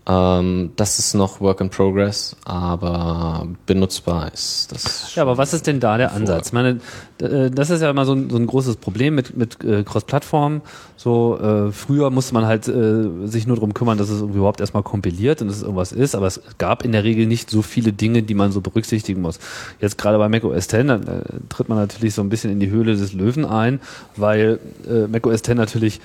Ähm, 0.05 0.71
das 0.75 0.99
ist 0.99 1.13
noch 1.13 1.39
Work 1.39 1.61
in 1.61 1.69
Progress, 1.69 2.35
aber 2.43 3.47
benutzbar 3.65 4.33
ist 4.33 4.69
das. 4.71 5.15
Ja, 5.15 5.21
aber 5.21 5.37
was 5.37 5.53
ist 5.53 5.65
denn 5.65 5.79
da 5.79 5.97
der 5.97 6.11
Ansatz? 6.11 6.47
Ich 6.47 6.53
meine, 6.53 6.81
äh, 7.19 7.49
das 7.49 7.69
ist 7.69 7.81
ja 7.81 7.89
immer 7.89 8.03
so 8.03 8.11
ein, 8.11 8.29
so 8.29 8.35
ein 8.35 8.45
großes 8.45 8.75
Problem 8.77 9.15
mit, 9.15 9.37
mit 9.37 9.63
äh, 9.63 9.83
Cross-Plattform. 9.83 10.61
So, 10.97 11.39
äh, 11.39 11.71
früher 11.71 12.09
musste 12.09 12.33
man 12.33 12.45
halt 12.45 12.67
äh, 12.67 13.27
sich 13.27 13.47
nur 13.47 13.55
darum 13.55 13.73
kümmern, 13.73 13.97
dass 13.97 14.09
es 14.09 14.21
überhaupt 14.21 14.59
erstmal 14.59 14.83
kompiliert 14.83 15.41
und 15.41 15.47
dass 15.47 15.57
es 15.57 15.63
irgendwas 15.63 15.93
ist, 15.93 16.15
aber 16.15 16.27
es 16.27 16.41
gab 16.57 16.83
in 16.83 16.91
der 16.91 17.05
Regel 17.05 17.25
nicht 17.25 17.49
so 17.49 17.61
viele 17.61 17.93
Dinge, 17.93 18.23
die 18.23 18.33
man 18.33 18.51
so 18.51 18.59
berücksichtigen 18.59 19.21
muss. 19.21 19.39
Jetzt 19.79 19.97
gerade 19.97 20.17
bei 20.17 20.27
Mac 20.27 20.43
OS 20.43 20.65
X, 20.65 20.85
da 20.85 20.99
tritt 21.47 21.69
man 21.69 21.77
natürlich 21.77 22.13
so 22.13 22.21
ein 22.21 22.29
bisschen 22.29 22.51
in 22.51 22.59
die 22.59 22.69
Höhle 22.69 22.97
des 22.97 23.13
Löwen 23.13 23.45
ein, 23.45 23.79
weil 24.17 24.59
äh, 24.85 25.07
Mac 25.07 25.25
OS 25.25 25.39
X 25.39 25.49
natürlich 25.55 26.01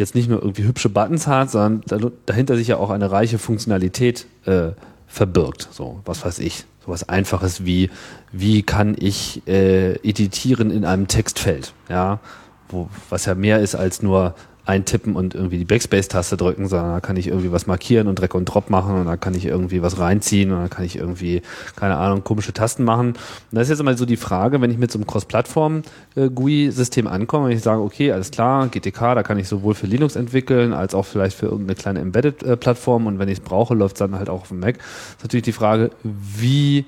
jetzt 0.00 0.14
nicht 0.14 0.28
nur 0.28 0.40
irgendwie 0.42 0.64
hübsche 0.64 0.88
Buttons 0.88 1.26
hat, 1.26 1.50
sondern 1.50 2.12
dahinter 2.26 2.56
sich 2.56 2.68
ja 2.68 2.76
auch 2.78 2.90
eine 2.90 3.10
reiche 3.10 3.38
Funktionalität 3.38 4.26
äh, 4.46 4.70
verbirgt. 5.06 5.68
So, 5.70 6.00
was 6.04 6.24
weiß 6.24 6.40
ich. 6.40 6.64
So 6.84 6.90
was 6.90 7.08
Einfaches 7.08 7.64
wie, 7.64 7.90
wie 8.32 8.62
kann 8.62 8.96
ich 8.98 9.46
äh, 9.46 9.92
editieren 9.96 10.70
in 10.70 10.84
einem 10.84 11.08
Textfeld, 11.08 11.74
ja, 11.88 12.20
wo, 12.68 12.88
was 13.10 13.26
ja 13.26 13.34
mehr 13.34 13.60
ist 13.60 13.74
als 13.74 14.02
nur 14.02 14.34
eintippen 14.66 15.16
und 15.16 15.34
irgendwie 15.34 15.56
die 15.58 15.64
Backspace-Taste 15.64 16.36
drücken, 16.36 16.68
sondern 16.68 16.92
da 16.92 17.00
kann 17.00 17.16
ich 17.16 17.28
irgendwie 17.28 17.52
was 17.52 17.66
markieren 17.66 18.08
und 18.08 18.16
Drag 18.16 18.34
und 18.34 18.44
Drop 18.44 18.68
machen 18.70 18.96
und 18.96 19.06
da 19.06 19.16
kann 19.16 19.34
ich 19.34 19.46
irgendwie 19.46 19.82
was 19.82 19.98
reinziehen 19.98 20.52
und 20.52 20.60
da 20.60 20.68
kann 20.68 20.84
ich 20.84 20.96
irgendwie, 20.96 21.42
keine 21.76 21.96
Ahnung, 21.96 22.24
komische 22.24 22.52
Tasten 22.52 22.84
machen. 22.84 23.08
Und 23.08 23.18
das 23.52 23.62
ist 23.64 23.70
jetzt 23.70 23.82
mal 23.82 23.96
so 23.96 24.06
die 24.06 24.16
Frage, 24.16 24.60
wenn 24.60 24.70
ich 24.70 24.78
mit 24.78 24.92
so 24.92 24.98
einem 24.98 25.06
Cross-Plattform-GUI-System 25.06 27.06
ankomme 27.06 27.46
und 27.46 27.52
ich 27.52 27.62
sage, 27.62 27.80
okay, 27.80 28.12
alles 28.12 28.30
klar, 28.30 28.68
GTK, 28.68 29.14
da 29.14 29.22
kann 29.22 29.38
ich 29.38 29.48
sowohl 29.48 29.74
für 29.74 29.86
Linux 29.86 30.16
entwickeln, 30.16 30.72
als 30.72 30.94
auch 30.94 31.06
vielleicht 31.06 31.36
für 31.36 31.46
irgendeine 31.46 31.76
kleine 31.76 32.00
Embedded-Plattform 32.00 33.06
und 33.06 33.18
wenn 33.18 33.28
ich 33.28 33.38
es 33.38 33.44
brauche, 33.44 33.74
läuft 33.74 33.96
es 33.96 34.00
dann 34.00 34.14
halt 34.14 34.28
auch 34.28 34.42
auf 34.42 34.48
dem 34.48 34.60
Mac. 34.60 34.78
Das 34.78 34.86
ist 35.16 35.22
natürlich 35.22 35.44
die 35.44 35.52
Frage, 35.52 35.90
wie 36.02 36.84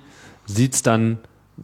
sieht's 0.47 0.83
dann 0.83 1.19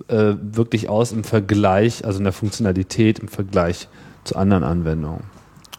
äh, 0.09 0.35
wirklich 0.41 0.89
aus 0.89 1.13
im 1.13 1.25
Vergleich, 1.25 2.05
also 2.05 2.19
in 2.19 2.25
der 2.25 2.33
Funktionalität 2.33 3.19
im 3.19 3.29
Vergleich 3.29 3.89
zu 4.25 4.37
anderen 4.37 4.65
Anwendungen? 4.65 5.38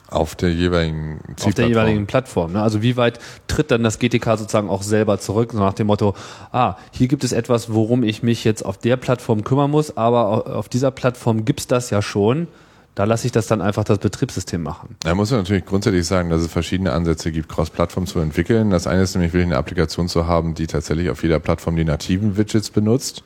Auf 0.09 0.35
der 0.35 0.51
jeweiligen 0.51 1.19
auf 1.43 1.53
der 1.53 1.67
jeweiligen 1.67 2.07
Plattform. 2.07 2.53
Ne? 2.53 2.61
Also 2.61 2.81
wie 2.81 2.97
weit 2.97 3.19
tritt 3.47 3.69
dann 3.69 3.83
das 3.83 3.99
GTK 3.99 4.37
sozusagen 4.37 4.69
auch 4.69 4.81
selber 4.81 5.19
zurück, 5.19 5.51
so 5.53 5.59
nach 5.59 5.73
dem 5.73 5.87
Motto, 5.87 6.15
ah, 6.51 6.75
hier 6.91 7.07
gibt 7.07 7.23
es 7.23 7.31
etwas, 7.31 7.73
worum 7.73 8.03
ich 8.03 8.23
mich 8.23 8.43
jetzt 8.43 8.65
auf 8.65 8.77
der 8.77 8.97
Plattform 8.97 9.43
kümmern 9.43 9.69
muss, 9.69 9.97
aber 9.97 10.55
auf 10.55 10.67
dieser 10.67 10.91
Plattform 10.91 11.45
gibt's 11.45 11.67
das 11.67 11.89
ja 11.91 12.01
schon. 12.01 12.47
Da 12.95 13.05
lasse 13.05 13.27
ich 13.27 13.31
das 13.31 13.47
dann 13.47 13.61
einfach 13.61 13.83
das 13.83 13.99
Betriebssystem 13.99 14.61
machen. 14.61 14.97
Da 15.01 15.15
muss 15.15 15.31
man 15.31 15.41
natürlich 15.41 15.65
grundsätzlich 15.65 16.05
sagen, 16.05 16.29
dass 16.29 16.41
es 16.41 16.51
verschiedene 16.51 16.91
Ansätze 16.91 17.31
gibt, 17.31 17.47
Cross-Plattform 17.47 18.07
zu 18.07 18.19
entwickeln. 18.19 18.71
Das 18.71 18.87
eine 18.87 19.03
ist 19.03 19.15
nämlich 19.15 19.31
wirklich 19.31 19.45
eine 19.45 19.57
Applikation 19.57 20.09
zu 20.09 20.27
haben, 20.27 20.53
die 20.53 20.67
tatsächlich 20.67 21.09
auf 21.09 21.23
jeder 21.23 21.39
Plattform 21.39 21.75
die 21.75 21.85
nativen 21.85 22.35
Widgets 22.35 22.71
benutzt 22.71 23.23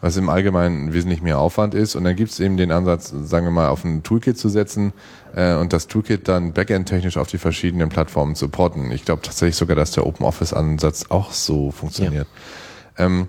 was 0.00 0.16
im 0.16 0.28
Allgemeinen 0.28 0.92
wesentlich 0.92 1.22
mehr 1.22 1.38
Aufwand 1.38 1.74
ist. 1.74 1.96
Und 1.96 2.04
dann 2.04 2.16
gibt 2.16 2.30
es 2.30 2.40
eben 2.40 2.56
den 2.56 2.70
Ansatz, 2.70 3.12
sagen 3.24 3.46
wir 3.46 3.50
mal, 3.50 3.68
auf 3.68 3.84
ein 3.84 4.02
Toolkit 4.02 4.38
zu 4.38 4.48
setzen 4.48 4.92
äh, 5.34 5.54
und 5.54 5.72
das 5.72 5.86
Toolkit 5.86 6.28
dann 6.28 6.52
backend-technisch 6.52 7.16
auf 7.16 7.28
die 7.28 7.38
verschiedenen 7.38 7.88
Plattformen 7.88 8.34
zu 8.34 8.48
porten. 8.48 8.90
Ich 8.92 9.04
glaube 9.04 9.22
tatsächlich 9.22 9.56
sogar, 9.56 9.76
dass 9.76 9.92
der 9.92 10.06
OpenOffice-Ansatz 10.06 11.06
auch 11.08 11.32
so 11.32 11.70
funktioniert. 11.70 12.26
Ja. 12.98 13.06
Ähm, 13.06 13.28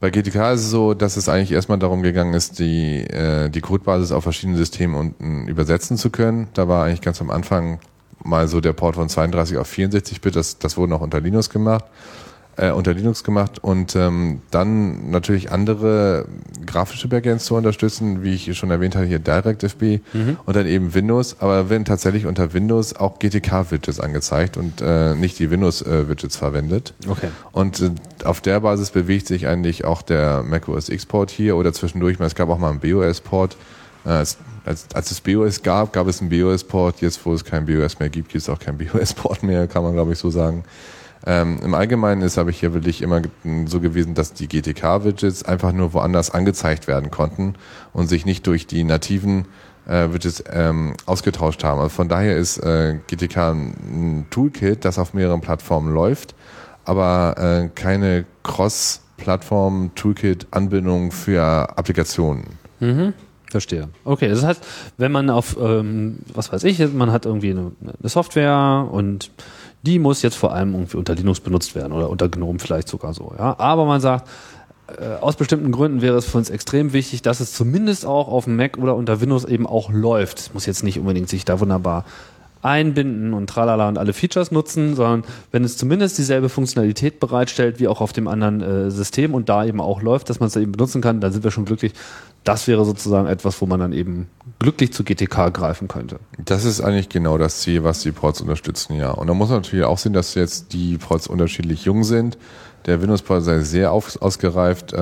bei 0.00 0.10
GTK 0.10 0.52
ist 0.52 0.60
es 0.60 0.70
so, 0.70 0.92
dass 0.92 1.16
es 1.16 1.28
eigentlich 1.28 1.52
erstmal 1.52 1.78
darum 1.78 2.02
gegangen 2.02 2.34
ist, 2.34 2.58
die, 2.58 3.00
äh, 3.00 3.48
die 3.48 3.60
Codebasis 3.60 4.12
auf 4.12 4.22
verschiedene 4.24 4.58
Systeme 4.58 4.98
unten 4.98 5.48
übersetzen 5.48 5.96
zu 5.96 6.10
können. 6.10 6.48
Da 6.54 6.68
war 6.68 6.84
eigentlich 6.84 7.00
ganz 7.00 7.20
am 7.20 7.30
Anfang 7.30 7.80
mal 8.22 8.48
so 8.48 8.60
der 8.60 8.72
Port 8.72 8.96
von 8.96 9.08
32 9.08 9.56
auf 9.56 9.66
64 9.66 10.20
Bit, 10.20 10.36
das, 10.36 10.58
das 10.58 10.76
wurde 10.76 10.90
noch 10.90 11.00
unter 11.00 11.20
Linux 11.20 11.50
gemacht 11.50 11.84
äh, 12.56 12.70
unter 12.70 12.94
Linux 12.94 13.24
gemacht 13.24 13.62
und 13.62 13.96
ähm, 13.96 14.40
dann 14.50 15.10
natürlich 15.10 15.50
andere 15.50 16.26
grafische 16.66 17.08
Backends 17.08 17.44
zu 17.46 17.54
unterstützen, 17.54 18.22
wie 18.22 18.34
ich 18.34 18.56
schon 18.56 18.70
erwähnt 18.70 18.94
hatte, 18.96 19.06
hier 19.06 19.18
DirectFB 19.18 20.00
mhm. 20.12 20.36
und 20.44 20.56
dann 20.56 20.66
eben 20.66 20.94
Windows, 20.94 21.36
aber 21.40 21.70
werden 21.70 21.84
tatsächlich 21.84 22.26
unter 22.26 22.52
Windows 22.52 22.94
auch 22.94 23.18
GTK-Widgets 23.18 24.00
angezeigt 24.00 24.56
und 24.56 24.80
äh, 24.80 25.14
nicht 25.14 25.38
die 25.38 25.50
Windows-Widgets 25.50 26.36
verwendet. 26.36 26.94
Okay. 27.08 27.28
Und 27.52 27.80
äh, 27.80 27.90
auf 28.24 28.40
der 28.40 28.60
Basis 28.60 28.90
bewegt 28.90 29.26
sich 29.26 29.46
eigentlich 29.46 29.84
auch 29.84 30.02
der 30.02 30.42
macOS 30.42 30.88
X-Port 30.88 31.30
hier 31.30 31.56
oder 31.56 31.72
zwischendurch, 31.72 32.18
es 32.20 32.34
gab 32.34 32.48
auch 32.48 32.58
mal 32.58 32.70
einen 32.70 32.80
BOS-Port, 32.80 33.56
äh, 34.04 34.10
als, 34.10 34.38
als, 34.64 34.86
als 34.94 35.10
es 35.10 35.20
BOS 35.20 35.62
gab, 35.62 35.92
gab 35.92 36.06
es 36.06 36.20
einen 36.20 36.30
BOS-Port. 36.30 37.00
Jetzt, 37.00 37.24
wo 37.24 37.32
es 37.32 37.44
kein 37.44 37.66
BOS 37.66 37.98
mehr 37.98 38.08
gibt, 38.08 38.28
gibt 38.30 38.42
es 38.42 38.48
auch 38.48 38.58
keinen 38.58 38.78
BOS-Port 38.92 39.42
mehr, 39.42 39.66
kann 39.66 39.82
man 39.82 39.92
glaube 39.94 40.12
ich 40.12 40.18
so 40.18 40.30
sagen. 40.30 40.64
Ähm, 41.26 41.58
Im 41.62 41.74
Allgemeinen 41.74 42.22
ist 42.22 42.38
aber 42.38 42.50
hier 42.50 42.72
wirklich 42.74 43.02
immer 43.02 43.22
so 43.66 43.80
gewesen, 43.80 44.14
dass 44.14 44.32
die 44.34 44.46
GTK-Widgets 44.46 45.42
einfach 45.44 45.72
nur 45.72 45.94
woanders 45.94 46.30
angezeigt 46.30 46.86
werden 46.86 47.10
konnten 47.10 47.54
und 47.92 48.06
sich 48.08 48.24
nicht 48.26 48.46
durch 48.46 48.66
die 48.66 48.84
nativen 48.84 49.46
äh, 49.86 50.12
Widgets 50.12 50.44
ähm, 50.52 50.92
ausgetauscht 51.06 51.64
haben. 51.64 51.80
Also 51.80 51.88
von 51.90 52.08
daher 52.08 52.36
ist 52.36 52.58
äh, 52.58 52.98
GTK 53.06 53.52
ein 53.52 54.26
Toolkit, 54.30 54.84
das 54.84 54.98
auf 54.98 55.14
mehreren 55.14 55.40
Plattformen 55.40 55.94
läuft, 55.94 56.34
aber 56.84 57.36
äh, 57.38 57.70
keine 57.74 58.26
Cross-Plattform-Toolkit-Anbindung 58.42 61.12
für 61.12 61.78
Applikationen. 61.78 62.44
Mhm. 62.80 63.14
Verstehe. 63.50 63.88
Okay, 64.04 64.28
das 64.28 64.42
heißt, 64.42 64.66
wenn 64.96 65.12
man 65.12 65.30
auf, 65.30 65.56
ähm, 65.60 66.18
was 66.34 66.52
weiß 66.52 66.64
ich, 66.64 66.92
man 66.92 67.12
hat 67.12 67.24
irgendwie 67.24 67.50
eine, 67.50 67.70
eine 67.80 68.08
Software 68.08 68.88
und 68.90 69.30
die 69.84 69.98
muss 69.98 70.22
jetzt 70.22 70.36
vor 70.36 70.52
allem 70.52 70.72
irgendwie 70.74 70.96
unter 70.96 71.14
Linux 71.14 71.40
benutzt 71.40 71.74
werden 71.74 71.92
oder 71.92 72.08
unter 72.08 72.28
GNOME 72.28 72.58
vielleicht 72.58 72.88
sogar 72.88 73.12
so. 73.12 73.34
Ja? 73.38 73.58
Aber 73.58 73.84
man 73.84 74.00
sagt, 74.00 74.28
äh, 74.86 75.20
aus 75.20 75.36
bestimmten 75.36 75.72
Gründen 75.72 76.02
wäre 76.02 76.16
es 76.16 76.26
für 76.26 76.38
uns 76.38 76.50
extrem 76.50 76.92
wichtig, 76.92 77.22
dass 77.22 77.40
es 77.40 77.52
zumindest 77.52 78.06
auch 78.06 78.28
auf 78.28 78.44
dem 78.44 78.56
Mac 78.56 78.78
oder 78.78 78.96
unter 78.96 79.20
Windows 79.20 79.44
eben 79.44 79.66
auch 79.66 79.90
läuft. 79.90 80.38
Es 80.38 80.54
muss 80.54 80.66
jetzt 80.66 80.84
nicht 80.84 80.98
unbedingt 80.98 81.28
sich 81.28 81.44
da 81.44 81.60
wunderbar 81.60 82.04
einbinden 82.62 83.34
und 83.34 83.48
tralala 83.48 83.88
und 83.88 83.98
alle 83.98 84.14
Features 84.14 84.50
nutzen, 84.50 84.96
sondern 84.96 85.24
wenn 85.52 85.64
es 85.64 85.76
zumindest 85.76 86.16
dieselbe 86.16 86.48
Funktionalität 86.48 87.20
bereitstellt 87.20 87.78
wie 87.78 87.88
auch 87.88 88.00
auf 88.00 88.14
dem 88.14 88.26
anderen 88.26 88.62
äh, 88.62 88.90
System 88.90 89.34
und 89.34 89.50
da 89.50 89.66
eben 89.66 89.82
auch 89.82 90.00
läuft, 90.00 90.30
dass 90.30 90.40
man 90.40 90.46
es 90.46 90.56
eben 90.56 90.72
benutzen 90.72 91.02
kann, 91.02 91.20
dann 91.20 91.30
sind 91.30 91.44
wir 91.44 91.50
schon 91.50 91.66
glücklich. 91.66 91.92
Das 92.42 92.66
wäre 92.66 92.86
sozusagen 92.86 93.28
etwas, 93.28 93.60
wo 93.60 93.66
man 93.66 93.80
dann 93.80 93.92
eben 93.92 94.28
glücklich 94.58 94.92
zu 94.92 95.04
GTK 95.04 95.52
greifen 95.52 95.88
könnte. 95.88 96.18
Das 96.38 96.64
ist 96.64 96.80
eigentlich 96.80 97.08
genau 97.08 97.38
das 97.38 97.60
Ziel, 97.60 97.84
was 97.84 98.00
die 98.00 98.12
Ports 98.12 98.40
unterstützen, 98.40 98.96
ja. 98.96 99.10
Und 99.10 99.26
da 99.26 99.34
muss 99.34 99.48
man 99.48 99.58
natürlich 99.58 99.84
auch 99.84 99.98
sehen, 99.98 100.12
dass 100.12 100.34
jetzt 100.34 100.72
die 100.72 100.98
Ports 100.98 101.26
unterschiedlich 101.26 101.84
jung 101.84 102.04
sind. 102.04 102.38
Der 102.86 103.00
Windows-Port 103.00 103.42
sei 103.42 103.60
sehr 103.60 103.92
auf, 103.92 104.20
ausgereift. 104.20 104.92
Äh, 104.92 104.96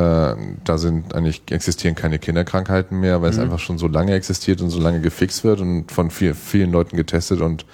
da 0.65 0.79
sind 0.79 1.15
eigentlich 1.15 1.43
existieren 1.51 1.97
keine 1.97 2.19
Kinderkrankheiten 2.19 2.99
mehr, 3.01 3.23
weil 3.23 3.31
mhm. 3.33 3.37
es 3.37 3.43
einfach 3.43 3.59
schon 3.59 3.79
so 3.79 3.89
lange 3.89 4.15
existiert 4.15 4.61
und 4.63 4.71
so 4.71 4.81
lange 4.81 5.01
gefixt 5.01 5.43
wird 5.43 5.61
und 5.61 5.91
von 5.91 6.11
viel, 6.11 6.35
vielen 6.35 6.71
Leuten 6.71 6.97
getestet 6.97 7.41
und 7.41 7.67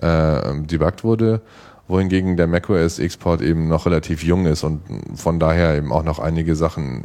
äh, 0.00 0.60
debuggt 0.62 1.02
wurde. 1.02 1.40
Wohingegen 1.88 2.36
der 2.36 2.46
macOS 2.46 2.98
X-Port 2.98 3.40
eben 3.40 3.68
noch 3.68 3.86
relativ 3.86 4.22
jung 4.22 4.46
ist 4.46 4.62
und 4.62 4.82
von 5.14 5.40
daher 5.40 5.76
eben 5.76 5.90
auch 5.90 6.04
noch 6.04 6.18
einige 6.18 6.54
Sachen 6.54 7.04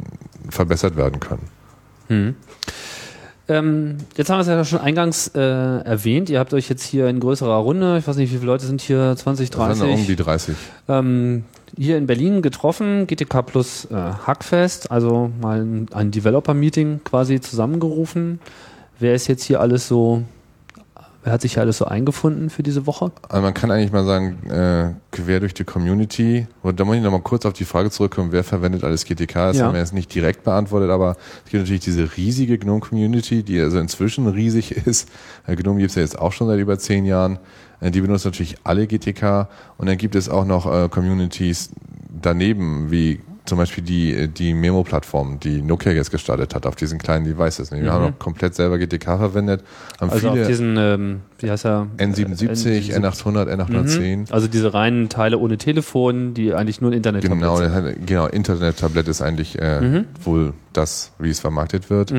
verbessert 0.50 0.96
werden 0.96 1.20
können. 1.20 1.48
Mhm. 2.08 2.36
Ähm, 3.46 3.98
jetzt 4.16 4.30
haben 4.30 4.38
wir 4.38 4.40
es 4.40 4.46
ja 4.46 4.64
schon 4.64 4.80
eingangs 4.80 5.28
äh, 5.34 5.40
erwähnt. 5.40 6.30
Ihr 6.30 6.38
habt 6.38 6.54
euch 6.54 6.68
jetzt 6.68 6.82
hier 6.82 7.08
in 7.08 7.20
größerer 7.20 7.56
Runde, 7.56 7.98
ich 7.98 8.06
weiß 8.06 8.16
nicht, 8.16 8.32
wie 8.32 8.36
viele 8.36 8.46
Leute 8.46 8.64
sind 8.64 8.80
hier, 8.80 9.14
20, 9.16 9.50
30? 9.50 9.68
Das 9.68 9.78
sind 9.78 10.00
um 10.00 10.06
die 10.06 10.16
30. 10.16 10.56
Ähm, 10.88 11.44
hier 11.76 11.98
in 11.98 12.06
Berlin 12.06 12.40
getroffen, 12.40 13.06
GTK 13.06 13.44
plus 13.44 13.86
äh, 13.86 13.94
Hackfest, 13.94 14.90
also 14.90 15.30
mal 15.40 15.60
ein, 15.60 15.88
ein 15.92 16.10
Developer-Meeting 16.10 17.00
quasi 17.04 17.40
zusammengerufen. 17.40 18.40
Wer 18.98 19.14
ist 19.14 19.26
jetzt 19.26 19.44
hier 19.44 19.60
alles 19.60 19.88
so 19.88 20.22
Wer 21.24 21.32
hat 21.32 21.40
sich 21.40 21.54
hier 21.54 21.62
alles 21.62 21.78
so 21.78 21.86
eingefunden 21.86 22.50
für 22.50 22.62
diese 22.62 22.86
Woche? 22.86 23.10
Also 23.30 23.42
man 23.42 23.54
kann 23.54 23.70
eigentlich 23.70 23.92
mal 23.92 24.04
sagen, 24.04 24.46
äh, 24.50 24.92
quer 25.10 25.40
durch 25.40 25.54
die 25.54 25.64
Community. 25.64 26.46
Und 26.62 26.78
da 26.78 26.84
muss 26.84 26.96
ich 26.96 27.02
nochmal 27.02 27.22
kurz 27.22 27.46
auf 27.46 27.54
die 27.54 27.64
Frage 27.64 27.90
zurückkommen, 27.90 28.30
wer 28.30 28.44
verwendet 28.44 28.84
alles 28.84 29.06
GTK? 29.06 29.32
Das 29.32 29.56
ja. 29.56 29.64
haben 29.64 29.72
wir 29.72 29.80
jetzt 29.80 29.94
nicht 29.94 30.14
direkt 30.14 30.44
beantwortet, 30.44 30.90
aber 30.90 31.16
es 31.46 31.50
gibt 31.50 31.62
natürlich 31.62 31.80
diese 31.80 32.14
riesige 32.18 32.58
GNOME-Community, 32.58 33.42
die 33.42 33.58
also 33.58 33.78
inzwischen 33.78 34.26
riesig 34.26 34.72
ist. 34.86 35.08
Äh, 35.46 35.56
GNOME 35.56 35.78
gibt 35.78 35.90
es 35.90 35.96
ja 35.96 36.02
jetzt 36.02 36.18
auch 36.18 36.32
schon 36.32 36.46
seit 36.46 36.60
über 36.60 36.78
zehn 36.78 37.06
Jahren. 37.06 37.38
Äh, 37.80 37.90
die 37.90 38.02
benutzen 38.02 38.28
natürlich 38.28 38.56
alle 38.62 38.86
GTK. 38.86 39.48
Und 39.78 39.88
dann 39.88 39.96
gibt 39.96 40.16
es 40.16 40.28
auch 40.28 40.44
noch 40.44 40.70
äh, 40.70 40.90
Communities 40.90 41.70
daneben, 42.20 42.90
wie 42.90 43.20
zum 43.44 43.58
Beispiel 43.58 43.84
die, 43.84 44.28
die 44.28 44.54
Memo-Plattform, 44.54 45.38
die 45.38 45.60
Nokia 45.60 45.92
jetzt 45.92 46.10
gestartet 46.10 46.54
hat 46.54 46.66
auf 46.66 46.76
diesen 46.76 46.98
kleinen 46.98 47.26
Devices. 47.26 47.70
Wir 47.70 47.78
mhm. 47.78 47.90
haben 47.90 48.04
noch 48.04 48.18
komplett 48.18 48.54
selber 48.54 48.78
GTK 48.78 49.18
verwendet. 49.18 49.62
Haben 50.00 50.10
also 50.10 50.30
viele 50.30 50.42
auf 50.42 50.48
diesen, 50.48 50.76
ähm, 50.78 51.20
wie 51.38 51.50
heißt 51.50 51.66
er? 51.66 51.86
N77, 51.98 52.92
N 52.94 53.04
N800, 53.04 53.54
N810. 53.54 54.16
Mhm. 54.16 54.24
Also 54.30 54.48
diese 54.48 54.72
reinen 54.72 55.10
Teile 55.10 55.38
ohne 55.38 55.58
Telefon, 55.58 56.32
die 56.32 56.54
eigentlich 56.54 56.80
nur 56.80 56.90
ein 56.90 56.94
Internet-Tablet 56.94 57.38
genau, 57.38 57.56
sind. 57.56 58.06
Genau, 58.06 58.26
Internet-Tablet 58.26 59.08
ist 59.08 59.20
eigentlich 59.20 59.60
äh, 59.60 59.80
mhm. 59.80 60.04
wohl 60.22 60.54
das, 60.72 61.12
wie 61.18 61.28
es 61.28 61.40
vermarktet 61.40 61.90
wird. 61.90 62.12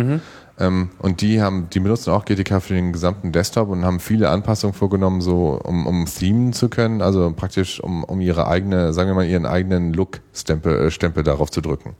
Ähm, 0.57 0.89
und 0.99 1.21
die 1.21 1.41
haben, 1.41 1.69
die 1.69 1.79
benutzen 1.79 2.11
auch 2.11 2.25
GTK 2.25 2.61
für 2.61 2.73
den 2.73 2.93
gesamten 2.93 3.31
Desktop 3.31 3.69
und 3.69 3.83
haben 3.83 3.99
viele 3.99 4.29
Anpassungen 4.29 4.73
vorgenommen, 4.73 5.21
so 5.21 5.59
um, 5.61 5.85
um 5.85 6.05
themen 6.05 6.53
zu 6.53 6.69
können, 6.69 7.01
also 7.01 7.31
praktisch 7.35 7.81
um, 7.81 8.03
um 8.03 8.21
ihre 8.21 8.47
eigene, 8.47 8.93
sagen 8.93 9.09
wir 9.09 9.15
mal, 9.15 9.27
ihren 9.27 9.45
eigenen 9.45 9.93
Look-Stempel 9.93 10.87
äh, 10.87 10.91
Stempel 10.91 11.23
darauf 11.23 11.51
zu 11.51 11.61
drücken. 11.61 11.95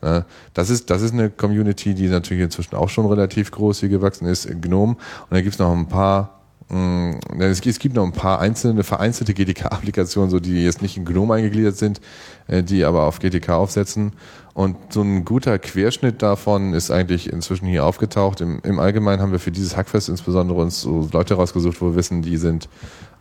Ne? 0.00 0.24
Das 0.54 0.70
ist, 0.70 0.90
das 0.90 1.02
ist 1.02 1.12
eine 1.12 1.30
Community, 1.30 1.94
die 1.94 2.06
natürlich 2.06 2.44
inzwischen 2.44 2.76
auch 2.76 2.88
schon 2.88 3.06
relativ 3.06 3.50
groß 3.50 3.80
hier 3.80 3.88
gewachsen 3.88 4.26
ist, 4.26 4.46
in 4.46 4.60
GNOME. 4.60 4.92
Und 4.92 5.30
da 5.30 5.40
gibt's 5.40 5.58
noch 5.58 5.72
ein 5.72 5.88
paar 5.88 6.38
Mm, 6.70 7.12
es 7.38 7.60
gibt 7.60 7.94
noch 7.94 8.04
ein 8.04 8.12
paar 8.12 8.40
einzelne, 8.40 8.84
vereinzelte 8.84 9.32
GTK-Applikationen, 9.32 10.30
so 10.30 10.38
die 10.38 10.64
jetzt 10.64 10.82
nicht 10.82 10.96
in 10.98 11.06
GNOME 11.06 11.34
eingegliedert 11.34 11.76
sind, 11.76 12.00
äh, 12.46 12.62
die 12.62 12.84
aber 12.84 13.04
auf 13.04 13.20
GTK 13.20 13.50
aufsetzen. 13.50 14.12
Und 14.58 14.92
so 14.92 15.02
ein 15.02 15.24
guter 15.24 15.60
Querschnitt 15.60 16.20
davon 16.20 16.74
ist 16.74 16.90
eigentlich 16.90 17.32
inzwischen 17.32 17.66
hier 17.66 17.84
aufgetaucht. 17.84 18.40
Im, 18.40 18.58
im 18.64 18.80
Allgemeinen 18.80 19.22
haben 19.22 19.30
wir 19.30 19.38
für 19.38 19.52
dieses 19.52 19.76
Hackfest 19.76 20.08
insbesondere 20.08 20.60
uns 20.60 20.80
so 20.80 21.08
Leute 21.12 21.34
rausgesucht, 21.34 21.80
wo 21.80 21.90
wir 21.90 21.94
wissen, 21.94 22.22
die 22.22 22.38
sind 22.38 22.68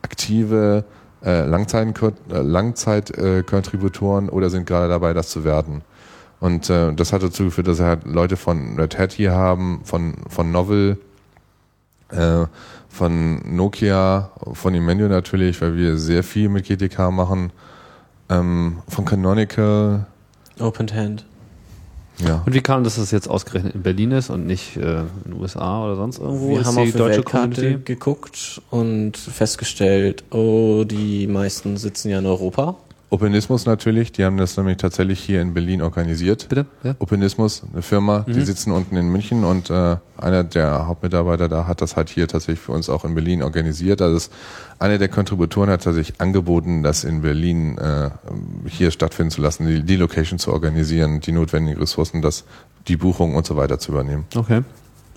aktive 0.02 0.84
äh, 1.24 1.46
Langzeit-Kontributoren 1.46 4.30
äh, 4.30 4.32
oder 4.32 4.50
sind 4.50 4.66
gerade 4.66 4.90
dabei, 4.90 5.14
das 5.14 5.30
zu 5.30 5.44
werden. 5.44 5.84
Und 6.40 6.72
äh, 6.72 6.92
das 6.96 7.14
hat 7.14 7.22
dazu 7.22 7.44
geführt, 7.44 7.68
dass 7.68 7.78
wir 7.78 7.86
halt 7.86 8.06
Leute 8.06 8.36
von 8.36 8.80
Red 8.80 8.98
Hat 8.98 9.12
hier 9.12 9.34
haben, 9.34 9.82
von, 9.84 10.16
von 10.28 10.52
Novel, 10.52 10.98
Äh, 12.10 12.48
von 12.90 13.56
Nokia, 13.56 14.32
von 14.54 14.74
Immenio 14.74 15.08
natürlich, 15.08 15.62
weil 15.62 15.76
wir 15.76 16.00
sehr 16.00 16.24
viel 16.24 16.50
mit 16.50 16.66
GTK 16.66 17.12
machen. 17.12 17.52
Ähm, 18.28 18.80
von 18.88 19.06
Canonical, 19.06 20.08
Open 20.60 20.88
Hand. 20.94 21.26
ja. 22.20 22.42
Und 22.46 22.54
wie 22.54 22.62
kam 22.62 22.84
das, 22.84 22.96
dass 22.96 23.06
es 23.06 23.12
jetzt 23.12 23.30
ausgerechnet 23.30 23.76
in 23.76 23.84
Berlin 23.84 24.12
ist 24.12 24.30
und 24.30 24.46
nicht 24.46 24.76
äh, 24.78 25.00
in 25.02 25.08
den 25.26 25.34
USA 25.34 25.86
oder 25.86 25.96
sonst 25.96 26.20
irgendwo? 26.20 26.50
Wir 26.50 26.62
Ist 26.62 26.68
haben 26.68 26.76
die 26.76 26.82
auf 26.82 26.92
die 26.92 26.98
deutsche 26.98 27.18
Weltkarte 27.18 27.56
Community? 27.56 27.84
geguckt 27.86 28.62
und 28.70 29.18
festgestellt, 29.18 30.24
oh, 30.32 30.84
die 30.84 31.28
meisten 31.28 31.78
sitzen 31.78 32.10
ja 32.10 32.20
in 32.20 32.26
Europa. 32.26 32.76
Openismus 33.10 33.66
natürlich, 33.66 34.12
die 34.12 34.26
haben 34.26 34.36
das 34.36 34.58
nämlich 34.58 34.78
tatsächlich 34.78 35.22
hier 35.22 35.42
in 35.42 35.54
Berlin 35.54 35.82
organisiert. 35.82 36.48
Bitte? 36.50 36.66
Ja? 36.84 36.96
Openismus, 37.00 37.64
eine 37.72 37.82
Firma, 37.82 38.26
die 38.28 38.42
sitzen 38.42 38.72
unten 38.72 38.98
in 38.98 39.08
München 39.10 39.46
und 39.46 39.70
äh, 39.70 39.96
einer 40.18 40.44
der 40.44 40.88
Hauptmitarbeiter 40.88 41.48
da 41.48 41.68
hat 41.68 41.82
das 41.82 41.96
halt 41.96 42.10
hier 42.10 42.28
tatsächlich 42.28 42.60
für 42.60 42.74
uns 42.74 42.90
auch 42.90 43.06
in 43.06 43.16
Berlin 43.16 43.44
organisiert. 43.44 44.02
Also 44.02 44.18
es, 44.18 44.30
einer 44.80 44.98
der 44.98 45.08
Kontributoren 45.08 45.70
hat 45.70 45.84
tatsächlich 45.84 46.20
angeboten, 46.20 46.84
das 46.84 47.06
in 47.06 47.22
Berlin 47.22 47.78
äh, 47.78 48.10
hier 48.68 48.92
stattfinden 48.92 49.32
zu 49.32 49.42
lassen, 49.42 49.68
die, 49.68 49.84
die 49.84 49.96
Location 49.96 50.38
zu 50.38 50.52
organisieren, 50.52 51.22
die 51.22 51.32
notwendigen 51.32 51.80
Ressourcen, 51.80 52.22
das, 52.22 52.44
die 52.90 52.98
Buchung 52.98 53.36
und 53.36 53.46
so 53.46 53.56
weiter 53.56 53.80
zu 53.80 53.94
übernehmen. 53.94 54.26
Okay. 54.36 54.64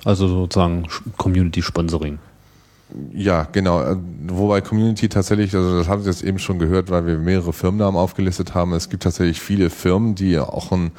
Also 0.04 0.28
sozusagen 0.28 0.86
Community 1.16 1.60
Sponsoring. 1.60 2.20
Ja, 3.12 3.46
genau. 3.52 3.82
Äh, 3.82 3.96
Wobei 4.28 4.60
Community 4.60 5.08
tatsächlich, 5.08 5.54
also 5.54 5.78
das 5.78 5.88
habt 5.88 6.02
ihr 6.02 6.10
jetzt 6.10 6.22
eben 6.22 6.38
schon 6.38 6.58
gehört, 6.58 6.90
weil 6.90 7.06
wir 7.06 7.18
mehrere 7.18 7.52
Firmennamen 7.52 7.98
aufgelistet 7.98 8.54
haben. 8.54 8.72
Es 8.74 8.88
gibt 8.88 9.02
tatsächlich 9.02 9.40
viele 9.40 9.70
Firmen, 9.70 10.14
die 10.14 10.38
auch 10.38 10.70
ein 10.72 10.92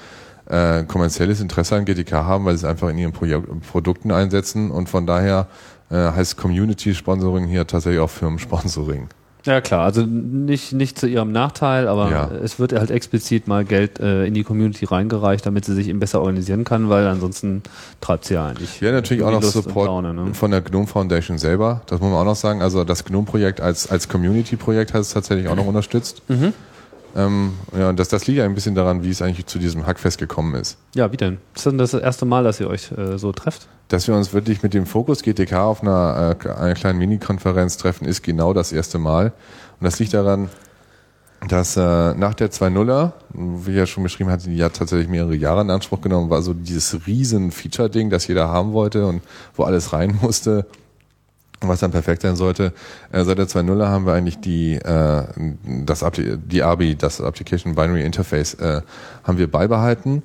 äh, 0.47 0.83
kommerzielles 0.83 1.39
Interesse 1.39 1.75
an 1.75 1.85
GTK 1.85 2.11
haben, 2.11 2.45
weil 2.45 2.57
sie 2.57 2.65
es 2.65 2.69
einfach 2.69 2.89
in 2.89 2.97
ihren 2.97 3.13
Proje 3.13 3.39
Produkten 3.39 4.11
einsetzen 4.11 4.69
und 4.71 4.89
von 4.89 5.05
daher 5.05 5.47
äh, 5.89 5.95
heißt 5.95 6.37
Community 6.37 6.93
Sponsoring 6.93 7.47
hier 7.47 7.65
tatsächlich 7.67 8.01
auch 8.01 8.09
Firmensponsoring. 8.09 9.07
Ja 9.45 9.59
klar, 9.61 9.85
also 9.85 10.01
nicht, 10.03 10.71
nicht 10.73 10.99
zu 10.99 11.07
ihrem 11.07 11.31
Nachteil, 11.31 11.87
aber 11.87 12.11
Ja. 12.11 12.29
es 12.43 12.59
wird 12.59 12.73
halt 12.73 12.91
explizit 12.91 13.47
mal 13.47 13.65
Geld 13.65 13.99
äh, 13.99 14.25
in 14.25 14.33
die 14.33 14.43
Community 14.43 14.85
reingereicht, 14.85 15.45
damit 15.45 15.65
sie 15.65 15.73
sich 15.73 15.87
eben 15.87 15.99
besser 15.99 16.19
organisieren 16.21 16.63
kann, 16.63 16.89
weil 16.89 17.07
ansonsten 17.07 17.63
treibt 18.01 18.25
sie 18.25 18.35
ja 18.35 18.47
eigentlich. 18.47 18.81
Ja, 18.81 18.91
natürlich 18.91 19.23
auch 19.23 19.31
noch 19.31 19.41
Lust 19.41 19.53
Support 19.53 19.87
Laune, 19.87 20.13
ne? 20.13 20.33
von 20.33 20.51
der 20.51 20.61
GNOME 20.61 20.87
Foundation 20.87 21.37
selber. 21.39 21.81
Das 21.87 21.99
muss 21.99 22.11
man 22.11 22.19
auch 22.19 22.25
noch 22.25 22.35
sagen. 22.35 22.61
Also 22.61 22.83
das 22.83 23.03
GNOME-Projekt 23.05 23.61
als, 23.61 23.89
als 23.89 24.07
Community-Projekt 24.09 24.93
hat 24.93 25.01
es 25.01 25.09
tatsächlich 25.13 25.47
auch 25.47 25.55
noch 25.55 25.65
unterstützt. 25.65 26.21
Mhm. 26.27 26.53
Ähm, 27.15 27.53
ja, 27.77 27.89
und 27.89 27.99
das, 27.99 28.09
das 28.09 28.27
liegt 28.27 28.39
ein 28.41 28.55
bisschen 28.55 28.75
daran, 28.75 29.03
wie 29.03 29.09
es 29.09 29.21
eigentlich 29.21 29.45
zu 29.45 29.59
diesem 29.59 29.85
Hackfest 29.85 30.17
gekommen 30.17 30.55
ist. 30.55 30.77
Ja, 30.95 31.11
wie 31.11 31.17
denn? 31.17 31.39
Ist 31.55 31.65
denn 31.65 31.77
das 31.77 31.93
erste 31.93 32.25
Mal, 32.25 32.43
dass 32.43 32.59
ihr 32.59 32.69
euch 32.69 32.91
äh, 32.91 33.17
so 33.17 33.31
trefft? 33.31 33.67
Dass 33.89 34.07
wir 34.07 34.15
uns 34.15 34.33
wirklich 34.33 34.63
mit 34.63 34.73
dem 34.73 34.85
Fokus 34.85 35.21
GTK 35.21 35.53
auf 35.53 35.81
einer, 35.81 36.37
äh, 36.43 36.49
einer 36.49 36.73
kleinen 36.73 36.99
Mini-Konferenz 36.99 37.77
treffen, 37.77 38.05
ist 38.05 38.23
genau 38.23 38.53
das 38.53 38.71
erste 38.71 38.97
Mal. 38.97 39.33
Und 39.79 39.85
das 39.85 39.99
liegt 39.99 40.13
daran, 40.13 40.49
dass 41.47 41.75
äh, 41.75 42.13
nach 42.13 42.35
der 42.35 42.51
2.0er, 42.51 43.13
wie 43.33 43.71
ich 43.71 43.77
ja 43.77 43.87
schon 43.87 44.03
beschrieben 44.03 44.29
hatte, 44.29 44.49
die 44.49 44.63
hat 44.63 44.75
tatsächlich 44.75 45.09
mehrere 45.09 45.35
Jahre 45.35 45.61
in 45.61 45.71
Anspruch 45.71 46.01
genommen, 46.01 46.29
war 46.29 46.41
so 46.43 46.53
dieses 46.53 47.07
riesen 47.07 47.51
Feature-Ding, 47.51 48.09
das 48.09 48.27
jeder 48.27 48.47
haben 48.47 48.73
wollte 48.73 49.07
und 49.07 49.21
wo 49.55 49.63
alles 49.63 49.91
rein 49.91 50.19
musste, 50.21 50.67
was 51.61 51.79
dann 51.79 51.91
perfekt 51.91 52.23
sein 52.23 52.35
sollte. 52.35 52.73
Äh, 53.11 53.23
seit 53.23 53.37
der 53.37 53.47
2.0er 53.47 53.87
haben 53.87 54.05
wir 54.05 54.13
eigentlich 54.13 54.39
die, 54.39 54.75
äh, 54.75 55.23
das 55.85 56.03
Appli- 56.03 56.37
die 56.37 56.63
ABI, 56.63 56.95
das 56.95 57.21
Application 57.21 57.75
Binary 57.75 58.03
Interface, 58.03 58.55
äh, 58.55 58.81
haben 59.23 59.37
wir 59.37 59.49
beibehalten 59.49 60.23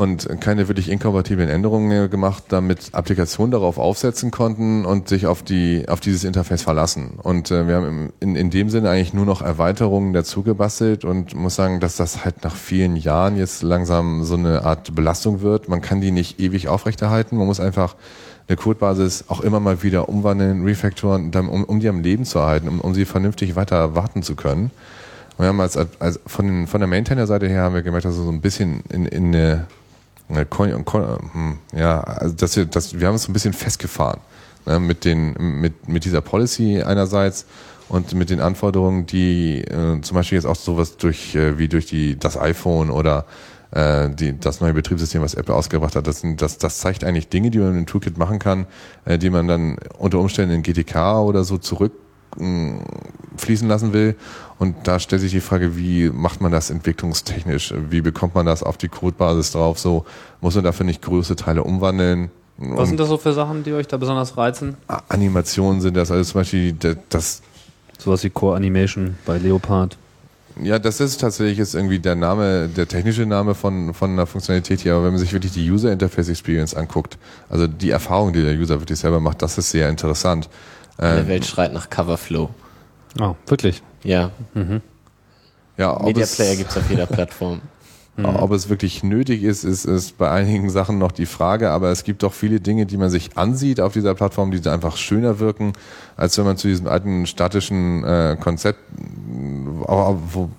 und 0.00 0.28
keine 0.40 0.68
wirklich 0.68 0.88
inkompatiblen 0.88 1.48
Änderungen 1.48 1.88
mehr 1.88 2.08
gemacht, 2.08 2.44
damit 2.48 2.90
Applikationen 2.92 3.50
darauf 3.50 3.76
aufsetzen 3.76 4.30
konnten 4.30 4.86
und 4.86 5.08
sich 5.08 5.26
auf 5.26 5.42
die 5.42 5.88
auf 5.88 6.00
dieses 6.00 6.24
Interface 6.24 6.62
verlassen. 6.62 7.18
Und 7.22 7.50
äh, 7.50 7.66
wir 7.66 7.74
haben 7.74 8.12
in, 8.20 8.36
in 8.36 8.50
dem 8.50 8.70
Sinne 8.70 8.88
eigentlich 8.88 9.12
nur 9.12 9.26
noch 9.26 9.42
Erweiterungen 9.42 10.12
dazu 10.12 10.42
gebastelt 10.42 11.04
und 11.04 11.34
muss 11.34 11.56
sagen, 11.56 11.80
dass 11.80 11.96
das 11.96 12.24
halt 12.24 12.44
nach 12.44 12.54
vielen 12.56 12.96
Jahren 12.96 13.36
jetzt 13.36 13.62
langsam 13.62 14.24
so 14.24 14.34
eine 14.34 14.64
Art 14.64 14.94
Belastung 14.94 15.42
wird. 15.42 15.68
Man 15.68 15.82
kann 15.82 16.00
die 16.00 16.12
nicht 16.12 16.40
ewig 16.40 16.68
aufrechterhalten. 16.68 17.36
Man 17.36 17.46
muss 17.46 17.60
einfach 17.60 17.94
eine 18.50 18.56
Codebasis 18.56 19.26
auch 19.28 19.42
immer 19.42 19.60
mal 19.60 19.84
wieder 19.84 20.08
umwandeln, 20.08 20.64
refactoren, 20.64 21.32
um, 21.32 21.62
um 21.64 21.78
die 21.78 21.88
am 21.88 22.02
Leben 22.02 22.24
zu 22.24 22.40
erhalten, 22.40 22.66
um, 22.66 22.80
um 22.80 22.94
sie 22.94 23.04
vernünftig 23.04 23.54
weiter 23.54 23.94
warten 23.94 24.24
zu 24.24 24.34
können. 24.34 24.72
Und 25.36 25.44
wir 25.44 25.46
haben 25.46 25.60
als, 25.60 25.76
als 25.76 26.18
von, 26.26 26.46
den, 26.46 26.66
von 26.66 26.80
der 26.80 26.88
Maintainer-Seite 26.88 27.48
her 27.48 27.62
haben 27.62 27.76
wir 27.76 27.82
gemerkt, 27.82 28.06
dass 28.06 28.16
wir 28.16 28.24
so 28.24 28.30
ein 28.30 28.40
bisschen 28.40 28.82
in, 28.90 29.06
in 29.06 29.26
eine, 29.26 29.66
eine 30.28 30.46
Kon, 30.46 30.84
Kon, 30.84 31.30
hm, 31.32 31.58
ja, 31.76 32.00
also 32.00 32.34
dass 32.34 32.56
wir, 32.56 32.64
dass 32.64 32.98
wir 32.98 33.06
haben 33.06 33.14
uns 33.14 33.22
so 33.22 33.30
ein 33.30 33.34
bisschen 33.34 33.52
festgefahren 33.52 34.18
ne, 34.66 34.80
mit 34.80 35.04
den, 35.04 35.34
mit, 35.38 35.88
mit 35.88 36.04
dieser 36.04 36.20
Policy 36.20 36.82
einerseits 36.82 37.46
und 37.88 38.14
mit 38.14 38.30
den 38.30 38.40
Anforderungen, 38.40 39.06
die 39.06 39.60
äh, 39.60 40.00
zum 40.00 40.14
Beispiel 40.16 40.36
jetzt 40.36 40.46
auch 40.46 40.56
sowas 40.56 40.96
durch 40.96 41.36
äh, 41.36 41.56
wie 41.58 41.68
durch 41.68 41.86
die 41.86 42.18
das 42.18 42.36
iPhone 42.36 42.90
oder 42.90 43.26
äh, 43.72 44.10
die, 44.10 44.38
das 44.38 44.60
neue 44.60 44.74
Betriebssystem, 44.74 45.22
was 45.22 45.34
Apple 45.34 45.54
ausgebracht 45.54 45.96
hat, 45.96 46.06
das, 46.06 46.20
sind, 46.20 46.42
das, 46.42 46.58
das 46.58 46.78
zeigt 46.78 47.04
eigentlich 47.04 47.28
Dinge, 47.28 47.50
die 47.50 47.58
man 47.58 47.76
im 47.76 47.86
Toolkit 47.86 48.18
machen 48.18 48.38
kann, 48.38 48.66
äh, 49.04 49.18
die 49.18 49.30
man 49.30 49.48
dann 49.48 49.76
unter 49.98 50.18
Umständen 50.18 50.54
in 50.54 50.62
GTK 50.62 51.20
oder 51.20 51.44
so 51.44 51.58
zurück 51.58 51.92
mh, 52.36 52.82
fließen 53.36 53.68
lassen 53.68 53.92
will. 53.92 54.16
Und 54.58 54.76
da 54.84 54.98
stellt 54.98 55.22
sich 55.22 55.32
die 55.32 55.40
Frage, 55.40 55.76
wie 55.76 56.10
macht 56.10 56.40
man 56.40 56.52
das 56.52 56.70
entwicklungstechnisch? 56.70 57.74
Wie 57.88 58.00
bekommt 58.00 58.34
man 58.34 58.46
das 58.46 58.62
auf 58.62 58.76
die 58.76 58.88
Codebasis 58.88 59.52
drauf? 59.52 59.78
So 59.78 60.04
muss 60.40 60.54
man 60.54 60.64
dafür 60.64 60.84
nicht 60.86 61.02
größere 61.02 61.36
Teile 61.36 61.62
umwandeln? 61.62 62.30
Was 62.58 62.88
sind 62.88 63.00
das 63.00 63.08
so 63.08 63.16
für 63.16 63.32
Sachen, 63.32 63.64
die 63.64 63.72
euch 63.72 63.88
da 63.88 63.96
besonders 63.96 64.36
reizen? 64.36 64.76
Animationen 65.08 65.80
sind 65.80 65.96
das, 65.96 66.10
also 66.10 66.30
zum 66.30 66.40
Beispiel 66.42 66.74
das, 66.74 66.96
das 67.08 67.42
Sowas 68.00 68.24
wie 68.24 68.30
Core 68.30 68.56
Animation 68.56 69.16
bei 69.26 69.36
Leopard. 69.38 69.98
Ja, 70.62 70.78
das 70.78 71.00
ist 71.00 71.20
tatsächlich 71.20 71.58
jetzt 71.58 71.74
irgendwie 71.74 71.98
der 71.98 72.14
Name, 72.14 72.68
der 72.68 72.86
technische 72.86 73.26
Name 73.26 73.54
von, 73.54 73.94
von 73.94 74.10
einer 74.10 74.26
Funktionalität 74.26 74.80
hier. 74.80 74.94
Aber 74.94 75.04
wenn 75.04 75.12
man 75.12 75.18
sich 75.20 75.32
wirklich 75.32 75.52
die 75.52 75.70
User 75.70 75.92
Interface 75.92 76.28
Experience 76.28 76.74
anguckt, 76.74 77.18
also 77.48 77.66
die 77.66 77.90
Erfahrung, 77.90 78.32
die 78.32 78.42
der 78.42 78.54
User 78.54 78.80
wirklich 78.80 78.98
selber 78.98 79.20
macht, 79.20 79.42
das 79.42 79.58
ist 79.58 79.70
sehr 79.70 79.88
interessant. 79.88 80.48
Der 80.98 81.18
Äh, 81.18 81.28
Welt 81.28 81.46
schreit 81.46 81.72
nach 81.72 81.88
Coverflow. 81.88 82.50
Oh, 83.20 83.34
wirklich? 83.46 83.82
Ja, 84.04 84.30
ja, 85.76 85.96
ob 85.96 86.06
Media 86.06 86.24
es, 86.24 86.36
Player 86.36 86.56
gibt's 86.56 86.76
auf 86.76 86.88
jeder 86.90 87.06
Plattform. 87.06 87.60
Ob 88.24 88.52
es 88.52 88.68
wirklich 88.68 89.02
nötig 89.02 89.42
ist, 89.42 89.64
ist, 89.64 89.84
ist 89.84 90.18
bei 90.18 90.30
einigen 90.30 90.70
Sachen 90.70 90.98
noch 90.98 91.12
die 91.12 91.26
Frage. 91.26 91.70
Aber 91.70 91.90
es 91.90 92.04
gibt 92.04 92.22
doch 92.22 92.32
viele 92.32 92.60
Dinge, 92.60 92.86
die 92.86 92.96
man 92.96 93.10
sich 93.10 93.36
ansieht 93.36 93.80
auf 93.80 93.92
dieser 93.92 94.14
Plattform, 94.14 94.50
die 94.50 94.68
einfach 94.68 94.96
schöner 94.96 95.38
wirken, 95.38 95.72
als 96.16 96.36
wenn 96.38 96.44
man 96.44 96.56
zu 96.56 96.68
diesem 96.68 96.86
alten 96.86 97.26
statischen 97.26 98.04
äh, 98.04 98.36
Konzept 98.40 98.78
äh, 98.78 100.14
wo, 100.34 100.50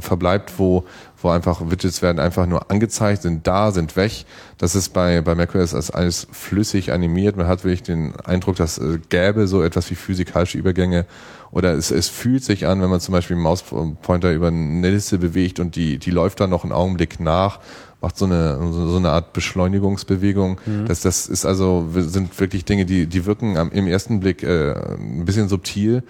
verbleibt, 0.00 0.52
wo, 0.58 0.84
wo 1.20 1.30
einfach 1.30 1.60
Widgets 1.70 2.02
werden 2.02 2.18
einfach 2.18 2.46
nur 2.46 2.70
angezeigt, 2.70 3.22
sind 3.22 3.46
da, 3.46 3.72
sind 3.72 3.96
weg. 3.96 4.24
Das 4.56 4.74
ist 4.74 4.90
bei, 4.90 5.20
bei 5.20 5.34
macOS 5.34 5.74
als 5.74 5.90
alles 5.90 6.28
flüssig 6.30 6.92
animiert. 6.92 7.36
Man 7.36 7.46
hat 7.46 7.64
wirklich 7.64 7.82
den 7.82 8.14
Eindruck, 8.20 8.56
dass 8.56 8.78
äh, 8.78 8.98
gäbe 9.08 9.46
so 9.46 9.62
etwas 9.62 9.90
wie 9.90 9.94
physikalische 9.94 10.58
Übergänge 10.58 11.06
oder 11.50 11.72
es, 11.74 11.90
es 11.90 12.08
fühlt 12.08 12.44
sich 12.44 12.66
an, 12.66 12.80
wenn 12.82 12.90
man 12.90 13.00
zum 13.00 13.12
Beispiel 13.12 13.36
einen 13.36 13.42
Mauspointer 13.42 14.32
über 14.32 14.48
eine 14.48 14.90
Liste 14.90 15.18
bewegt 15.18 15.60
und 15.60 15.76
die, 15.76 15.98
die 15.98 16.10
läuft 16.10 16.40
dann 16.40 16.50
noch 16.50 16.64
einen 16.64 16.72
Augenblick 16.72 17.20
nach, 17.20 17.60
macht 18.00 18.16
so 18.16 18.26
eine, 18.26 18.58
so 18.70 18.96
eine 18.96 19.10
Art 19.10 19.32
Beschleunigungsbewegung. 19.32 20.60
Das, 20.86 21.00
das 21.00 21.26
ist 21.26 21.46
also, 21.46 21.88
sind 21.94 22.38
wirklich 22.38 22.64
Dinge, 22.64 22.84
die, 22.84 23.06
die 23.06 23.26
wirken 23.26 23.56
am, 23.56 23.70
im 23.72 23.86
ersten 23.86 24.20
Blick 24.20 24.42
äh, 24.42 24.72
ein 24.72 25.24
bisschen 25.24 25.48
subtil, 25.48 26.02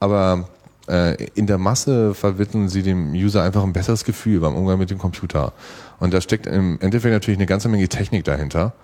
aber 0.00 0.48
in 1.34 1.46
der 1.46 1.58
Masse 1.58 2.14
vermitteln 2.14 2.68
sie 2.68 2.82
dem 2.82 3.12
User 3.12 3.42
einfach 3.42 3.62
ein 3.62 3.72
besseres 3.72 4.04
Gefühl 4.04 4.40
beim 4.40 4.54
Umgang 4.54 4.78
mit 4.78 4.90
dem 4.90 4.98
Computer. 4.98 5.52
Und 5.98 6.12
da 6.12 6.20
steckt 6.20 6.46
im 6.46 6.78
Endeffekt 6.80 7.12
natürlich 7.12 7.38
eine 7.38 7.46
ganze 7.46 7.68
Menge 7.68 7.88
Technik 7.88 8.24
dahinter. 8.24 8.74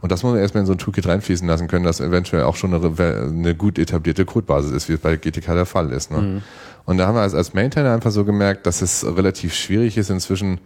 Und 0.00 0.10
das 0.10 0.22
muss 0.22 0.32
man 0.32 0.40
erstmal 0.40 0.62
in 0.62 0.66
so 0.66 0.72
ein 0.72 0.78
Toolkit 0.78 1.06
reinfließen 1.06 1.46
lassen 1.46 1.68
können, 1.68 1.84
das 1.84 2.00
eventuell 2.00 2.42
auch 2.44 2.56
schon 2.56 2.74
eine, 2.74 3.28
eine 3.28 3.54
gut 3.54 3.78
etablierte 3.78 4.24
Codebasis 4.24 4.72
ist, 4.72 4.88
wie 4.88 4.94
es 4.94 5.00
bei 5.00 5.16
GTK 5.16 5.46
der 5.54 5.66
Fall 5.66 5.92
ist. 5.92 6.10
Ne? 6.10 6.42
Und 6.86 6.98
da 6.98 7.06
haben 7.06 7.14
wir 7.14 7.20
als, 7.20 7.34
als 7.34 7.54
Maintainer 7.54 7.92
einfach 7.92 8.10
so 8.10 8.24
gemerkt, 8.24 8.66
dass 8.66 8.82
es 8.82 9.04
relativ 9.04 9.54
schwierig 9.54 9.96
ist, 9.98 10.10
inzwischen 10.10 10.58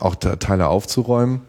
auch 0.00 0.16
Te- 0.16 0.38
Teile 0.40 0.66
aufzuräumen. 0.66 1.42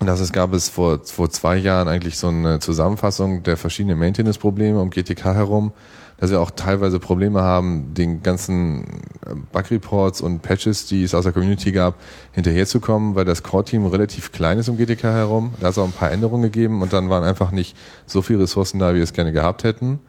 Und 0.00 0.06
das 0.06 0.20
es 0.20 0.32
gab 0.32 0.52
es 0.52 0.68
vor, 0.68 1.00
vor 1.04 1.30
zwei 1.30 1.56
Jahren 1.56 1.88
eigentlich 1.88 2.18
so 2.18 2.28
eine 2.28 2.58
Zusammenfassung 2.58 3.42
der 3.42 3.56
verschiedenen 3.56 3.98
Maintenance-Probleme 3.98 4.78
um 4.80 4.90
GTK 4.90 5.24
herum, 5.34 5.72
dass 6.18 6.30
wir 6.30 6.40
auch 6.40 6.50
teilweise 6.50 6.98
Probleme 6.98 7.42
haben, 7.42 7.94
den 7.94 8.22
ganzen 8.22 8.84
äh, 9.24 9.34
Bug-Reports 9.52 10.20
und 10.20 10.42
Patches, 10.42 10.86
die 10.86 11.04
es 11.04 11.14
aus 11.14 11.24
der 11.24 11.32
Community 11.32 11.72
gab, 11.72 11.94
hinterherzukommen, 12.32 13.14
weil 13.14 13.24
das 13.24 13.42
Core-Team 13.42 13.86
relativ 13.86 14.32
klein 14.32 14.58
ist 14.58 14.68
um 14.68 14.76
GTK 14.76 15.04
herum. 15.04 15.54
Da 15.60 15.68
es 15.68 15.78
auch 15.78 15.84
ein 15.84 15.92
paar 15.92 16.10
Änderungen 16.10 16.42
gegeben 16.42 16.82
und 16.82 16.92
dann 16.92 17.08
waren 17.08 17.22
einfach 17.22 17.52
nicht 17.52 17.76
so 18.06 18.20
viele 18.20 18.40
Ressourcen 18.40 18.78
da, 18.78 18.92
wie 18.92 18.96
wir 18.96 19.04
es 19.04 19.12
gerne 19.12 19.32
gehabt 19.32 19.62
hätten. 19.62 20.00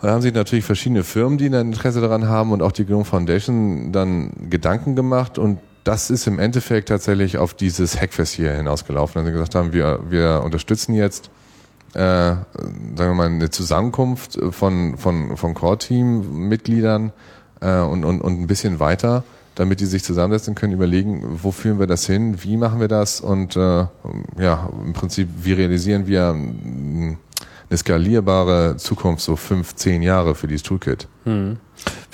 Und 0.00 0.08
da 0.08 0.12
haben 0.12 0.22
sich 0.22 0.34
natürlich 0.34 0.64
verschiedene 0.64 1.02
Firmen, 1.02 1.36
die 1.36 1.46
ein 1.46 1.54
Interesse 1.54 2.00
daran 2.00 2.28
haben 2.28 2.52
und 2.52 2.62
auch 2.62 2.72
die 2.72 2.84
GNOME 2.84 3.04
Foundation 3.04 3.92
dann 3.92 4.30
Gedanken 4.50 4.94
gemacht 4.96 5.38
und 5.38 5.58
das 5.84 6.10
ist 6.10 6.28
im 6.28 6.38
Endeffekt 6.38 6.88
tatsächlich 6.88 7.38
auf 7.38 7.54
dieses 7.54 8.00
Hackfest 8.00 8.34
hier 8.34 8.52
hinausgelaufen. 8.52 9.20
Also 9.20 9.32
gesagt 9.32 9.56
haben, 9.56 9.72
wir, 9.72 9.98
wir 10.08 10.42
unterstützen 10.44 10.94
jetzt 10.94 11.30
äh, 11.94 11.98
sagen 12.00 12.46
wir 12.96 13.14
mal, 13.14 13.26
eine 13.26 13.50
Zusammenkunft 13.50 14.38
von, 14.50 14.96
von, 14.96 15.36
von 15.36 15.54
Core-Team-Mitgliedern 15.54 17.12
äh, 17.60 17.80
und, 17.80 18.04
und, 18.04 18.20
und 18.20 18.40
ein 18.40 18.46
bisschen 18.46 18.80
weiter, 18.80 19.24
damit 19.54 19.80
die 19.80 19.86
sich 19.86 20.02
zusammensetzen 20.02 20.54
können, 20.54 20.72
überlegen, 20.72 21.40
wo 21.42 21.50
führen 21.50 21.78
wir 21.78 21.86
das 21.86 22.06
hin, 22.06 22.42
wie 22.42 22.56
machen 22.56 22.80
wir 22.80 22.88
das 22.88 23.20
und 23.20 23.56
äh, 23.56 23.86
ja, 24.38 24.70
im 24.84 24.92
Prinzip, 24.94 25.28
wie 25.42 25.52
realisieren 25.52 26.06
wir 26.06 26.32
mh, 26.32 27.16
eine 27.72 27.78
skalierbare 27.78 28.76
Zukunft, 28.76 29.22
so 29.22 29.34
fünf, 29.34 29.74
zehn 29.74 30.02
Jahre 30.02 30.34
für 30.34 30.46
dieses 30.46 30.62
Toolkit. 30.62 31.08
Hm. 31.24 31.56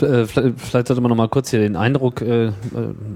Äh, 0.00 0.24
Vielleicht 0.26 0.86
sollte 0.86 1.00
man 1.00 1.08
noch 1.08 1.16
mal 1.16 1.28
kurz 1.28 1.50
hier 1.50 1.58
den 1.58 1.74
Eindruck, 1.74 2.22
äh, 2.22 2.46
äh, 2.46 2.52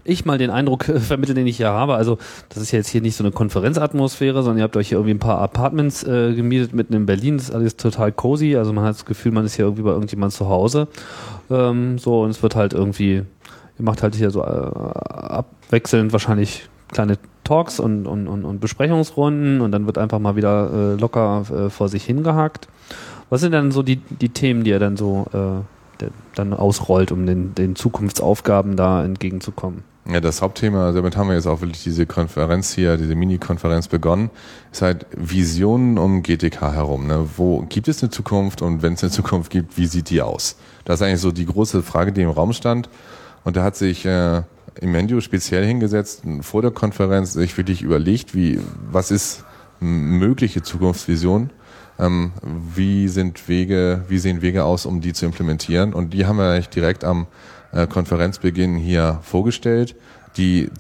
ich 0.03 0.25
mal 0.25 0.39
den 0.39 0.51
Eindruck 0.51 0.85
vermitteln, 0.85 1.37
den 1.37 1.47
ich 1.47 1.59
hier 1.59 1.69
habe. 1.69 1.95
Also 1.95 2.19
das 2.49 2.61
ist 2.61 2.73
ja 2.73 2.79
jetzt 2.79 2.89
hier 2.89 3.01
nicht 3.01 3.15
so 3.15 3.23
eine 3.23 3.31
Konferenzatmosphäre, 3.31 4.43
sondern 4.43 4.59
ihr 4.59 4.65
habt 4.65 4.77
euch 4.77 4.89
hier 4.89 4.99
irgendwie 4.99 5.15
ein 5.15 5.21
paar 5.21 5.39
Apartments 5.39 6.05
gemietet 6.05 6.75
mitten 6.75 6.95
in 6.95 7.07
Berlin. 7.07 7.37
Das 7.37 7.51
ist 7.51 7.55
alles 7.55 7.77
total 7.77 8.11
cozy. 8.11 8.57
Also 8.57 8.73
man 8.73 8.85
hat 8.85 8.97
das 8.97 9.05
Gefühl, 9.05 9.31
man 9.31 9.45
ist 9.45 9.55
hier 9.55 9.67
irgendwie 9.67 9.85
bei 9.85 9.91
irgendjemand 9.91 10.33
zu 10.33 10.49
Hause. 10.49 10.89
Ähm, 11.49 11.99
so 11.99 12.23
und 12.23 12.31
es 12.31 12.43
wird 12.43 12.57
halt 12.57 12.73
irgendwie, 12.73 13.13
ihr 13.13 13.25
macht 13.79 14.03
halt 14.03 14.17
hier 14.17 14.33
so 14.33 14.43
abwechselnd 14.43 16.13
wahrscheinlich 16.13 16.69
kleine 16.93 17.19
Talks 17.45 17.81
und, 17.81 18.07
und, 18.07 18.29
und, 18.29 18.45
und 18.45 18.61
Besprechungsrunden 18.61 19.61
und 19.61 19.73
dann 19.73 19.87
wird 19.87 19.99
einfach 19.99 20.19
mal 20.19 20.37
wieder 20.37 20.71
äh, 20.95 21.01
locker 21.01 21.45
äh, 21.51 21.71
vor 21.71 21.89
sich 21.89 22.05
hingehackt. 22.05 22.69
Was 23.31 23.41
sind 23.41 23.53
denn 23.53 23.73
so 23.73 23.83
die, 23.83 23.97
die 23.97 24.29
Themen, 24.29 24.63
die 24.63 24.71
ihr 24.71 24.79
dann 24.79 24.97
so 24.97 25.27
äh, 25.33 26.07
dann 26.35 26.53
ausrollt, 26.53 27.13
um 27.13 27.27
den, 27.27 27.55
den 27.55 27.77
Zukunftsaufgaben 27.77 28.77
da 28.77 29.05
entgegenzukommen? 29.05 29.85
Ja, 30.11 30.21
das 30.21 30.43
Hauptthema, 30.43 30.87
also 30.87 30.99
damit 30.99 31.17
haben 31.17 31.29
wir 31.29 31.37
jetzt 31.37 31.47
auch 31.47 31.61
wirklich 31.61 31.85
diese 31.85 32.07
Konferenz 32.07 32.73
hier, 32.73 32.97
diese 32.97 33.15
Mini-Konferenz 33.15 33.87
begonnen, 33.87 34.31
ist 34.73 34.83
halt 34.83 35.07
Visionen 35.17 35.97
um 35.97 36.25
GTK 36.25 36.73
herum. 36.73 37.07
Ne? 37.07 37.25
Wo 37.37 37.61
gibt 37.69 37.87
es 37.87 38.03
eine 38.03 38.11
Zukunft 38.11 38.63
und 38.63 38.83
wenn 38.83 38.95
es 38.95 39.05
eine 39.05 39.13
Zukunft 39.13 39.51
gibt, 39.51 39.79
wie 39.79 39.87
sieht 39.87 40.11
die 40.11 40.21
aus? 40.21 40.57
Das 40.85 41.01
ist 41.01 41.07
eigentlich 41.07 41.21
so 41.21 41.31
die 41.31 41.47
große 41.47 41.85
Frage, 41.85 42.11
die 42.11 42.23
im 42.23 42.31
Raum 42.31 42.53
stand. 42.53 42.89
Und 43.45 43.57
da 43.57 43.63
hat 43.63 43.77
sich 43.77 44.05
äh, 44.05 44.43
Imendio 44.81 45.21
speziell 45.21 45.65
hingesetzt, 45.67 46.23
vor 46.41 46.63
der 46.63 46.71
Konferenz 46.71 47.33
sich 47.33 47.57
wirklich 47.57 47.83
überlegt, 47.83 48.35
wie, 48.35 48.59
was 48.91 49.11
ist 49.11 49.45
mögliche 49.81 50.63
Zukunftsvision, 50.63 51.51
ähm, 51.99 52.33
wie 52.75 53.09
sind 53.09 53.49
Wege, 53.49 54.05
wie 54.09 54.19
sehen 54.19 54.43
Wege 54.43 54.65
aus, 54.65 54.87
um 54.87 55.01
die 55.01 55.13
zu 55.13 55.27
implementieren. 55.27 55.93
Und 55.93 56.15
die 56.15 56.27
haben 56.27 56.39
wir 56.39 56.51
eigentlich 56.51 56.69
direkt 56.69 57.05
am 57.05 57.27
äh, 57.73 57.87
Konferenzbeginn 57.87 58.77
hier 58.77 59.19
vorgestellt. 59.23 59.97
Die 60.37 60.71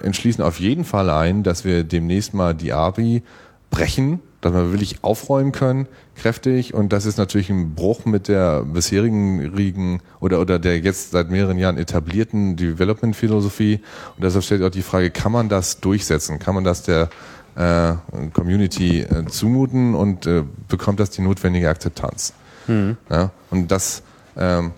entschließen 0.00 0.42
auf 0.42 0.60
jeden 0.60 0.84
Fall 0.84 1.10
ein, 1.10 1.42
dass 1.42 1.64
wir 1.64 1.84
demnächst 1.84 2.32
mal 2.32 2.54
die 2.54 2.72
API 2.72 3.22
brechen, 3.70 4.20
dass 4.44 4.52
wir 4.52 4.72
wirklich 4.72 5.02
aufräumen 5.02 5.52
können, 5.52 5.86
kräftig. 6.16 6.74
Und 6.74 6.92
das 6.92 7.06
ist 7.06 7.16
natürlich 7.16 7.48
ein 7.50 7.74
Bruch 7.74 8.04
mit 8.04 8.28
der 8.28 8.62
bisherigen 8.62 9.54
Riegen 9.54 10.00
oder, 10.20 10.40
oder 10.40 10.58
der 10.58 10.78
jetzt 10.80 11.12
seit 11.12 11.30
mehreren 11.30 11.58
Jahren 11.58 11.78
etablierten 11.78 12.56
Development-Philosophie. 12.56 13.80
Und 14.16 14.24
deshalb 14.24 14.44
stellt 14.44 14.62
auch 14.62 14.70
die 14.70 14.82
Frage, 14.82 15.10
kann 15.10 15.32
man 15.32 15.48
das 15.48 15.80
durchsetzen? 15.80 16.38
Kann 16.38 16.54
man 16.54 16.64
das 16.64 16.82
der 16.82 17.08
äh, 17.56 17.94
Community 18.32 19.00
äh, 19.00 19.24
zumuten 19.26 19.94
und 19.94 20.26
äh, 20.26 20.44
bekommt 20.68 21.00
das 21.00 21.10
die 21.10 21.22
notwendige 21.22 21.70
Akzeptanz? 21.70 22.34
Hm. 22.66 22.96
Ja, 23.08 23.30
und 23.50 23.70
das 23.70 24.02
ähm, 24.36 24.72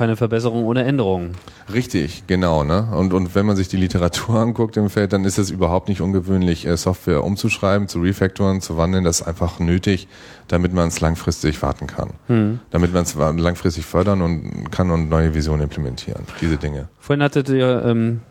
Keine 0.00 0.16
Verbesserung 0.16 0.64
ohne 0.64 0.84
Änderung. 0.84 1.32
Richtig, 1.70 2.26
genau. 2.26 2.64
Ne? 2.64 2.88
Und, 2.90 3.12
und 3.12 3.34
wenn 3.34 3.44
man 3.44 3.54
sich 3.54 3.68
die 3.68 3.76
Literatur 3.76 4.34
anguckt 4.40 4.78
im 4.78 4.88
Feld, 4.88 5.12
dann 5.12 5.26
ist 5.26 5.36
es 5.36 5.50
überhaupt 5.50 5.90
nicht 5.90 6.00
ungewöhnlich, 6.00 6.66
äh, 6.66 6.74
Software 6.78 7.22
umzuschreiben, 7.22 7.86
zu 7.86 8.00
refactoren, 8.00 8.62
zu 8.62 8.78
wandeln. 8.78 9.04
Das 9.04 9.20
ist 9.20 9.26
einfach 9.26 9.58
nötig, 9.58 10.08
damit 10.48 10.72
man 10.72 10.88
es 10.88 11.02
langfristig 11.02 11.60
warten 11.60 11.86
kann. 11.86 12.14
Hm. 12.28 12.60
Damit 12.70 12.94
man 12.94 13.02
es 13.02 13.14
langfristig 13.14 13.84
fördern 13.84 14.22
und 14.22 14.72
kann 14.72 14.90
und 14.90 15.10
neue 15.10 15.34
Visionen 15.34 15.64
implementieren. 15.64 16.22
Diese 16.40 16.56
Dinge. 16.56 16.88
Vorhin 16.98 17.22
hattet 17.22 17.50
ihr 17.50 17.82
ähm, 17.84 18.22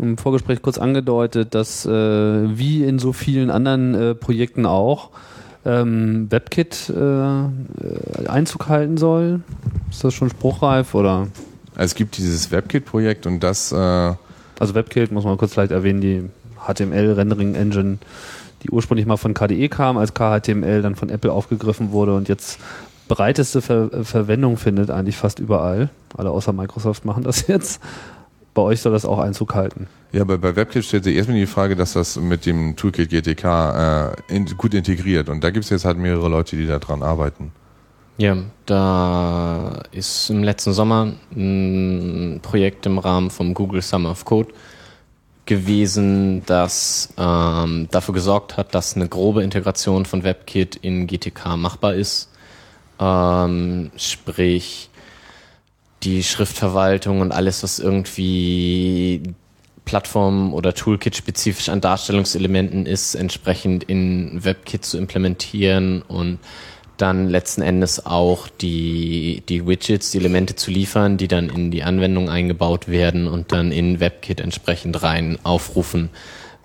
im 0.00 0.18
Vorgespräch 0.18 0.62
kurz 0.62 0.78
angedeutet, 0.78 1.56
dass 1.56 1.86
äh, 1.86 1.90
wie 1.90 2.84
in 2.84 3.00
so 3.00 3.12
vielen 3.12 3.50
anderen 3.50 3.94
äh, 3.96 4.14
Projekten 4.14 4.64
auch 4.64 5.10
ähm, 5.64 6.30
WebKit 6.30 6.88
äh, 6.88 7.00
äh, 7.00 8.28
Einzug 8.28 8.68
halten 8.68 8.96
soll. 8.96 9.40
Ist 9.90 10.04
das 10.04 10.14
schon 10.14 10.30
spruchreif 10.30 10.94
oder? 10.94 11.28
Also 11.74 11.84
es 11.84 11.94
gibt 11.94 12.16
dieses 12.16 12.50
WebKit-Projekt 12.50 13.26
und 13.26 13.40
das, 13.40 13.72
äh, 13.72 13.76
Also 13.76 14.74
WebKit 14.74 15.12
muss 15.12 15.24
man 15.24 15.36
kurz 15.36 15.52
vielleicht 15.52 15.72
erwähnen, 15.72 16.00
die 16.00 16.24
HTML-Rendering-Engine, 16.66 17.98
die 18.62 18.70
ursprünglich 18.70 19.06
mal 19.06 19.16
von 19.16 19.34
KDE 19.34 19.68
kam, 19.68 19.98
als 19.98 20.14
KHTML 20.14 20.82
dann 20.82 20.96
von 20.96 21.10
Apple 21.10 21.32
aufgegriffen 21.32 21.92
wurde 21.92 22.14
und 22.14 22.28
jetzt 22.28 22.58
breiteste 23.08 23.60
Ver 23.62 24.04
Verwendung 24.04 24.56
findet 24.56 24.90
eigentlich 24.90 25.16
fast 25.16 25.38
überall. 25.38 25.90
Alle 26.16 26.30
außer 26.30 26.52
Microsoft 26.52 27.04
machen 27.04 27.22
das 27.22 27.46
jetzt. 27.48 27.80
Bei 28.54 28.62
euch 28.62 28.80
soll 28.80 28.92
das 28.92 29.04
auch 29.04 29.18
Einzug 29.18 29.54
halten. 29.54 29.86
ja, 30.12 30.24
bei, 30.24 30.38
bei 30.38 30.56
WebKit 30.56 30.82
stellt 30.82 31.04
sich 31.04 31.14
erstmal 31.14 31.38
die 31.38 31.46
Frage, 31.46 31.76
dass 31.76 31.92
das 31.92 32.16
mit 32.16 32.46
dem 32.46 32.74
Toolkit 32.74 33.10
GTK 33.10 33.44
äh, 33.44 34.34
in, 34.34 34.46
gut 34.56 34.72
integriert. 34.72 35.28
Und 35.28 35.44
da 35.44 35.50
gibt 35.50 35.64
es 35.64 35.70
jetzt 35.70 35.84
halt 35.84 35.98
mehrere 35.98 36.30
Leute, 36.30 36.56
die 36.56 36.66
da 36.66 36.78
dran 36.78 37.02
arbeiten. 37.02 37.52
Ja, 38.18 38.36
da 38.64 39.82
ist 39.92 40.30
im 40.30 40.42
letzten 40.42 40.72
Sommer 40.72 41.12
ein 41.34 42.40
Projekt 42.40 42.86
im 42.86 42.98
Rahmen 42.98 43.28
vom 43.28 43.52
Google 43.52 43.82
Summer 43.82 44.12
of 44.12 44.24
Code 44.24 44.54
gewesen, 45.44 46.42
das 46.46 47.12
ähm, 47.18 47.88
dafür 47.90 48.14
gesorgt 48.14 48.56
hat, 48.56 48.74
dass 48.74 48.96
eine 48.96 49.08
grobe 49.08 49.42
Integration 49.42 50.06
von 50.06 50.24
WebKit 50.24 50.76
in 50.76 51.06
GTK 51.06 51.56
machbar 51.58 51.94
ist. 51.94 52.30
Ähm, 52.98 53.90
sprich, 53.98 54.88
die 56.02 56.22
Schriftverwaltung 56.22 57.20
und 57.20 57.32
alles, 57.32 57.62
was 57.62 57.78
irgendwie 57.78 59.34
Plattform- 59.84 60.54
oder 60.54 60.74
Toolkit-spezifisch 60.74 61.68
an 61.68 61.82
Darstellungselementen 61.82 62.86
ist, 62.86 63.14
entsprechend 63.14 63.84
in 63.84 64.42
WebKit 64.42 64.86
zu 64.86 64.96
implementieren 64.96 66.00
und 66.02 66.38
dann 66.96 67.28
letzten 67.28 67.62
Endes 67.62 68.06
auch 68.06 68.48
die, 68.48 69.42
die 69.48 69.66
Widgets, 69.66 70.10
die 70.10 70.18
Elemente 70.18 70.56
zu 70.56 70.70
liefern, 70.70 71.16
die 71.16 71.28
dann 71.28 71.48
in 71.48 71.70
die 71.70 71.82
Anwendung 71.82 72.28
eingebaut 72.30 72.88
werden 72.88 73.28
und 73.28 73.52
dann 73.52 73.72
in 73.72 74.00
WebKit 74.00 74.40
entsprechend 74.40 75.02
rein 75.02 75.38
aufrufen, 75.42 76.10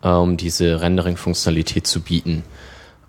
äh, 0.04 0.10
um 0.10 0.38
diese 0.38 0.82
Rendering-Funktionalität 0.82 1.86
zu 1.86 2.02
bieten. 2.02 2.44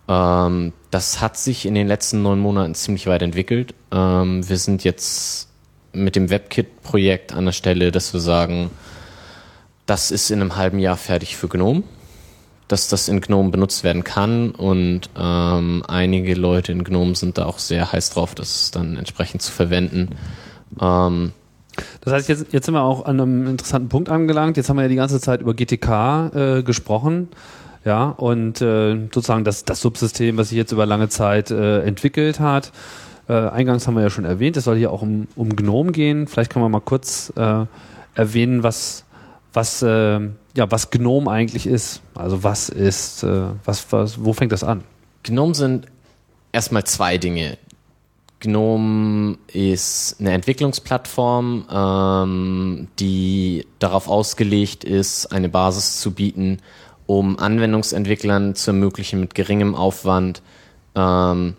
Ähm, 0.09 0.73
das 0.91 1.21
hat 1.21 1.37
sich 1.37 1.67
in 1.67 1.75
den 1.75 1.87
letzten 1.87 2.23
neun 2.23 2.41
Monaten 2.41 2.75
ziemlich 2.75 3.07
weit 3.07 3.23
entwickelt. 3.23 3.75
Ähm, 3.93 4.49
wir 4.49 4.59
sind 4.59 4.85
jetzt 4.85 5.49
mit 5.93 6.17
dem 6.17 6.31
WebKit-Projekt 6.31 7.33
an 7.33 7.45
der 7.45 7.53
Stelle, 7.53 7.93
dass 7.93 8.13
wir 8.13 8.21
sagen, 8.21 8.71
das 9.87 10.11
ist 10.11 10.31
in 10.31 10.41
einem 10.41 10.57
halben 10.57 10.79
Jahr 10.79 10.97
fertig 10.97 11.37
für 11.37 11.49
GNOME, 11.49 11.83
dass 12.73 12.89
das 12.89 13.09
in 13.09 13.21
GNOME 13.21 13.51
benutzt 13.51 13.85
werden 13.85 14.03
kann 14.03 14.51
und 14.51 15.11
ähm, 15.17 15.83
einige 15.87 16.35
Leute 16.35 16.73
in 16.73 16.83
GNOME 16.85 17.15
sind 17.15 17.39
da 17.39 17.45
auch 17.47 17.59
sehr 17.59 17.93
heiß 17.93 18.11
drauf, 18.11 18.35
das 18.35 18.71
dann 18.71 18.97
entsprechend 18.97 19.43
zu 19.43 19.53
verwenden. 19.53 20.17
Ähm, 20.81 21.33
Das 22.01 22.13
heißt, 22.13 22.29
jetzt, 22.29 22.53
jetzt 22.53 22.67
sind 22.67 22.75
wir 22.75 22.83
auch 22.83 23.05
an 23.05 23.21
einem 23.21 23.47
interessanten 23.47 23.89
Punkt 23.89 24.09
angelangt. 24.09 24.57
Jetzt 24.57 24.69
haben 24.69 24.77
wir 24.77 24.83
ja 24.83 24.89
die 24.89 24.97
ganze 24.97 25.21
Zeit 25.21 25.43
über 25.43 25.55
GTK 25.55 26.31
äh, 26.35 26.63
gesprochen. 26.63 27.29
Ja, 27.85 28.11
und 28.11 28.63
äh, 28.63 28.95
sozusagen 29.13 29.45
das, 29.45 29.65
das 29.65 29.81
Subsystem, 29.81 30.37
was 30.37 30.51
sich 30.51 30.57
jetzt 30.59 30.71
über 30.73 30.87
lange 30.87 31.09
Zeit 31.09 31.51
äh, 31.51 31.83
entwickelt 31.83 32.39
hat. 32.41 32.71
Äh, 33.29 33.33
eingangs 33.33 33.87
haben 33.87 33.95
wir 33.95 34.03
ja 34.03 34.11
schon 34.11 34.25
erwähnt, 34.25 34.57
es 34.57 34.65
soll 34.65 34.77
hier 34.77 34.93
auch 34.93 35.03
um, 35.03 35.27
um 35.37 35.57
GNOME 35.57 35.93
gehen. 35.93 36.27
Vielleicht 36.29 36.53
können 36.53 36.65
wir 36.65 36.69
mal 36.69 36.81
kurz 36.81 37.33
äh, 37.37 37.67
erwähnen, 38.15 38.63
was, 38.63 39.05
was, 39.53 39.83
äh, 39.83 40.21
ja, 40.57 40.71
was 40.71 40.91
GNOME 40.91 41.31
eigentlich 41.31 41.67
ist. 41.67 42.03
Also 42.15 42.43
was 42.43 42.69
ist, 42.69 43.23
äh, 43.23 43.49
was, 43.65 43.87
was, 43.91 44.25
wo 44.25 44.33
fängt 44.33 44.53
das 44.53 44.65
an? 44.65 44.85
GNOME 45.23 45.55
sind 45.55 45.87
erstmal 46.53 46.85
zwei 46.85 47.19
Dinge. 47.19 47.59
GNOME 48.41 49.39
ist 49.53 50.17
eine 50.19 50.33
Entwicklungsplattform, 50.33 51.67
ähm, 51.71 52.89
die 52.99 53.67
darauf 53.79 54.09
ausgelegt 54.09 54.85
ist, 54.85 55.27
eine 55.27 55.49
Basis 55.49 56.01
zu 56.01 56.13
bieten, 56.13 56.59
um 57.07 57.39
Anwendungsentwicklern 57.39 58.55
zu 58.55 58.71
ermöglichen, 58.73 59.21
mit 59.21 59.35
geringem 59.35 59.75
Aufwand 59.77 60.43
ähm, 60.97 61.55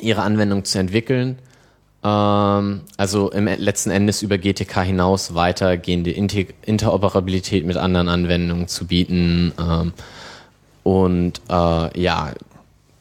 ihre 0.00 0.22
Anwendung 0.22 0.64
zu 0.64 0.78
entwickeln. 0.78 1.38
Ähm, 2.04 2.80
also 2.96 3.30
im 3.30 3.46
letzten 3.46 3.90
Endes 3.90 4.22
über 4.22 4.38
GTK 4.38 4.82
hinaus 4.82 5.34
weitergehende 5.34 6.10
Inter 6.10 6.44
Interoperabilität 6.62 7.64
mit 7.64 7.76
anderen 7.76 8.08
Anwendungen 8.08 8.68
zu 8.68 8.86
bieten. 8.86 9.52
Ähm, 9.58 9.92
und 10.82 11.40
äh, 11.48 12.00
ja, 12.00 12.32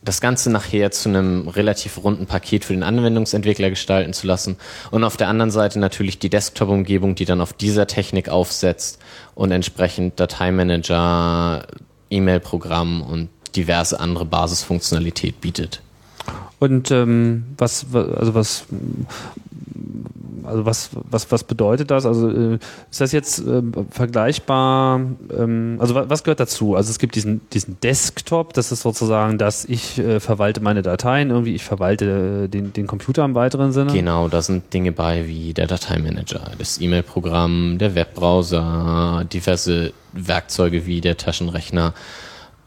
das 0.04 0.20
Ganze 0.22 0.50
nachher 0.52 0.92
zu 0.92 1.10
einem 1.10 1.48
relativ 1.48 2.04
runden 2.04 2.26
Paket 2.26 2.66
für 2.66 2.74
den 2.74 2.84
Anwendungsentwickler 2.84 3.70
gestalten 3.70 4.14
zu 4.14 4.26
lassen. 4.28 4.58
Und 4.90 5.04
auf 5.04 5.18
der 5.18 5.28
anderen 5.28 5.52
Seite 5.52 5.80
natürlich 5.80 6.18
die 6.18 6.30
Desktop-Umgebung, 6.30 7.16
die 7.16 7.26
dann 7.26 7.42
auf 7.42 7.54
dieser 7.54 7.88
Technik 7.88 8.30
aufsetzt 8.30 9.00
und 9.36 9.52
entsprechend 9.52 10.20
Dateimanager, 10.20 11.68
E-Mail-Programm 12.10 13.02
und 13.02 13.30
diverse 13.56 14.00
andere 14.00 14.26
Basisfunktionalität 14.26 15.40
bietet. 15.40 15.82
Und 16.62 16.92
ähm, 16.92 17.44
was, 17.58 17.92
wa- 17.92 18.04
also 18.20 18.36
was, 18.36 18.66
also 20.44 20.64
was, 20.66 20.92
was, 21.10 21.32
was 21.32 21.44
bedeutet 21.44 21.90
das? 21.90 22.06
Also 22.06 22.30
äh, 22.30 22.60
ist 22.92 23.02
das 23.02 23.12
jetzt 23.14 23.40
ähm, 23.40 23.72
vergleichbar? 23.90 25.02
Ähm, 25.36 25.78
also 25.80 25.96
wa- 25.96 26.06
was 26.08 26.24
gehört 26.24 26.40
dazu? 26.40 26.76
Also 26.76 26.92
es 26.92 27.00
gibt 27.00 27.16
diesen, 27.16 27.42
diesen 27.52 27.80
Desktop, 27.82 28.54
das 28.54 28.72
ist 28.72 28.82
sozusagen, 28.84 29.40
dass 29.40 29.66
ich 29.66 29.98
äh, 29.98 30.20
verwalte 30.20 30.62
meine 30.62 30.84
Dateien 30.84 31.32
irgendwie, 31.32 31.56
ich 31.56 31.64
verwalte 31.64 32.44
äh, 32.44 32.48
den, 32.48 32.74
den 32.74 32.86
Computer 32.86 33.26
im 33.26 33.34
weiteren 33.34 33.72
Sinne. 33.72 33.92
Genau, 33.92 34.28
da 34.28 34.44
sind 34.44 34.72
Dinge 34.72 34.92
bei 34.92 35.28
wie 35.28 35.56
der 35.56 35.66
Dateimanager, 35.66 36.42
das 36.60 36.80
E-Mail-Programm, 36.80 37.80
der 37.80 37.96
Webbrowser, 37.96 39.26
diverse 39.34 39.94
Werkzeuge 40.14 40.86
wie 40.86 41.02
der 41.02 41.18
Taschenrechner, 41.18 41.96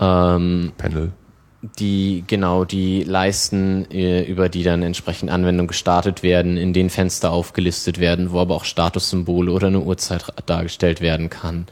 ähm, 0.00 0.72
Panel. 0.78 1.12
Die 1.78 2.24
genau 2.26 2.64
die 2.64 3.04
Leisten, 3.04 3.90
äh, 3.90 4.22
über 4.22 4.48
die 4.48 4.62
dann 4.62 4.82
entsprechend 4.82 5.30
Anwendungen 5.30 5.68
gestartet 5.68 6.22
werden, 6.22 6.56
in 6.56 6.72
denen 6.72 6.90
Fenster 6.90 7.30
aufgelistet 7.30 7.98
werden, 7.98 8.32
wo 8.32 8.40
aber 8.40 8.54
auch 8.54 8.64
Statussymbole 8.64 9.50
oder 9.52 9.68
eine 9.68 9.80
Uhrzeit 9.80 10.24
dargestellt 10.46 11.00
werden 11.00 11.30
kann. 11.30 11.66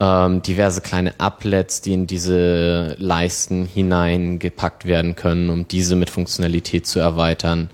Ähm, 0.00 0.42
diverse 0.42 0.80
kleine 0.80 1.18
Applets, 1.18 1.80
die 1.80 1.92
in 1.92 2.06
diese 2.06 2.94
Leisten 2.98 3.66
hineingepackt 3.66 4.84
werden 4.84 5.16
können, 5.16 5.50
um 5.50 5.66
diese 5.66 5.96
mit 5.96 6.10
Funktionalität 6.10 6.86
zu 6.86 7.00
erweitern. 7.00 7.70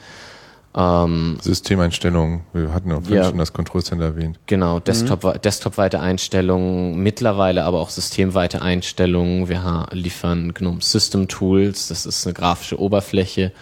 Ähm, 0.76 1.38
Systemeinstellungen. 1.40 2.40
Wir 2.52 2.74
hatten 2.74 2.90
auch 2.90 3.02
vorhin 3.02 3.16
Ja. 3.16 3.24
schon 3.28 3.38
das 3.38 3.52
Control 3.52 3.82
Center 3.82 4.06
erwähnt. 4.06 4.40
Genau, 4.46 4.80
Desktop, 4.80 5.40
Desktop-weite 5.42 6.00
Einstellungen, 6.00 7.00
mittlerweile 7.00 7.64
aber 7.64 7.80
auch 7.80 7.90
systemweite 7.90 8.60
Einstellungen. 8.60 9.48
Wir 9.48 9.86
liefern 9.92 10.52
GNOME 10.52 10.80
System 10.80 11.28
Tools, 11.28 11.88
das 11.88 12.06
ist 12.06 12.26
eine 12.26 12.34
grafische 12.34 12.80
Oberfläche 12.80 13.52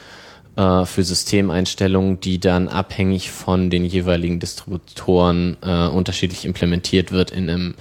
äh, 0.57 0.87
für 0.87 1.03
Systemeinstellungen, 1.03 2.19
die 2.21 2.41
dann 2.41 2.69
abhängig 2.69 3.31
von 3.31 3.69
den 3.69 3.85
jeweiligen 3.85 4.41
Distributoren 4.41 5.59
äh, 5.63 5.89
unterschiedlich 5.89 6.47
implementiert 6.47 7.13
wird 7.13 7.31
in 7.31 7.51
einem 7.51 7.75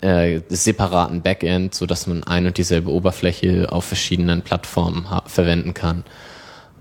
äh, 0.00 0.40
separaten 0.48 1.20
Backend, 1.20 1.74
so 1.74 1.84
dass 1.84 2.06
man 2.06 2.24
ein 2.24 2.46
und 2.46 2.56
dieselbe 2.56 2.90
Oberfläche 2.90 3.70
auf 3.70 3.84
verschiedenen 3.84 4.40
Plattformen 4.42 5.06
verwenden 5.26 5.74
kann. 5.74 6.04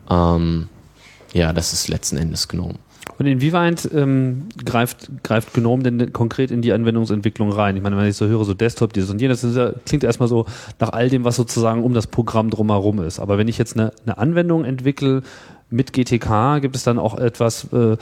Ähm, 0.09 0.69
ja, 1.35 1.51
das 1.51 1.73
ist 1.73 1.89
letzten 1.89 2.15
Endes 2.15 2.47
GNOME. 2.47 2.75
Und 3.17 3.25
inwieweit 3.25 3.89
ähm, 3.93 4.47
greift, 4.63 5.09
greift 5.21 5.53
GNOME 5.53 5.83
denn 5.83 6.13
konkret 6.13 6.49
in 6.49 6.61
die 6.61 6.71
Anwendungsentwicklung 6.71 7.51
rein? 7.51 7.75
Ich 7.75 7.83
meine, 7.83 7.97
wenn 7.97 8.07
ich 8.07 8.15
so 8.15 8.25
höre, 8.25 8.45
so 8.45 8.53
Desktop, 8.53 8.93
dieses 8.93 9.09
und 9.09 9.19
jenes, 9.19 9.41
das 9.41 9.75
klingt 9.85 10.05
erstmal 10.05 10.29
so 10.29 10.45
nach 10.79 10.89
all 10.89 11.09
dem, 11.09 11.25
was 11.25 11.35
sozusagen 11.35 11.83
um 11.83 11.93
das 11.93 12.07
Programm 12.07 12.49
drumherum 12.49 13.01
ist. 13.01 13.19
Aber 13.19 13.37
wenn 13.37 13.49
ich 13.49 13.57
jetzt 13.57 13.77
eine, 13.77 13.91
eine 14.05 14.17
Anwendung 14.17 14.63
entwickle 14.63 15.23
mit 15.69 15.91
GTK, 15.91 16.61
gibt 16.61 16.77
es 16.77 16.83
dann 16.83 16.97
auch 16.97 17.17
etwas, 17.17 17.71
äh, 17.73 17.97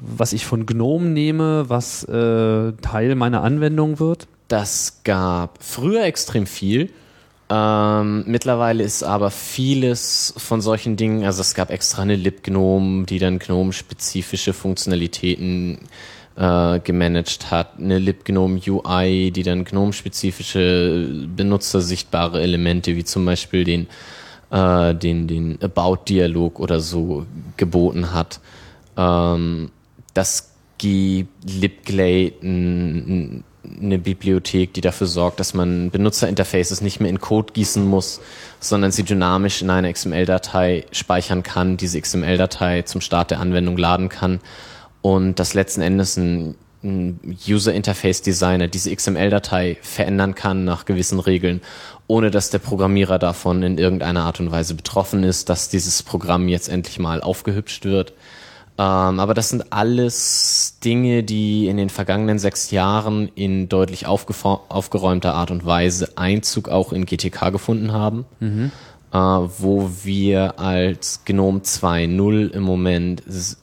was 0.00 0.32
ich 0.32 0.46
von 0.46 0.64
GNOME 0.64 1.10
nehme, 1.10 1.68
was 1.68 2.04
äh, 2.04 2.72
Teil 2.72 3.14
meiner 3.16 3.42
Anwendung 3.42 4.00
wird? 4.00 4.28
Das 4.48 5.02
gab 5.04 5.62
früher 5.62 6.04
extrem 6.04 6.46
viel. 6.46 6.90
Ähm, 7.54 8.24
mittlerweile 8.26 8.82
ist 8.82 9.02
aber 9.02 9.30
vieles 9.30 10.32
von 10.38 10.62
solchen 10.62 10.96
Dingen, 10.96 11.24
also 11.26 11.42
es 11.42 11.52
gab 11.54 11.70
extra 11.70 12.00
eine 12.00 12.16
libgnome, 12.16 13.04
die 13.04 13.18
dann 13.18 13.38
GNOME-spezifische 13.38 14.54
Funktionalitäten 14.54 15.80
äh, 16.36 16.80
gemanagt 16.80 17.50
hat, 17.50 17.78
eine 17.78 17.98
libgnome 17.98 18.58
UI, 18.66 19.30
die 19.32 19.42
dann 19.42 19.64
GNOME-spezifische 19.66 21.26
benutzersichtbare 21.36 22.40
Elemente 22.40 22.96
wie 22.96 23.04
zum 23.04 23.26
Beispiel 23.26 23.64
den 23.64 23.86
äh, 24.50 24.94
den 24.94 25.26
den 25.26 25.58
About-Dialog 25.60 26.58
oder 26.58 26.80
so 26.80 27.26
geboten 27.58 28.14
hat. 28.14 28.40
Ähm, 28.96 29.70
das 30.14 30.54
gibt 30.78 31.50
libglade 31.50 32.32
n- 32.40 33.04
n- 33.08 33.44
eine 33.80 33.98
Bibliothek, 33.98 34.74
die 34.74 34.80
dafür 34.80 35.06
sorgt, 35.06 35.38
dass 35.40 35.54
man 35.54 35.90
Benutzerinterfaces 35.90 36.80
nicht 36.80 37.00
mehr 37.00 37.10
in 37.10 37.20
Code 37.20 37.52
gießen 37.52 37.84
muss, 37.84 38.20
sondern 38.60 38.90
sie 38.90 39.04
dynamisch 39.04 39.62
in 39.62 39.70
eine 39.70 39.92
XML-Datei 39.92 40.86
speichern 40.90 41.42
kann, 41.42 41.76
diese 41.76 42.00
XML-Datei 42.00 42.82
zum 42.82 43.00
Start 43.00 43.30
der 43.30 43.40
Anwendung 43.40 43.76
laden 43.76 44.08
kann 44.08 44.40
und 45.00 45.38
dass 45.38 45.54
letzten 45.54 45.82
Endes 45.82 46.16
ein, 46.16 46.56
ein 46.82 47.36
User-Interface-Designer 47.46 48.66
diese 48.66 48.94
XML-Datei 48.94 49.78
verändern 49.80 50.34
kann 50.34 50.64
nach 50.64 50.84
gewissen 50.84 51.20
Regeln, 51.20 51.60
ohne 52.08 52.30
dass 52.30 52.50
der 52.50 52.58
Programmierer 52.58 53.18
davon 53.18 53.62
in 53.62 53.78
irgendeiner 53.78 54.24
Art 54.24 54.40
und 54.40 54.50
Weise 54.50 54.74
betroffen 54.74 55.22
ist, 55.22 55.48
dass 55.48 55.68
dieses 55.68 56.02
Programm 56.02 56.48
jetzt 56.48 56.68
endlich 56.68 56.98
mal 56.98 57.20
aufgehübscht 57.20 57.84
wird. 57.84 58.12
Ähm, 58.82 59.20
aber 59.20 59.32
das 59.32 59.50
sind 59.50 59.72
alles 59.72 60.78
Dinge, 60.84 61.22
die 61.22 61.68
in 61.68 61.76
den 61.76 61.88
vergangenen 61.88 62.40
sechs 62.40 62.72
Jahren 62.72 63.28
in 63.36 63.68
deutlich 63.68 64.06
aufgeräumter 64.06 65.34
Art 65.34 65.52
und 65.52 65.64
Weise 65.64 66.08
Einzug 66.16 66.68
auch 66.68 66.92
in 66.92 67.06
GTK 67.06 67.52
gefunden 67.52 67.92
haben, 67.92 68.24
äh, 69.12 69.16
wo 69.16 69.88
wir 70.02 70.58
als 70.58 71.24
GNOME 71.24 71.60
2.0 71.60 72.50
im 72.50 72.62
Moment 72.64 73.22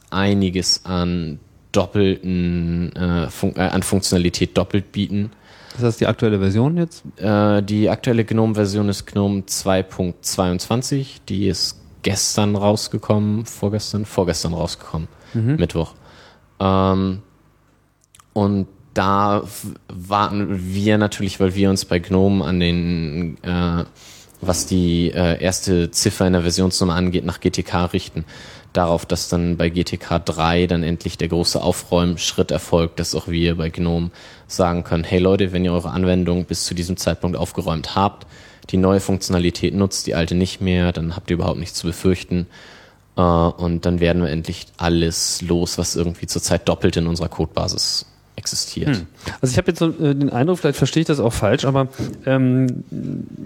einiges 0.09 0.85
an 0.85 1.39
doppelten 1.73 2.95
äh, 2.95 3.29
Fun 3.29 3.53
äh, 3.57 3.61
an 3.61 3.83
Funktionalität 3.83 4.57
doppelt 4.57 4.93
bieten. 4.93 5.31
Ist 5.73 5.83
das 5.83 5.97
die 5.97 6.07
aktuelle 6.07 6.39
Version 6.39 6.77
jetzt? 6.77 7.03
Äh, 7.17 7.61
die 7.61 7.89
aktuelle 7.89 8.23
GNOME-Version 8.23 8.87
ist 8.87 9.05
GNOME 9.05 9.41
2.22. 9.41 11.17
Die 11.27 11.47
ist 11.47 11.78
gestern 12.03 12.55
rausgekommen, 12.55 13.45
vorgestern, 13.45 14.05
vorgestern 14.05 14.53
rausgekommen, 14.53 15.07
Mittwoch. 15.57 15.93
Ähm, 16.59 17.21
und 18.33 18.67
da 18.93 19.43
warten 19.87 20.73
wir 20.73 20.97
natürlich, 20.97 21.39
weil 21.39 21.55
wir 21.55 21.69
uns 21.69 21.85
bei 21.85 21.99
GNOME 21.99 22.43
an 22.43 22.59
den, 22.59 23.37
äh, 23.43 23.85
was 24.41 24.65
die 24.65 25.11
äh, 25.11 25.41
erste 25.41 25.91
Ziffer 25.91 26.27
in 26.27 26.33
der 26.33 26.41
Versionsnummer 26.41 26.95
angeht, 26.95 27.25
nach 27.25 27.39
GTK 27.39 27.93
richten. 27.93 28.25
Darauf, 28.73 29.05
dass 29.05 29.29
dann 29.29 29.57
bei 29.57 29.69
GTK 29.69 30.23
3 30.23 30.67
dann 30.67 30.83
endlich 30.83 31.17
der 31.17 31.27
große 31.27 31.61
Aufräumschritt 31.61 32.51
erfolgt, 32.51 32.99
dass 32.99 33.15
auch 33.15 33.27
wir 33.27 33.55
bei 33.55 33.69
GNOME 33.69 34.11
sagen 34.47 34.83
können, 34.83 35.03
hey 35.03 35.19
Leute, 35.19 35.51
wenn 35.51 35.65
ihr 35.65 35.73
eure 35.73 35.89
Anwendung 35.89 36.45
bis 36.45 36.65
zu 36.65 36.75
diesem 36.75 36.97
Zeitpunkt 36.97 37.35
aufgeräumt 37.35 37.95
habt, 37.95 38.27
die 38.69 38.77
neue 38.77 38.99
Funktionalität 38.99 39.73
nutzt, 39.73 40.07
die 40.07 40.15
alte 40.15 40.35
nicht 40.35 40.61
mehr, 40.61 40.91
dann 40.91 41.15
habt 41.15 41.29
ihr 41.29 41.35
überhaupt 41.35 41.59
nichts 41.59 41.77
zu 41.77 41.87
befürchten. 41.87 42.47
Äh, 43.17 43.21
und 43.21 43.85
dann 43.85 43.99
werden 43.99 44.21
wir 44.21 44.29
endlich 44.29 44.67
alles 44.77 45.41
los, 45.41 45.77
was 45.77 45.95
irgendwie 45.95 46.27
zurzeit 46.27 46.67
doppelt 46.67 46.97
in 46.97 47.07
unserer 47.07 47.29
Codebasis 47.29 48.05
existiert. 48.39 49.05
Also 49.41 49.51
ich 49.51 49.57
habe 49.57 49.67
jetzt 49.67 49.79
so 49.79 49.89
äh, 49.89 50.15
den 50.15 50.29
Eindruck, 50.29 50.59
vielleicht 50.59 50.77
verstehe 50.77 51.01
ich 51.01 51.07
das 51.07 51.19
auch 51.19 51.33
falsch, 51.33 51.65
aber 51.65 51.89
ähm, 52.25 52.83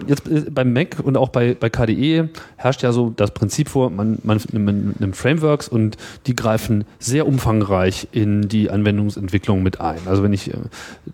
jetzt 0.06 0.26
äh, 0.28 0.46
beim 0.50 0.72
Mac 0.72 1.00
und 1.02 1.16
auch 1.16 1.28
bei, 1.28 1.54
bei 1.58 1.68
KDE 1.68 2.30
herrscht 2.56 2.82
ja 2.82 2.92
so 2.92 3.12
das 3.14 3.32
Prinzip 3.32 3.68
vor, 3.68 3.90
man, 3.90 4.18
man, 4.22 4.40
nimmt 4.52 5.16
Frameworks 5.16 5.68
und 5.68 5.96
die 6.26 6.36
greifen 6.36 6.84
sehr 6.98 7.26
umfangreich 7.26 8.08
in 8.12 8.48
die 8.48 8.70
Anwendungsentwicklung 8.70 9.62
mit 9.62 9.80
ein. 9.80 9.98
Also 10.06 10.22
wenn 10.22 10.32
ich 10.32 10.54
äh, 10.54 10.56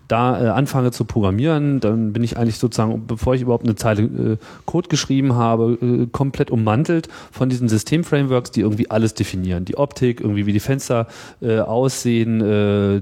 da 0.07 0.41
äh, 0.41 0.47
anfange 0.49 0.91
zu 0.91 1.03
programmieren, 1.03 1.79
dann 1.79 2.13
bin 2.13 2.23
ich 2.23 2.37
eigentlich 2.37 2.59
sozusagen, 2.59 3.07
bevor 3.07 3.33
ich 3.33 3.41
überhaupt 3.41 3.65
eine 3.65 3.75
Zeile 3.75 4.03
äh, 4.03 4.37
Code 4.65 4.89
geschrieben 4.89 5.33
habe, 5.33 5.77
äh, 5.81 6.07
komplett 6.11 6.51
ummantelt 6.51 7.09
von 7.31 7.49
diesen 7.49 7.67
Systemframeworks, 7.67 8.51
die 8.51 8.61
irgendwie 8.61 8.91
alles 8.91 9.15
definieren. 9.15 9.65
Die 9.65 9.77
Optik, 9.77 10.21
irgendwie 10.21 10.45
wie 10.45 10.53
die 10.53 10.59
Fenster 10.59 11.07
aussehen, 11.41 12.41
äh, 12.41 13.01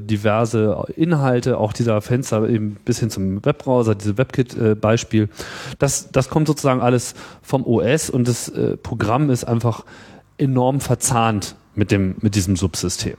Inhalte, 0.96 1.58
auch 1.58 1.74
dieser 1.74 2.02
Fenster 2.02 2.48
eben 2.48 2.78
bis 2.86 3.00
hin 3.00 3.10
zum 3.10 3.44
Webbrowser, 3.46 3.96
diese 3.96 4.18
WebKit-Beispiel. 4.18 5.30
das, 5.80 6.12
das 6.12 6.30
kommt 6.30 6.48
sozusagen 6.48 6.82
alles 6.82 7.16
vom 7.42 7.66
OS 7.66 8.10
und 8.10 8.28
das 8.28 8.50
äh, 8.50 8.78
Programm 8.78 9.30
ist 9.30 9.44
einfach 9.46 9.86
enorm 10.38 10.80
verzahnt 10.80 11.56
mit, 11.76 11.92
dem, 11.92 12.16
mit 12.22 12.36
diesem 12.36 12.56
Subsystem. 12.56 13.16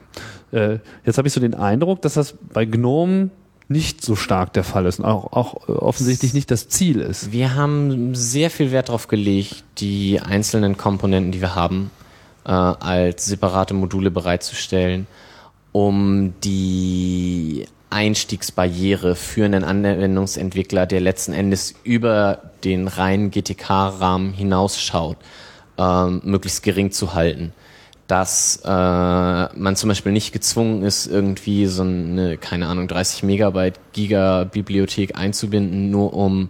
Äh, 0.53 0.79
jetzt 1.05 1.19
habe 1.19 1.29
ich 1.29 1.35
so 1.35 1.41
den 1.41 1.55
Eindruck, 1.55 2.03
dass 2.03 2.15
das 2.15 2.35
bei 2.53 2.65
GNOME 2.65 3.31
nicht 3.71 4.05
so 4.05 4.17
stark 4.17 4.53
der 4.53 4.65
Fall 4.65 4.85
ist 4.87 4.99
und 4.99 5.05
auch, 5.05 5.33
auch 5.33 5.69
äh, 5.69 5.73
offensichtlich 5.73 6.35
nicht 6.35 6.51
das 6.51 6.69
Ziel 6.69 7.01
ist. 7.01 7.31
Wir 7.31 7.55
haben 7.55 8.15
sehr 8.17 8.51
viel 8.51 8.73
Wert 8.73 8.89
darauf 8.89 9.07
gelegt, 9.07 9.63
die 9.79 10.21
einzelnen 10.21 10.77
Komponenten, 10.77 11.31
die 11.31 11.41
wir 11.41 11.55
haben, 11.55 11.91
äh, 12.45 12.51
als 12.51 13.27
separate 13.27 13.75
Module 13.75 14.11
bereitzustellen, 14.11 15.07
um 15.71 16.35
die 16.43 17.30
Einstiegsbarriere 18.01 19.15
für 19.15 19.45
einen 19.45 19.63
Anwendungsentwickler, 19.63 20.87
der 20.87 21.03
letzten 21.03 21.35
Endes 21.35 21.75
über 21.85 22.53
den 22.65 22.89
reinen 22.89 23.31
GTK-Rahmen 23.31 24.33
hinausschaut, 24.33 25.19
ähm, 25.77 26.23
möglichst 26.25 26.63
gering 26.63 26.93
zu 26.93 27.13
halten. 27.13 27.53
Dass 28.07 28.63
äh, 28.65 28.69
man 28.69 29.77
zum 29.77 29.89
Beispiel 29.89 30.13
nicht 30.13 30.33
gezwungen 30.33 30.83
ist, 30.83 31.09
irgendwie 31.09 31.67
so 31.67 31.83
eine, 31.83 32.39
keine 32.39 32.69
Ahnung, 32.69 32.89
30 32.89 33.23
Megabyte 33.23 33.79
Giga-Bibliothek 33.93 35.19
einzubinden, 35.19 35.91
nur 35.91 36.15
um 36.15 36.49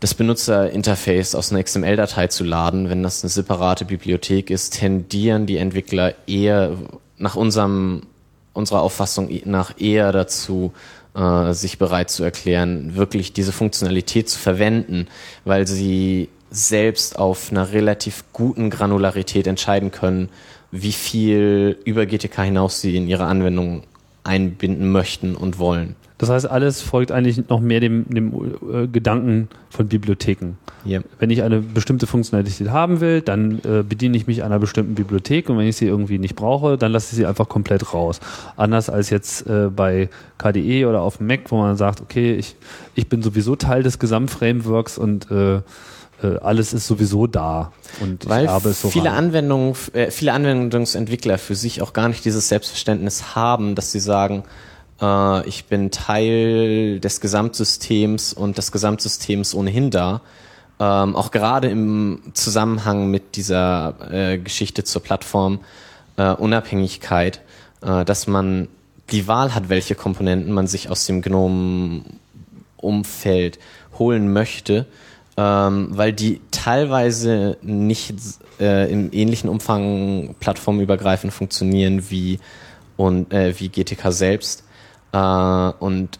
das 0.00 0.14
Benutzerinterface 0.14 1.36
aus 1.36 1.52
einer 1.52 1.62
XML-Datei 1.62 2.26
zu 2.26 2.42
laden, 2.42 2.90
wenn 2.90 3.04
das 3.04 3.22
eine 3.22 3.30
separate 3.30 3.84
Bibliothek 3.84 4.50
ist, 4.50 4.74
tendieren 4.74 5.46
die 5.46 5.56
Entwickler 5.56 6.14
eher 6.26 6.72
nach 7.16 7.36
unserem, 7.36 8.02
unserer 8.54 8.80
Auffassung 8.80 9.28
nach 9.44 9.78
eher 9.78 10.12
dazu, 10.12 10.72
äh, 11.14 11.52
sich 11.52 11.78
bereit 11.78 12.10
zu 12.10 12.24
erklären, 12.24 12.96
wirklich 12.96 13.32
diese 13.32 13.52
Funktionalität 13.52 14.28
zu 14.28 14.38
verwenden, 14.38 15.08
weil 15.44 15.66
sie 15.66 16.30
selbst 16.50 17.18
auf 17.18 17.50
einer 17.50 17.72
relativ 17.72 18.24
guten 18.32 18.70
Granularität 18.70 19.46
entscheiden 19.46 19.90
können, 19.90 20.28
wie 20.70 20.92
viel 20.92 21.78
über 21.84 22.06
GTK 22.06 22.42
hinaus 22.42 22.80
sie 22.80 22.96
in 22.96 23.08
ihre 23.08 23.26
Anwendung 23.26 23.82
einbinden 24.22 24.90
möchten 24.90 25.36
und 25.36 25.58
wollen. 25.58 25.96
Das 26.18 26.28
heißt, 26.30 26.48
alles 26.48 26.80
folgt 26.80 27.10
eigentlich 27.10 27.48
noch 27.48 27.60
mehr 27.60 27.80
dem, 27.80 28.06
dem 28.08 28.32
äh, 28.72 28.86
Gedanken 28.86 29.48
von 29.68 29.88
Bibliotheken. 29.88 30.56
Ja. 30.84 31.00
Wenn 31.18 31.30
ich 31.30 31.42
eine 31.42 31.60
bestimmte 31.60 32.06
Funktionalität 32.06 32.70
haben 32.70 33.00
will, 33.00 33.20
dann 33.20 33.58
äh, 33.64 33.82
bediene 33.82 34.16
ich 34.16 34.28
mich 34.28 34.44
einer 34.44 34.60
bestimmten 34.60 34.94
Bibliothek 34.94 35.50
und 35.50 35.58
wenn 35.58 35.66
ich 35.66 35.76
sie 35.76 35.86
irgendwie 35.86 36.18
nicht 36.18 36.36
brauche, 36.36 36.78
dann 36.78 36.92
lasse 36.92 37.08
ich 37.10 37.16
sie 37.16 37.26
einfach 37.26 37.48
komplett 37.48 37.92
raus. 37.92 38.20
Anders 38.56 38.90
als 38.90 39.10
jetzt 39.10 39.46
äh, 39.48 39.68
bei 39.74 40.08
KDE 40.38 40.86
oder 40.86 41.00
auf 41.00 41.16
dem 41.16 41.26
Mac, 41.26 41.50
wo 41.50 41.56
man 41.56 41.76
sagt, 41.76 42.00
okay, 42.00 42.34
ich, 42.34 42.54
ich 42.94 43.08
bin 43.08 43.20
sowieso 43.22 43.56
Teil 43.56 43.82
des 43.82 43.98
Gesamtframeworks 43.98 44.98
und 44.98 45.30
äh, 45.32 45.56
äh, 46.22 46.38
alles 46.42 46.72
ist 46.72 46.86
sowieso 46.86 47.26
da 47.26 47.72
und 48.00 48.28
Weil 48.28 48.44
ich 48.44 48.50
habe 48.50 48.68
es 48.68 48.80
so 48.80 48.88
viele 48.88 49.10
rein. 49.10 49.26
Anwendungen, 49.26 49.74
äh, 49.94 50.12
viele 50.12 50.32
Anwendungsentwickler 50.32 51.38
für 51.38 51.56
sich 51.56 51.82
auch 51.82 51.92
gar 51.92 52.08
nicht 52.08 52.24
dieses 52.24 52.48
Selbstverständnis 52.48 53.34
haben, 53.34 53.74
dass 53.74 53.90
sie 53.90 54.00
sagen, 54.00 54.44
äh, 55.00 55.48
ich 55.48 55.66
bin 55.66 55.90
Teil 55.90 57.00
des 57.00 57.20
Gesamtsystems 57.20 58.32
und 58.32 58.58
das 58.58 58.72
Gesamtsystem 58.72 59.40
ist 59.40 59.54
ohnehin 59.54 59.90
da. 59.90 60.20
Ähm, 60.80 61.14
auch 61.14 61.30
gerade 61.30 61.68
im 61.68 62.22
Zusammenhang 62.34 63.08
mit 63.10 63.36
dieser 63.36 63.94
äh, 64.10 64.38
Geschichte 64.38 64.82
zur 64.84 65.02
Plattform 65.02 65.60
äh, 66.16 66.30
Unabhängigkeit, 66.30 67.42
äh, 67.82 68.04
dass 68.04 68.26
man 68.26 68.68
die 69.10 69.28
Wahl 69.28 69.54
hat, 69.54 69.68
welche 69.68 69.94
Komponenten 69.94 70.52
man 70.52 70.66
sich 70.66 70.90
aus 70.90 71.06
dem 71.06 71.22
GNOME-Umfeld 71.22 72.08
holen 73.98 74.32
möchte, 74.32 74.86
ähm, 75.36 75.88
weil 75.90 76.12
die 76.12 76.40
teilweise 76.50 77.56
nicht 77.62 78.14
äh, 78.58 78.90
im 78.90 79.12
ähnlichen 79.12 79.48
Umfang 79.48 80.34
plattformübergreifend 80.40 81.32
funktionieren 81.32 82.10
wie 82.10 82.40
und 82.96 83.32
äh, 83.32 83.58
wie 83.58 83.68
GTK 83.68 84.12
selbst 84.12 84.63
äh, 85.14 85.72
und 85.78 86.18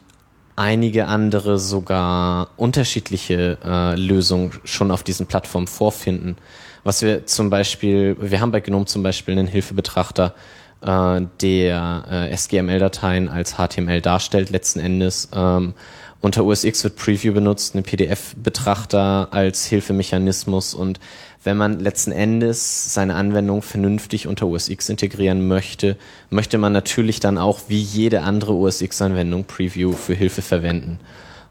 einige 0.56 1.06
andere 1.06 1.58
sogar 1.58 2.50
unterschiedliche 2.56 3.58
äh, 3.64 3.96
Lösungen 3.96 4.52
schon 4.64 4.90
auf 4.90 5.02
diesen 5.02 5.26
Plattformen 5.26 5.66
vorfinden. 5.66 6.36
Was 6.84 7.02
wir 7.02 7.26
zum 7.26 7.50
Beispiel, 7.50 8.16
wir 8.20 8.40
haben 8.40 8.52
bei 8.52 8.60
GNOME 8.60 8.86
zum 8.86 9.02
Beispiel 9.02 9.32
einen 9.36 9.48
Hilfebetrachter, 9.48 10.34
äh, 10.82 11.22
der 11.40 12.04
äh, 12.08 12.36
SGML-Dateien 12.36 13.28
als 13.28 13.56
HTML 13.56 14.00
darstellt 14.00 14.50
letzten 14.50 14.78
Endes. 14.78 15.28
Ähm, 15.34 15.74
unter 16.20 16.44
OS 16.44 16.64
X 16.64 16.84
wird 16.84 16.96
Preview 16.96 17.34
benutzt, 17.34 17.74
eine 17.74 17.82
PDF-Betrachter 17.82 19.28
als 19.32 19.66
Hilfemechanismus 19.66 20.72
und 20.72 21.00
wenn 21.44 21.56
man 21.56 21.78
letzten 21.78 22.10
Endes 22.10 22.92
seine 22.94 23.14
Anwendung 23.14 23.62
vernünftig 23.62 24.26
unter 24.26 24.46
OS 24.46 24.68
integrieren 24.68 25.46
möchte, 25.46 25.96
möchte 26.30 26.58
man 26.58 26.72
natürlich 26.72 27.20
dann 27.20 27.38
auch 27.38 27.60
wie 27.68 27.80
jede 27.80 28.22
andere 28.22 28.54
OS 28.54 28.80
X-Anwendung 28.80 29.44
Preview 29.44 29.92
für 29.92 30.14
Hilfe 30.14 30.42
verwenden. 30.42 30.98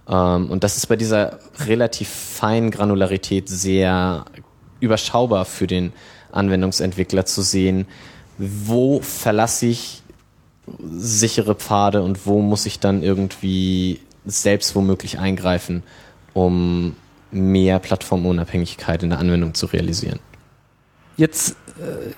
Ähm, 0.09 0.49
und 0.49 0.63
das 0.63 0.77
ist 0.77 0.87
bei 0.87 0.95
dieser 0.95 1.39
relativ 1.67 2.09
feinen 2.09 2.71
Granularität 2.71 3.47
sehr 3.47 4.25
überschaubar 4.79 5.45
für 5.45 5.67
den 5.67 5.93
Anwendungsentwickler 6.31 7.25
zu 7.25 7.41
sehen, 7.43 7.85
wo 8.37 8.99
verlasse 8.99 9.67
ich 9.67 10.01
sichere 10.95 11.55
Pfade 11.55 12.01
und 12.01 12.25
wo 12.25 12.41
muss 12.41 12.65
ich 12.65 12.79
dann 12.79 13.03
irgendwie 13.03 13.99
selbst 14.25 14.75
womöglich 14.75 15.19
eingreifen, 15.19 15.83
um 16.33 16.95
mehr 17.33 17.79
Plattformunabhängigkeit 17.79 19.03
in 19.03 19.09
der 19.09 19.19
Anwendung 19.19 19.53
zu 19.53 19.65
realisieren. 19.67 20.19
Jetzt, 21.17 21.55
äh, 21.79 22.13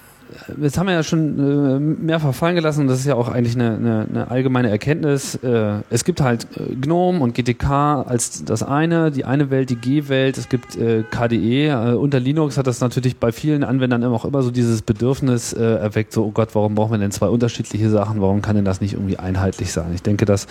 jetzt 0.61 0.77
haben 0.77 0.87
wir 0.87 0.93
ja 0.93 1.03
schon 1.03 1.39
äh, 1.39 1.79
mehrfach 1.79 2.33
fallen 2.33 2.55
gelassen, 2.55 2.87
das 2.87 2.99
ist 2.99 3.05
ja 3.05 3.15
auch 3.15 3.29
eigentlich 3.29 3.55
eine, 3.55 3.75
eine, 3.75 4.07
eine 4.09 4.31
allgemeine 4.31 4.69
Erkenntnis. 4.69 5.35
Äh, 5.35 5.79
es 5.89 6.03
gibt 6.03 6.21
halt 6.21 6.47
äh, 6.55 6.75
GNOME 6.75 7.19
und 7.19 7.35
GTK 7.35 7.71
als 8.07 8.43
das 8.43 8.63
eine, 8.63 9.11
die 9.11 9.25
eine 9.25 9.49
Welt, 9.49 9.69
die 9.69 9.75
G-Welt, 9.75 10.37
es 10.37 10.49
gibt 10.49 10.77
KDE. 10.77 11.97
Unter 11.97 12.19
Linux 12.19 12.57
hat 12.57 12.67
das 12.67 12.81
natürlich 12.81 13.17
bei 13.17 13.31
vielen 13.31 13.63
Anwendern 13.63 14.03
immer 14.03 14.15
auch 14.15 14.25
immer 14.25 14.41
so 14.41 14.51
dieses 14.51 14.81
Bedürfnis 14.81 15.53
erweckt, 15.53 16.13
so, 16.13 16.25
oh 16.25 16.31
Gott, 16.31 16.49
warum 16.53 16.75
brauchen 16.75 16.91
wir 16.91 16.97
denn 16.97 17.11
zwei 17.11 17.27
unterschiedliche 17.27 17.89
Sachen, 17.89 18.21
warum 18.21 18.41
kann 18.41 18.55
denn 18.55 18.65
das 18.65 18.81
nicht 18.81 18.93
irgendwie 18.93 19.17
einheitlich 19.17 19.71
sein? 19.71 19.91
Ich 19.93 20.01
denke, 20.01 20.25
dass, 20.25 20.47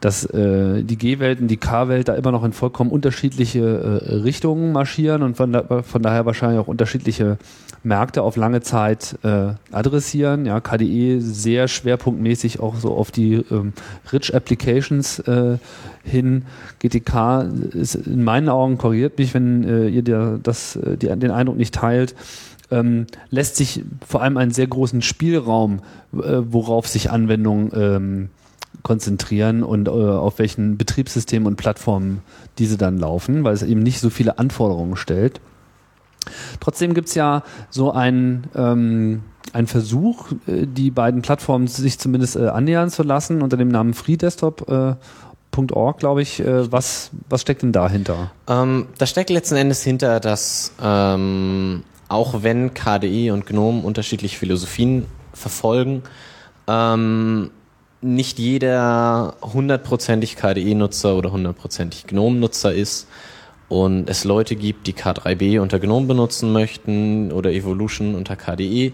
dass 0.00 0.28
die 0.32 0.98
G-Welt 0.98 1.40
und 1.40 1.48
die 1.48 1.56
K-Welt 1.56 2.08
da 2.08 2.14
immer 2.14 2.32
noch 2.32 2.44
in 2.44 2.52
vollkommen 2.52 2.90
unterschiedliche 2.90 4.22
Richtungen 4.24 4.72
marschieren 4.72 5.22
und 5.22 5.36
von, 5.36 5.52
da, 5.52 5.82
von 5.82 6.02
daher 6.02 6.26
wahrscheinlich 6.26 6.60
auch 6.60 6.68
unterschiedliche 6.68 7.38
Märkte 7.86 8.22
auf 8.22 8.36
lange 8.36 8.60
Zeit 8.60 9.15
äh, 9.22 9.54
adressieren. 9.72 10.46
Ja, 10.46 10.60
KDE 10.60 11.20
sehr 11.20 11.68
schwerpunktmäßig 11.68 12.60
auch 12.60 12.76
so 12.76 12.94
auf 12.94 13.10
die 13.10 13.34
ähm, 13.50 13.72
Rich 14.12 14.34
Applications 14.34 15.20
äh, 15.20 15.58
hin. 16.04 16.44
GTK 16.80 17.46
ist 17.72 17.94
in 17.94 18.24
meinen 18.24 18.48
Augen 18.48 18.78
korrigiert 18.78 19.18
mich, 19.18 19.34
wenn 19.34 19.64
äh, 19.64 19.88
ihr 19.88 20.02
der, 20.02 20.38
das, 20.42 20.76
äh, 20.76 20.96
die, 20.96 21.06
den 21.08 21.30
Eindruck 21.30 21.56
nicht 21.56 21.74
teilt. 21.74 22.14
Ähm, 22.70 23.06
lässt 23.30 23.56
sich 23.56 23.84
vor 24.06 24.22
allem 24.22 24.36
einen 24.36 24.50
sehr 24.50 24.66
großen 24.66 25.02
Spielraum, 25.02 25.80
äh, 26.12 26.42
worauf 26.50 26.88
sich 26.88 27.10
Anwendungen 27.10 27.70
ähm, 27.74 28.28
konzentrieren 28.82 29.62
und 29.62 29.88
äh, 29.88 29.90
auf 29.90 30.38
welchen 30.38 30.76
Betriebssystemen 30.76 31.46
und 31.46 31.56
Plattformen 31.56 32.22
diese 32.58 32.76
dann 32.76 32.98
laufen, 32.98 33.44
weil 33.44 33.54
es 33.54 33.62
eben 33.62 33.82
nicht 33.82 34.00
so 34.00 34.10
viele 34.10 34.38
Anforderungen 34.38 34.96
stellt. 34.96 35.40
Trotzdem 36.60 36.94
gibt's 36.94 37.14
ja 37.14 37.42
so 37.70 37.92
einen, 37.92 38.44
ähm, 38.54 39.22
einen 39.52 39.66
Versuch, 39.66 40.32
äh, 40.46 40.66
die 40.66 40.90
beiden 40.90 41.22
Plattformen 41.22 41.66
sich 41.66 41.98
zumindest 41.98 42.36
äh, 42.36 42.48
annähern 42.48 42.90
zu 42.90 43.02
lassen 43.02 43.42
unter 43.42 43.56
dem 43.56 43.68
Namen 43.68 43.94
freedesktop.org, 43.94 45.96
äh, 45.96 45.98
glaube 45.98 46.22
ich. 46.22 46.42
Was, 46.44 47.10
was 47.28 47.42
steckt 47.42 47.62
denn 47.62 47.72
dahinter? 47.72 48.30
Ähm, 48.48 48.86
da 48.98 49.06
steckt 49.06 49.30
letzten 49.30 49.56
Endes 49.56 49.82
hinter, 49.82 50.20
dass 50.20 50.72
ähm, 50.82 51.82
auch 52.08 52.42
wenn 52.42 52.74
KDE 52.74 53.32
und 53.32 53.46
GNOME 53.46 53.82
unterschiedliche 53.82 54.38
Philosophien 54.38 55.06
verfolgen, 55.32 56.02
ähm, 56.68 57.50
nicht 58.00 58.38
jeder 58.38 59.34
hundertprozentig 59.42 60.36
KDE-Nutzer 60.36 61.16
oder 61.16 61.32
hundertprozentig 61.32 62.06
GNOME-Nutzer 62.06 62.72
ist 62.72 63.08
und 63.68 64.08
es 64.08 64.24
Leute 64.24 64.56
gibt, 64.56 64.86
die 64.86 64.92
K3B 64.92 65.60
unter 65.60 65.78
GNOME 65.78 66.06
benutzen 66.06 66.52
möchten 66.52 67.32
oder 67.32 67.52
Evolution 67.52 68.14
unter 68.14 68.36
KDE 68.36 68.92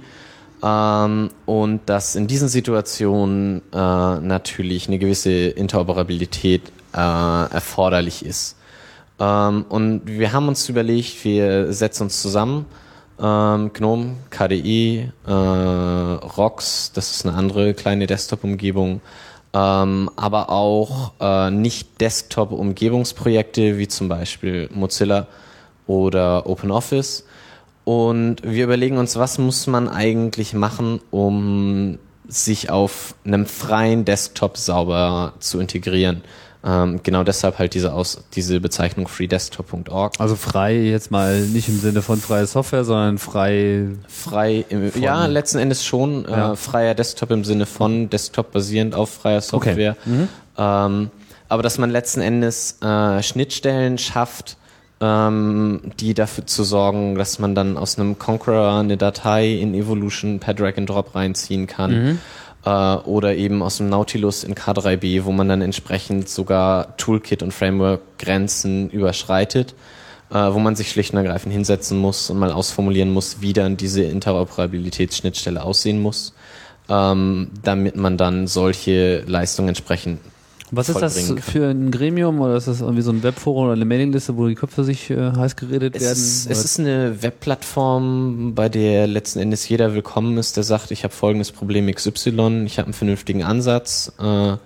ähm, 0.62 1.30
und 1.44 1.80
dass 1.86 2.14
in 2.14 2.26
diesen 2.26 2.48
Situationen 2.48 3.62
äh, 3.72 3.76
natürlich 3.76 4.88
eine 4.88 4.98
gewisse 4.98 5.30
Interoperabilität 5.30 6.62
äh, 6.94 6.98
erforderlich 6.98 8.24
ist. 8.24 8.56
Ähm, 9.18 9.64
und 9.68 10.02
wir 10.06 10.32
haben 10.32 10.48
uns 10.48 10.68
überlegt, 10.68 11.24
wir 11.24 11.72
setzen 11.72 12.04
uns 12.04 12.22
zusammen, 12.22 12.66
ähm, 13.20 13.72
GNOME, 13.72 14.16
KDE, 14.30 15.12
äh, 15.26 15.30
ROX, 15.30 16.92
das 16.92 17.10
ist 17.10 17.26
eine 17.26 17.36
andere 17.36 17.74
kleine 17.74 18.06
Desktop-Umgebung, 18.06 19.00
ähm, 19.54 20.10
aber 20.16 20.50
auch 20.50 21.12
äh, 21.20 21.50
nicht 21.50 22.00
Desktop-Umgebungsprojekte 22.00 23.78
wie 23.78 23.88
zum 23.88 24.08
Beispiel 24.08 24.68
Mozilla 24.72 25.26
oder 25.86 26.46
OpenOffice. 26.46 27.24
Und 27.84 28.36
wir 28.42 28.64
überlegen 28.64 28.98
uns, 28.98 29.16
was 29.16 29.38
muss 29.38 29.66
man 29.66 29.88
eigentlich 29.88 30.54
machen, 30.54 31.00
um 31.10 31.98
sich 32.28 32.70
auf 32.70 33.14
einem 33.24 33.46
freien 33.46 34.04
Desktop 34.04 34.56
sauber 34.56 35.34
zu 35.40 35.60
integrieren. 35.60 36.22
Ähm, 36.64 37.00
genau 37.02 37.24
deshalb 37.24 37.58
halt 37.58 37.74
diese, 37.74 37.92
Aus 37.92 38.22
diese 38.34 38.60
Bezeichnung 38.60 39.08
freedesktop.org. 39.08 40.14
Also 40.18 40.36
frei 40.36 40.76
jetzt 40.76 41.10
mal 41.10 41.40
nicht 41.40 41.68
im 41.68 41.80
Sinne 41.80 42.02
von 42.02 42.20
freie 42.20 42.46
Software, 42.46 42.84
sondern 42.84 43.18
frei. 43.18 43.86
Frei, 44.06 44.64
im, 44.68 44.92
ja, 45.00 45.26
letzten 45.26 45.58
Endes 45.58 45.84
schon. 45.84 46.24
Ja. 46.28 46.52
Äh, 46.52 46.56
freier 46.56 46.94
Desktop 46.94 47.32
im 47.32 47.44
Sinne 47.44 47.66
von 47.66 48.10
Desktop 48.10 48.52
basierend 48.52 48.94
auf 48.94 49.10
freier 49.10 49.40
Software. 49.40 49.96
Mhm. 50.04 50.28
Ähm, 50.56 51.10
aber 51.48 51.62
dass 51.62 51.78
man 51.78 51.90
letzten 51.90 52.20
Endes 52.20 52.80
äh, 52.80 53.22
Schnittstellen 53.22 53.98
schafft, 53.98 54.56
ähm, 55.00 55.80
die 55.98 56.14
dafür 56.14 56.46
zu 56.46 56.62
sorgen, 56.62 57.16
dass 57.16 57.40
man 57.40 57.56
dann 57.56 57.76
aus 57.76 57.98
einem 57.98 58.18
Conqueror 58.18 58.78
eine 58.78 58.96
Datei 58.96 59.48
in 59.48 59.74
Evolution 59.74 60.38
per 60.38 60.54
Drag 60.54 60.78
and 60.78 60.88
Drop 60.88 61.14
reinziehen 61.14 61.66
kann. 61.66 62.20
Äh, 62.64 62.70
oder 62.70 63.34
eben 63.34 63.62
aus 63.62 63.78
dem 63.78 63.88
Nautilus 63.88 64.44
in 64.44 64.54
K3B, 64.54 65.24
wo 65.24 65.32
man 65.32 65.48
dann 65.48 65.62
entsprechend 65.62 66.28
sogar 66.28 66.96
Toolkit 66.96 67.42
und 67.42 67.52
Framework-Grenzen 67.52 68.90
überschreitet. 68.90 69.74
äh, 70.32 70.52
wo 70.52 70.58
man 70.58 70.74
sich 70.76 70.90
schlicht 70.90 71.12
und 71.12 71.18
ergreifend 71.18 71.52
hinsetzen 71.52 71.98
muss 71.98 72.30
und 72.30 72.38
mal 72.38 72.52
ausformulieren 72.52 73.10
muss, 73.12 73.42
wie 73.42 73.52
dann 73.52 73.76
diese 73.76 74.02
Interoperabilitätsschnittstelle 74.04 75.62
aussehen 75.62 76.00
muss, 76.00 76.32
ähm, 76.88 77.50
damit 77.62 77.96
man 77.96 78.16
dann 78.16 78.46
solche 78.46 79.24
Leistungen 79.26 79.68
entsprechend 79.68 80.20
Was 80.74 80.88
ist 80.88 81.00
das 81.02 81.28
kann. 81.28 81.38
für 81.38 81.68
ein 81.68 81.90
Gremium 81.90 82.40
oder 82.40 82.56
ist 82.56 82.66
das 82.66 82.80
irgendwie 82.80 83.02
so 83.02 83.10
ein 83.12 83.22
Webforum 83.22 83.64
oder 83.64 83.74
eine 83.74 83.84
Mailingliste, 83.84 84.36
wo 84.38 84.48
die 84.48 84.54
Köpfe 84.54 84.84
sich 84.84 85.10
äh, 85.10 85.32
heiß 85.32 85.54
geredet 85.56 85.94
Es 85.94 86.02
werden? 86.02 86.12
ist, 86.12 86.50
es 86.50 86.64
ist 86.64 86.80
eine 86.80 87.22
Webplattform, 87.22 88.54
bei 88.54 88.70
der 88.70 89.06
letzten 89.06 89.38
Endes 89.40 89.68
jeder 89.68 89.94
willkommen 89.94 90.38
ist, 90.38 90.56
der 90.56 90.64
sagt, 90.64 90.90
ich 90.90 91.04
habe 91.04 91.12
folgendes 91.12 91.52
Problem 91.52 91.92
XY, 91.92 92.64
ich 92.64 92.78
habe 92.78 92.86
einen 92.86 92.94
vernünftigen 92.94 93.42
Ansatz. 93.42 94.12
Äh, 94.18 94.56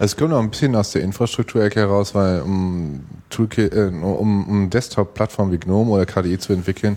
Es 0.00 0.16
kommt 0.16 0.32
auch 0.32 0.40
ein 0.40 0.50
bisschen 0.50 0.74
aus 0.74 0.90
der 0.90 1.02
Infrastrukturecke 1.02 1.78
heraus, 1.78 2.16
weil 2.16 2.40
um, 2.40 3.04
Toolkit, 3.30 3.72
äh, 3.72 3.92
um, 3.92 4.48
um 4.48 4.68
Desktop-Plattformen 4.68 5.52
wie 5.52 5.58
GNOME 5.58 5.88
oder 5.88 6.04
KDE 6.04 6.36
zu 6.38 6.52
entwickeln, 6.52 6.96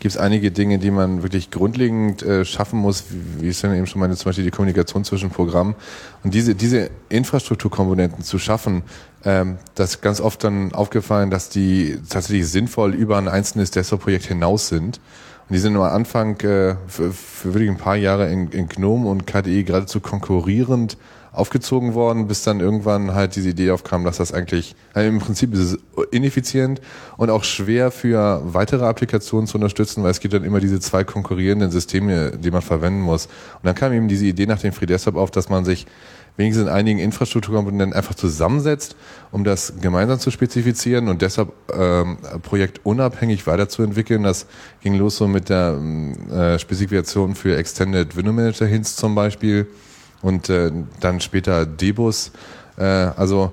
gibt 0.00 0.14
es 0.14 0.18
einige 0.18 0.50
Dinge, 0.50 0.78
die 0.78 0.90
man 0.90 1.22
wirklich 1.22 1.50
grundlegend 1.50 2.22
äh, 2.22 2.46
schaffen 2.46 2.78
muss, 2.78 3.04
wie, 3.10 3.42
wie 3.42 3.48
ich 3.48 3.56
es 3.56 3.60
dann 3.60 3.74
eben 3.74 3.86
schon 3.86 4.00
meine, 4.00 4.16
zum 4.16 4.30
Beispiel 4.30 4.44
die 4.44 4.50
Kommunikation 4.50 5.04
zwischen 5.04 5.28
Programmen. 5.28 5.74
Und 6.24 6.32
diese, 6.32 6.54
diese 6.54 6.88
Infrastrukturkomponenten 7.10 8.24
zu 8.24 8.38
schaffen, 8.38 8.82
ähm, 9.26 9.58
das 9.74 9.90
ist 9.90 10.00
ganz 10.00 10.18
oft 10.18 10.42
dann 10.42 10.72
aufgefallen, 10.72 11.30
dass 11.30 11.50
die 11.50 11.98
tatsächlich 12.08 12.48
sinnvoll 12.48 12.94
über 12.94 13.18
ein 13.18 13.28
einzelnes 13.28 13.72
Desktop-Projekt 13.72 14.24
hinaus 14.24 14.68
sind. 14.68 15.00
Und 15.48 15.54
die 15.54 15.58
sind 15.58 15.76
am 15.76 15.82
Anfang 15.82 16.40
äh, 16.40 16.76
für, 16.86 17.12
für 17.12 17.52
wirklich 17.52 17.68
ein 17.68 17.76
paar 17.76 17.96
Jahre 17.96 18.30
in, 18.30 18.48
in 18.52 18.70
GNOME 18.70 19.06
und 19.06 19.26
KDE 19.26 19.64
geradezu 19.64 20.00
konkurrierend 20.00 20.96
aufgezogen 21.38 21.94
worden, 21.94 22.26
bis 22.26 22.42
dann 22.42 22.60
irgendwann 22.60 23.14
halt 23.14 23.36
diese 23.36 23.50
Idee 23.50 23.70
aufkam, 23.70 24.04
dass 24.04 24.16
das 24.16 24.32
eigentlich, 24.32 24.74
also 24.92 25.08
im 25.08 25.20
Prinzip 25.20 25.54
ist 25.54 25.60
es 25.60 25.78
ineffizient 26.10 26.80
und 27.16 27.30
auch 27.30 27.44
schwer 27.44 27.90
für 27.90 28.42
weitere 28.44 28.84
Applikationen 28.84 29.46
zu 29.46 29.56
unterstützen, 29.56 30.02
weil 30.02 30.10
es 30.10 30.20
gibt 30.20 30.34
dann 30.34 30.44
immer 30.44 30.60
diese 30.60 30.80
zwei 30.80 31.04
konkurrierenden 31.04 31.70
Systeme, 31.70 32.32
die 32.32 32.50
man 32.50 32.62
verwenden 32.62 33.00
muss. 33.00 33.26
Und 33.26 33.64
dann 33.64 33.74
kam 33.74 33.92
eben 33.92 34.08
diese 34.08 34.26
Idee 34.26 34.46
nach 34.46 34.60
dem 34.60 34.72
Free 34.72 34.86
Desktop 34.86 35.16
auf, 35.16 35.30
dass 35.30 35.48
man 35.48 35.64
sich 35.64 35.86
wenigstens 36.36 36.66
in 36.66 36.72
einigen 36.72 36.98
Infrastrukturkomponenten 36.98 37.92
einfach 37.92 38.14
zusammensetzt, 38.14 38.96
um 39.32 39.44
das 39.44 39.74
gemeinsam 39.80 40.18
zu 40.18 40.30
spezifizieren 40.30 41.08
und 41.08 41.20
deshalb 41.20 41.52
ähm, 41.72 42.16
Projekt 42.42 42.80
unabhängig 42.84 43.46
weiterzuentwickeln. 43.46 44.22
Das 44.22 44.46
ging 44.80 44.94
los 44.94 45.16
so 45.16 45.28
mit 45.28 45.48
der 45.48 45.76
ähm, 45.78 46.30
äh, 46.30 46.58
Spezifikation 46.58 47.34
für 47.34 47.56
Extended 47.56 48.16
Window 48.16 48.32
Manager 48.32 48.66
Hints 48.66 48.96
zum 48.96 49.14
Beispiel 49.14 49.66
und 50.22 50.48
äh, 50.48 50.72
dann 51.00 51.20
später 51.20 51.66
Debus. 51.66 52.32
Äh, 52.76 52.82
also 52.84 53.52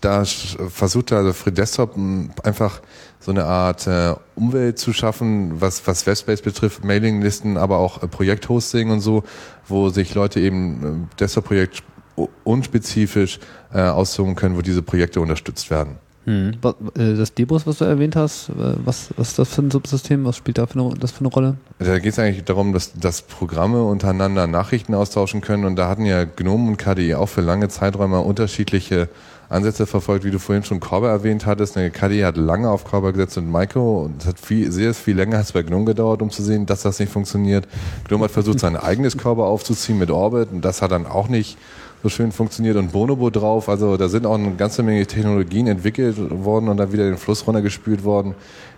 da 0.00 0.24
versucht 0.24 1.12
also 1.12 1.32
Free 1.32 1.50
Desktop 1.50 1.96
m, 1.96 2.30
einfach 2.42 2.80
so 3.18 3.30
eine 3.30 3.44
Art 3.44 3.86
äh, 3.86 4.14
Umwelt 4.34 4.78
zu 4.78 4.92
schaffen, 4.92 5.60
was, 5.60 5.86
was 5.86 6.06
Webspace 6.06 6.42
betrifft, 6.42 6.84
Mailinglisten, 6.84 7.56
aber 7.56 7.78
auch 7.78 8.02
äh, 8.02 8.06
Projekthosting 8.06 8.90
und 8.90 9.00
so, 9.00 9.24
wo 9.66 9.88
sich 9.88 10.14
Leute 10.14 10.40
eben 10.40 11.08
äh, 11.14 11.16
Desktop-Projekt 11.18 11.76
sp- 11.80 12.28
unspezifisch 12.44 13.40
äh, 13.72 13.80
aussuchen 13.80 14.34
können, 14.34 14.56
wo 14.56 14.60
diese 14.62 14.82
Projekte 14.82 15.20
unterstützt 15.20 15.70
werden. 15.70 15.96
Hm. 16.24 16.52
Äh, 16.96 17.14
das 17.14 17.34
Debus, 17.34 17.66
was 17.66 17.78
du 17.78 17.84
erwähnt 17.84 18.16
hast, 18.16 18.48
äh, 18.48 18.52
was, 18.84 19.10
was 19.16 19.28
ist 19.28 19.38
das 19.38 19.54
für 19.54 19.62
ein 19.62 19.70
Subsystem? 19.70 20.24
Was 20.24 20.36
spielt 20.36 20.58
da 20.58 20.66
für 20.66 20.80
eine, 20.80 20.94
das 20.98 21.12
für 21.12 21.20
eine 21.20 21.28
Rolle? 21.28 21.56
Da 21.78 21.98
geht 21.98 22.12
es 22.12 22.18
eigentlich 22.18 22.44
darum, 22.44 22.72
dass, 22.72 22.94
dass 22.94 23.22
Programme 23.22 23.82
untereinander 23.82 24.46
Nachrichten 24.46 24.94
austauschen 24.94 25.42
können 25.42 25.64
und 25.64 25.76
da 25.76 25.88
hatten 25.88 26.06
ja 26.06 26.24
GNOME 26.24 26.70
und 26.70 26.76
KDE 26.78 27.18
auch 27.18 27.28
für 27.28 27.42
lange 27.42 27.68
Zeiträume 27.68 28.20
unterschiedliche 28.20 29.08
Ansätze 29.50 29.86
verfolgt, 29.86 30.24
wie 30.24 30.30
du 30.30 30.38
vorhin 30.38 30.64
schon 30.64 30.80
Corba 30.80 31.08
erwähnt 31.10 31.44
hattest. 31.44 31.74
KDE 31.74 32.24
hat 32.24 32.36
lange 32.38 32.70
auf 32.70 32.84
Corba 32.84 33.10
gesetzt 33.10 33.36
und 33.36 33.50
Maiko 33.50 34.04
und 34.04 34.22
es 34.22 34.26
hat 34.26 34.40
viel, 34.40 34.72
sehr 34.72 34.94
viel 34.94 35.16
länger 35.16 35.36
als 35.36 35.52
bei 35.52 35.62
GNOME 35.62 35.84
gedauert, 35.84 36.22
um 36.22 36.30
zu 36.30 36.42
sehen, 36.42 36.64
dass 36.64 36.82
das 36.82 36.98
nicht 36.98 37.12
funktioniert. 37.12 37.68
GNOME 38.08 38.24
hat 38.24 38.30
versucht, 38.30 38.60
sein 38.60 38.76
eigenes 38.76 39.18
Corba 39.18 39.44
aufzuziehen 39.44 39.98
mit 39.98 40.10
Orbit 40.10 40.50
und 40.52 40.64
das 40.64 40.80
hat 40.80 40.92
dann 40.92 41.06
auch 41.06 41.28
nicht 41.28 41.58
so 42.04 42.10
schön 42.10 42.32
funktioniert 42.32 42.76
und 42.76 42.92
Bonobo 42.92 43.30
drauf. 43.30 43.70
Also 43.70 43.96
da 43.96 44.08
sind 44.10 44.26
auch 44.26 44.34
eine 44.34 44.54
ganze 44.56 44.82
Menge 44.82 45.06
Technologien 45.06 45.66
entwickelt 45.66 46.16
worden 46.18 46.68
und 46.68 46.76
dann 46.76 46.92
wieder 46.92 47.04
den 47.04 47.16
Fluss 47.16 47.46
runtergespült 47.46 48.04
worden, 48.04 48.34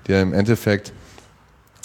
die 0.07 0.12
ja 0.12 0.22
im 0.22 0.33
Endeffekt 0.33 0.93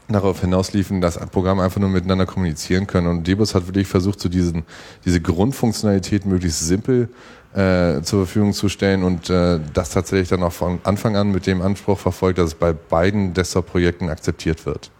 darauf 0.08 0.42
hinausliefen, 0.42 1.02
dass 1.02 1.18
Programme 1.18 1.64
einfach 1.64 1.82
nur 1.82 1.90
miteinander 1.90 2.28
kommunizieren 2.28 2.86
können. 2.86 3.08
Und 3.08 3.26
Debus 3.26 3.56
hat 3.56 3.66
wirklich 3.66 3.88
versucht, 3.88 4.20
so 4.20 4.30
diesen, 4.30 4.66
diese 5.04 5.20
Grundfunktionalität 5.20 6.28
möglichst 6.28 6.60
simpel 6.60 7.10
äh, 7.56 8.04
zur 8.04 8.28
Verfügung 8.28 8.54
zu 8.54 8.70
stellen 8.70 9.02
und 9.02 9.32
äh, 9.32 9.60
das 9.74 9.90
tatsächlich 9.90 10.30
dann 10.30 10.44
auch 10.44 10.54
von 10.54 10.80
Anfang 10.84 11.16
an 11.16 11.32
mit 11.32 11.48
dem 11.48 11.64
Anspruch 11.64 11.98
verfolgt, 11.98 12.38
dass 12.38 12.50
es 12.50 12.56
bei 12.56 12.72
beiden 12.72 13.34
Desktop-Projekten 13.34 14.10
akzeptiert 14.10 14.68
wird. 14.68 14.92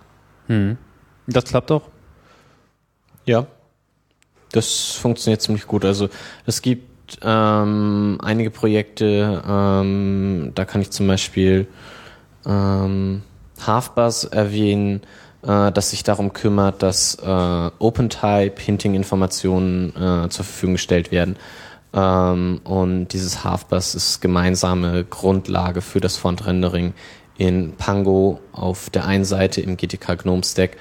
Das 1.28 1.44
klappt 1.44 1.70
doch. 1.70 1.84
Ja, 3.26 3.46
das 4.52 4.92
funktioniert 4.92 5.42
ziemlich 5.42 5.66
gut. 5.68 5.86
Also 5.86 6.10
es 6.46 6.62
gibt 6.62 7.18
ähm, 7.24 8.20
einige 8.22 8.52
Projekte, 8.52 9.42
ähm, 9.48 10.52
da 10.56 10.66
kann 10.66 10.82
ich 10.82 10.92
zum 10.92 11.08
Beispiel 11.08 11.68
ähm, 12.46 13.22
Halfbuzz 13.66 14.28
erwähnen, 14.32 15.02
äh, 15.44 15.72
das 15.72 15.92
sich 15.92 16.04
darum 16.04 16.34
kümmert, 16.34 16.84
dass 16.84 17.16
äh, 17.16 17.72
OpenType-Hinting-Informationen 17.80 19.90
äh, 19.90 20.28
zur 20.30 20.46
Verfügung 20.46 20.76
gestellt 20.76 21.12
werden. 21.12 21.36
Ähm, 21.94 22.62
und 22.64 23.10
dieses 23.10 23.44
Halfbuzz 23.44 23.96
ist 23.96 24.22
gemeinsame 24.22 25.04
Grundlage 25.04 25.82
für 25.82 26.00
das 26.00 26.16
Font-Rendering 26.18 26.94
in 27.38 27.74
Pango 27.74 28.40
auf 28.54 28.90
der 28.90 29.06
einen 29.06 29.26
Seite 29.26 29.60
im 29.62 29.78
GTK 29.78 30.18
GNOME 30.20 30.44
Stack 30.44 30.78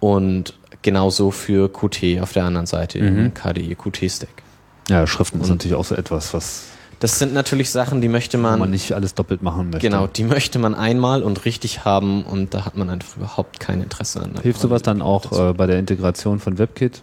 und 0.00 0.54
genauso 0.86 1.32
für 1.32 1.68
Qt 1.68 2.20
auf 2.22 2.32
der 2.32 2.44
anderen 2.44 2.66
Seite 2.66 3.00
im 3.00 3.34
KDE 3.34 3.74
Qt 3.74 4.08
Stack. 4.08 4.28
Ja, 4.88 5.04
Schriften 5.06 5.40
ist 5.40 5.48
natürlich 5.48 5.76
auch 5.76 5.84
so 5.84 5.96
etwas, 5.96 6.32
was 6.32 6.66
Das 7.00 7.18
sind 7.18 7.34
natürlich 7.34 7.70
Sachen, 7.70 8.00
die 8.00 8.08
möchte 8.08 8.38
man, 8.38 8.60
man 8.60 8.70
nicht 8.70 8.92
alles 8.92 9.14
doppelt 9.14 9.42
machen 9.42 9.70
möchte. 9.70 9.80
genau, 9.86 10.06
die 10.06 10.22
möchte 10.22 10.60
man 10.60 10.76
einmal 10.76 11.24
und 11.24 11.44
richtig 11.44 11.84
haben 11.84 12.22
und 12.22 12.54
da 12.54 12.64
hat 12.64 12.76
man 12.76 12.88
einfach 12.88 13.16
überhaupt 13.16 13.58
kein 13.58 13.82
Interesse 13.82 14.22
an. 14.22 14.34
Hilft 14.40 14.60
sowas 14.60 14.82
dann 14.82 15.02
auch 15.02 15.32
äh, 15.32 15.52
bei 15.54 15.66
der 15.66 15.80
Integration 15.80 16.38
von 16.38 16.56
WebKit? 16.56 17.02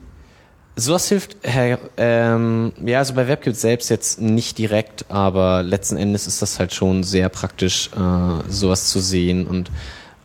Sowas 0.77 1.09
hilft, 1.09 1.35
Herr, 1.43 1.77
ähm, 1.97 2.71
ja, 2.83 2.99
also 2.99 3.13
bei 3.13 3.27
WebKit 3.27 3.57
selbst 3.57 3.89
jetzt 3.89 4.21
nicht 4.21 4.57
direkt, 4.57 5.05
aber 5.09 5.61
letzten 5.61 5.97
Endes 5.97 6.25
ist 6.25 6.41
das 6.41 6.57
halt 6.57 6.73
schon 6.73 7.03
sehr 7.03 7.27
praktisch, 7.27 7.89
äh, 7.95 8.49
sowas 8.49 8.87
zu 8.87 9.01
sehen 9.01 9.45
und 9.45 9.69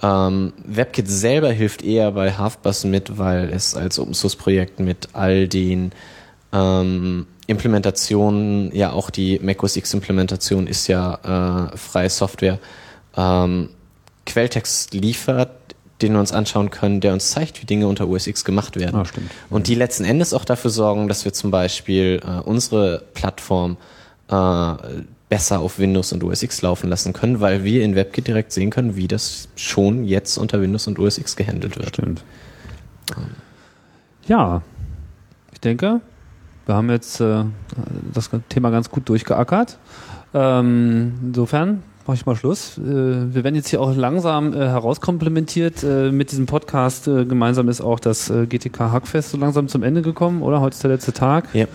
ähm, 0.03 0.53
WebKit 0.64 1.09
selber 1.09 1.51
hilft 1.51 1.82
eher 1.82 2.12
bei 2.12 2.32
Halfbus 2.32 2.84
mit, 2.84 3.18
weil 3.18 3.51
es 3.51 3.74
als 3.74 3.99
Open 3.99 4.14
Source 4.14 4.36
Projekt 4.36 4.80
mit 4.80 5.09
all 5.12 5.49
den 5.49 5.92
ähm, 6.53 7.26
Implementationen, 7.46 8.74
ja 8.74 8.92
auch 8.92 9.11
die 9.11 9.38
macOS 9.40 9.76
X 9.76 9.94
Implementation 9.94 10.66
ist 10.66 10.86
ja 10.86 11.70
äh, 11.72 11.76
freie 11.76 12.11
Software, 12.11 12.59
ähm, 13.16 13.70
Quelltext 14.26 14.92
liefert, 14.94 15.51
den 16.03 16.12
wir 16.12 16.20
uns 16.20 16.32
anschauen 16.32 16.70
können, 16.70 17.01
der 17.01 17.12
uns 17.12 17.30
zeigt, 17.30 17.61
wie 17.61 17.66
Dinge 17.66 17.88
unter 17.88 18.09
OS 18.09 18.26
X 18.26 18.44
gemacht 18.44 18.76
werden. 18.76 19.01
Ah. 19.01 19.05
Und 19.51 19.66
die 19.66 19.74
letzten 19.74 20.05
Endes 20.05 20.32
auch 20.32 20.44
dafür 20.44 20.70
sorgen, 20.70 21.09
dass 21.09 21.24
wir 21.24 21.32
zum 21.32 21.51
Beispiel 21.51 22.20
äh, 22.24 22.40
unsere 22.40 23.03
Plattform 23.14 23.78
äh, 24.30 24.74
besser 25.29 25.61
auf 25.61 25.79
Windows 25.79 26.12
und 26.12 26.24
OS 26.24 26.43
X 26.43 26.62
laufen 26.62 26.89
lassen 26.89 27.12
können, 27.12 27.41
weil 27.41 27.64
wir 27.64 27.85
in 27.85 27.95
WebKit 27.95 28.26
direkt 28.26 28.53
sehen 28.53 28.70
können, 28.70 28.97
wie 28.97 29.09
das 29.09 29.49
schon 29.57 30.05
jetzt 30.05 30.39
unter 30.39 30.61
Windows 30.61 30.87
und 30.87 30.99
OS 30.99 31.18
X 31.18 31.37
gehandelt 31.37 31.76
wird. 31.76 31.89
Stimmt. 31.89 32.24
Ja, 34.26 34.62
ich 35.53 35.61
denke, 35.61 36.01
wir 36.66 36.74
haben 36.74 36.91
jetzt 36.91 37.20
äh, 37.20 37.45
das 38.12 38.31
Thema 38.49 38.70
ganz 38.70 38.91
gut 38.91 39.09
durchgeackert. 39.09 39.79
Ähm, 40.35 41.14
insofern 41.22 41.83
mache 42.07 42.16
ich 42.16 42.26
mal 42.26 42.37
Schluss. 42.37 42.79
Äh, 42.79 42.83
wir 42.83 43.45
werden 43.45 43.55
jetzt 43.55 43.68
hier 43.68 43.81
auch 43.81 43.95
langsam 43.95 44.53
äh, 44.53 44.59
herauskomplementiert. 44.59 45.83
Äh, 45.83 46.11
mit 46.11 46.31
diesem 46.31 46.47
Podcast 46.47 47.09
äh, 47.09 47.24
gemeinsam 47.24 47.68
ist 47.68 47.81
auch 47.81 48.01
das 48.01 48.29
äh, 48.31 48.47
GTK 48.47 48.93
Hackfest 48.93 49.31
so 49.31 49.39
langsam 49.39 49.68
zum 49.68 49.83
Ende 49.83 50.03
gekommen, 50.03 50.43
oder? 50.43 50.61
Heute 50.61 50.74
ist 50.74 50.83
der 50.83 50.91
letzte 50.91 51.12
Tag. 51.12 51.49
Ja. 51.55 51.66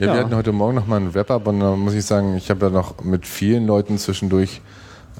Ja, 0.00 0.06
Ja. 0.06 0.14
wir 0.14 0.20
hatten 0.20 0.34
heute 0.34 0.52
Morgen 0.52 0.76
noch 0.76 0.86
mal 0.86 0.96
ein 0.96 1.12
Wrap-up 1.12 1.46
und 1.46 1.60
da 1.60 1.76
muss 1.76 1.92
ich 1.92 2.06
sagen, 2.06 2.34
ich 2.34 2.48
habe 2.48 2.66
ja 2.66 2.70
noch 2.72 3.04
mit 3.04 3.26
vielen 3.26 3.66
Leuten 3.66 3.98
zwischendurch 3.98 4.62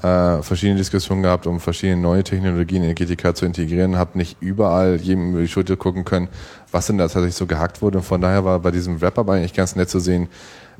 äh, 0.01 0.41
verschiedene 0.41 0.79
Diskussionen 0.79 1.21
gehabt, 1.21 1.45
um 1.45 1.59
verschiedene 1.59 2.01
neue 2.01 2.23
Technologien 2.23 2.83
in 2.83 2.95
GTK 2.95 3.35
zu 3.35 3.45
integrieren, 3.45 3.95
habe 3.95 4.17
nicht 4.17 4.37
überall 4.39 4.95
jedem 4.95 5.33
über 5.33 5.41
die 5.41 5.47
Schulter 5.47 5.75
gucken 5.75 6.03
können, 6.03 6.29
was 6.71 6.87
denn 6.87 6.97
da 6.97 7.03
tatsächlich 7.03 7.35
so 7.35 7.45
gehackt 7.45 7.83
wurde. 7.83 7.99
Und 7.99 8.05
von 8.05 8.21
daher 8.21 8.43
war 8.43 8.57
bei 8.57 8.71
diesem 8.71 8.99
Wrap-up 9.01 9.29
eigentlich 9.29 9.53
ganz 9.53 9.75
nett 9.75 9.87
zu 9.91 9.99
sehen, 9.99 10.29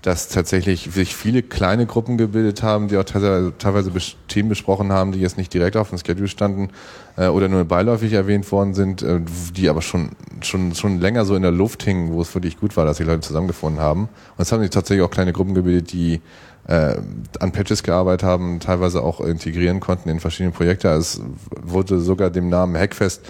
dass 0.01 0.29
tatsächlich 0.29 0.89
sich 0.91 1.15
viele 1.15 1.43
kleine 1.43 1.85
Gruppen 1.85 2.17
gebildet 2.17 2.63
haben, 2.63 2.87
die 2.87 2.97
auch 2.97 3.03
teilweise, 3.03 3.91
Themen 4.27 4.49
besprochen 4.49 4.91
haben, 4.91 5.11
die 5.11 5.19
jetzt 5.19 5.37
nicht 5.37 5.53
direkt 5.53 5.77
auf 5.77 5.89
dem 5.89 5.99
Schedule 5.99 6.27
standen 6.27 6.69
äh, 7.17 7.27
oder 7.27 7.47
nur 7.47 7.65
beiläufig 7.65 8.13
erwähnt 8.13 8.51
worden 8.51 8.73
sind, 8.73 9.03
äh, 9.03 9.19
die 9.55 9.69
aber 9.69 9.81
schon, 9.81 10.11
schon, 10.41 10.73
schon 10.73 10.99
länger 10.99 11.25
so 11.25 11.35
in 11.35 11.43
der 11.43 11.51
Luft 11.51 11.83
hingen, 11.83 12.13
wo 12.13 12.21
es 12.21 12.33
wirklich 12.33 12.59
gut 12.59 12.75
war, 12.77 12.85
dass 12.85 12.97
die 12.97 13.03
Leute 13.03 13.21
zusammengefunden 13.21 13.81
haben. 13.81 14.03
Und 14.37 14.41
es 14.41 14.51
haben 14.51 14.61
sich 14.61 14.71
tatsächlich 14.71 15.05
auch 15.05 15.11
kleine 15.11 15.33
Gruppen 15.33 15.53
gebildet, 15.53 15.91
die 15.91 16.21
äh, 16.67 16.95
an 17.39 17.51
Patches 17.51 17.83
gearbeitet 17.83 18.23
haben, 18.23 18.59
teilweise 18.59 19.03
auch 19.03 19.19
integrieren 19.21 19.79
konnten 19.79 20.09
in 20.09 20.19
verschiedene 20.19 20.51
Projekte. 20.51 20.89
Es 20.89 21.21
wurde 21.61 21.99
sogar 21.99 22.29
dem 22.29 22.49
Namen 22.49 22.77
Hackfest 22.77 23.21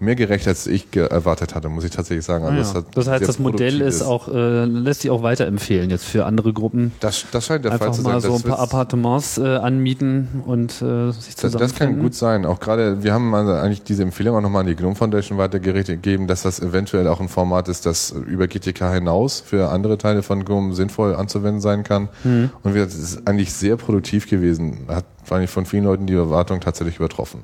mehr 0.00 0.14
gerecht, 0.14 0.46
als 0.46 0.66
ich 0.66 0.94
erwartet 0.96 1.54
hatte, 1.54 1.68
muss 1.68 1.84
ich 1.84 1.90
tatsächlich 1.90 2.24
sagen. 2.24 2.44
Also 2.44 2.56
ah, 2.56 2.74
ja. 2.74 2.80
das, 2.82 2.84
das, 2.94 3.08
heißt, 3.08 3.28
das 3.28 3.38
Modell 3.38 3.80
ist 3.80 4.02
auch, 4.02 4.28
äh, 4.28 4.64
lässt 4.64 5.02
sich 5.02 5.10
auch 5.10 5.22
weiterempfehlen 5.22 5.90
jetzt 5.90 6.04
für 6.04 6.26
andere 6.26 6.52
Gruppen. 6.52 6.92
Das, 7.00 7.24
das 7.30 7.46
scheint 7.46 7.64
der 7.64 7.72
Fall 7.72 7.92
zu 7.92 8.02
sein. 8.02 8.14
Einfach 8.14 8.28
mal 8.28 8.38
so 8.38 8.44
ein 8.44 8.50
paar 8.50 8.60
Appartements 8.60 9.38
äh, 9.38 9.56
anmieten 9.56 10.42
und 10.46 10.82
äh, 10.82 11.10
sich 11.12 11.34
das, 11.36 11.52
das 11.52 11.74
kann 11.74 11.98
gut 11.98 12.14
sein. 12.14 12.46
Auch 12.46 12.60
gerade, 12.60 13.02
wir 13.02 13.12
haben 13.12 13.34
also 13.34 13.52
eigentlich 13.52 13.82
diese 13.82 14.02
Empfehlung 14.02 14.36
auch 14.36 14.40
nochmal 14.40 14.62
an 14.62 14.66
die 14.68 14.76
GNOME 14.76 14.94
Foundation 14.94 15.38
weitergegeben, 15.38 16.26
dass 16.26 16.42
das 16.42 16.60
eventuell 16.60 17.08
auch 17.08 17.20
ein 17.20 17.28
Format 17.28 17.68
ist, 17.68 17.86
das 17.86 18.10
über 18.10 18.46
GTK 18.46 18.92
hinaus 18.92 19.40
für 19.40 19.70
andere 19.70 19.98
Teile 19.98 20.22
von 20.22 20.44
GNOME 20.44 20.74
sinnvoll 20.74 21.14
anzuwenden 21.14 21.60
sein 21.60 21.84
kann. 21.84 22.08
Mhm. 22.24 22.50
Und 22.62 22.76
es 22.76 22.94
ist 22.94 23.26
eigentlich 23.26 23.52
sehr 23.52 23.76
produktiv 23.76 24.28
gewesen. 24.28 24.86
Hat 24.88 25.04
vor 25.24 25.36
allem 25.36 25.48
von 25.48 25.66
vielen 25.66 25.84
Leuten 25.84 26.06
die 26.06 26.14
Erwartung 26.14 26.60
tatsächlich 26.60 26.96
übertroffen. 26.96 27.42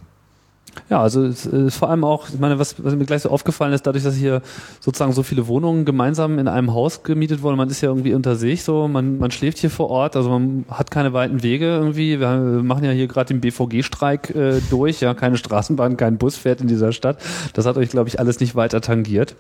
Ja, 0.90 1.00
also 1.00 1.24
es 1.24 1.46
ist 1.46 1.76
vor 1.76 1.90
allem 1.90 2.04
auch, 2.04 2.28
ich 2.28 2.38
meine, 2.38 2.58
was, 2.58 2.82
was 2.82 2.94
mir 2.94 3.04
gleich 3.04 3.22
so 3.22 3.30
aufgefallen 3.30 3.72
ist, 3.72 3.86
dadurch, 3.86 4.04
dass 4.04 4.14
hier 4.14 4.42
sozusagen 4.80 5.12
so 5.12 5.22
viele 5.22 5.46
Wohnungen 5.46 5.84
gemeinsam 5.84 6.38
in 6.38 6.48
einem 6.48 6.74
Haus 6.74 7.02
gemietet 7.02 7.42
wurden, 7.42 7.56
man 7.56 7.70
ist 7.70 7.80
ja 7.80 7.88
irgendwie 7.88 8.14
unter 8.14 8.36
sich 8.36 8.64
so, 8.64 8.88
man, 8.88 9.18
man 9.18 9.30
schläft 9.30 9.58
hier 9.58 9.70
vor 9.70 9.90
Ort, 9.90 10.16
also 10.16 10.28
man 10.30 10.64
hat 10.70 10.90
keine 10.90 11.12
weiten 11.12 11.42
Wege 11.42 11.66
irgendwie. 11.66 12.20
Wir 12.20 12.28
machen 12.62 12.84
ja 12.84 12.90
hier 12.90 13.06
gerade 13.06 13.28
den 13.28 13.40
BVG-Streik 13.40 14.34
äh, 14.34 14.60
durch, 14.70 15.00
ja, 15.00 15.14
keine 15.14 15.36
Straßenbahn, 15.36 15.96
kein 15.96 16.18
Bus 16.18 16.36
fährt 16.36 16.60
in 16.60 16.68
dieser 16.68 16.92
Stadt. 16.92 17.18
Das 17.54 17.66
hat 17.66 17.76
euch, 17.76 17.90
glaube 17.90 18.08
ich, 18.08 18.18
alles 18.18 18.40
nicht 18.40 18.54
weiter 18.54 18.80
tangiert. 18.80 19.34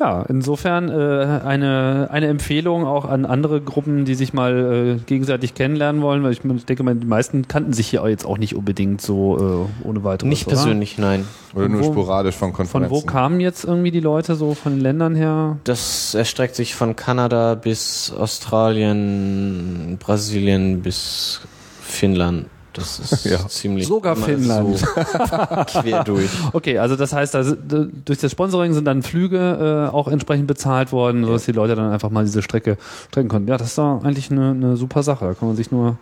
Ja, 0.00 0.22
insofern 0.28 0.88
äh, 0.88 1.40
eine, 1.44 2.08
eine 2.10 2.28
Empfehlung 2.28 2.84
auch 2.84 3.04
an 3.04 3.24
andere 3.24 3.60
Gruppen, 3.60 4.04
die 4.04 4.14
sich 4.14 4.32
mal 4.32 4.98
äh, 4.98 5.00
gegenseitig 5.06 5.54
kennenlernen 5.54 6.02
wollen, 6.02 6.22
weil 6.22 6.32
ich, 6.32 6.44
ich 6.44 6.64
denke 6.66 6.84
die 6.94 7.06
meisten 7.06 7.48
kannten 7.48 7.72
sich 7.72 7.88
hier 7.88 8.08
jetzt 8.08 8.24
auch 8.24 8.38
nicht 8.38 8.54
unbedingt 8.54 9.00
so 9.00 9.68
äh, 9.82 9.86
ohne 9.86 10.04
weiteres. 10.04 10.28
Nicht 10.28 10.46
persönlich, 10.46 10.98
nein. 10.98 11.26
Oder 11.54 11.68
nur 11.68 11.84
wo, 11.84 11.92
sporadisch 11.92 12.36
von 12.36 12.52
Konferenzen. 12.52 12.94
Von 12.94 13.02
wo 13.02 13.04
kamen 13.04 13.40
jetzt 13.40 13.64
irgendwie 13.64 13.90
die 13.90 14.00
Leute 14.00 14.36
so 14.36 14.54
von 14.54 14.74
den 14.74 14.80
Ländern 14.80 15.16
her? 15.16 15.56
Das 15.64 16.14
erstreckt 16.14 16.54
sich 16.54 16.76
von 16.76 16.94
Kanada 16.94 17.56
bis 17.56 18.12
Australien, 18.16 19.96
Brasilien 19.98 20.80
bis 20.80 21.40
Finnland. 21.80 22.46
Das 22.72 22.98
ist 23.12 23.24
ja. 23.24 23.46
ziemlich. 23.48 23.86
Sogar 23.86 24.16
Finnland. 24.16 24.78
So 24.78 24.86
quer 25.80 26.04
durch. 26.04 26.30
Okay, 26.52 26.78
also 26.78 26.96
das 26.96 27.12
heißt, 27.12 27.34
also 27.34 27.54
durch 27.56 28.18
das 28.18 28.32
Sponsoring 28.32 28.74
sind 28.74 28.84
dann 28.84 29.02
Flüge 29.02 29.88
äh, 29.90 29.94
auch 29.94 30.08
entsprechend 30.08 30.46
bezahlt 30.46 30.92
worden, 30.92 31.24
sodass 31.24 31.46
ja. 31.46 31.52
die 31.52 31.56
Leute 31.56 31.74
dann 31.74 31.90
einfach 31.90 32.10
mal 32.10 32.24
diese 32.24 32.42
Strecke 32.42 32.76
strecken 33.10 33.28
konnten. 33.28 33.48
Ja, 33.48 33.56
das 33.56 33.68
ist 33.68 33.78
doch 33.78 34.02
eigentlich 34.04 34.30
eine, 34.30 34.50
eine 34.50 34.76
super 34.76 35.02
Sache. 35.02 35.26
Da 35.26 35.34
kann 35.34 35.48
man 35.48 35.56
sich 35.56 35.70
nur 35.70 35.96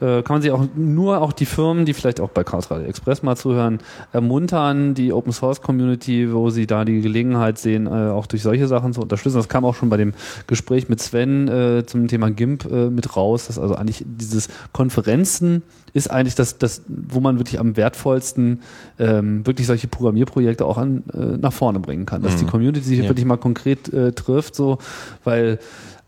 äh, 0.00 0.22
kann 0.22 0.34
man 0.36 0.42
sich 0.42 0.50
auch 0.50 0.66
nur 0.74 1.20
auch 1.20 1.32
die 1.32 1.46
Firmen, 1.46 1.84
die 1.84 1.94
vielleicht 1.94 2.20
auch 2.20 2.30
bei 2.30 2.44
Chaos 2.44 2.70
Radio 2.70 2.86
Express 2.86 3.22
mal 3.22 3.36
zuhören, 3.36 3.78
ermuntern, 4.12 4.94
die 4.94 5.12
Open 5.12 5.32
Source 5.32 5.60
Community, 5.60 6.32
wo 6.32 6.50
sie 6.50 6.66
da 6.66 6.84
die 6.84 7.00
Gelegenheit 7.00 7.58
sehen, 7.58 7.86
äh, 7.86 7.90
auch 7.90 8.26
durch 8.26 8.42
solche 8.42 8.66
Sachen 8.66 8.92
zu 8.92 9.00
unterstützen. 9.00 9.36
Das 9.36 9.48
kam 9.48 9.64
auch 9.64 9.74
schon 9.74 9.90
bei 9.90 9.96
dem 9.96 10.14
Gespräch 10.46 10.88
mit 10.88 11.00
Sven 11.00 11.48
äh, 11.48 11.86
zum 11.86 12.08
Thema 12.08 12.30
GIMP 12.30 12.70
äh, 12.70 12.90
mit 12.90 13.16
raus, 13.16 13.46
dass 13.46 13.58
also 13.58 13.74
eigentlich 13.74 14.04
dieses 14.06 14.48
Konferenzen 14.72 15.62
ist 15.92 16.10
eigentlich 16.10 16.34
das, 16.34 16.58
das, 16.58 16.82
wo 16.86 17.20
man 17.20 17.38
wirklich 17.38 17.58
am 17.58 17.76
wertvollsten 17.76 18.60
ähm, 18.98 19.46
wirklich 19.46 19.66
solche 19.66 19.88
Programmierprojekte 19.88 20.64
auch 20.64 20.78
an, 20.78 21.02
äh, 21.12 21.36
nach 21.36 21.52
vorne 21.52 21.80
bringen 21.80 22.06
kann. 22.06 22.22
Dass 22.22 22.34
mhm. 22.34 22.38
die 22.38 22.44
Community 22.46 22.84
sich 22.84 22.98
ja. 22.98 23.08
wirklich 23.08 23.26
mal 23.26 23.36
konkret 23.36 23.92
äh, 23.92 24.12
trifft, 24.12 24.54
so, 24.54 24.78
weil 25.24 25.58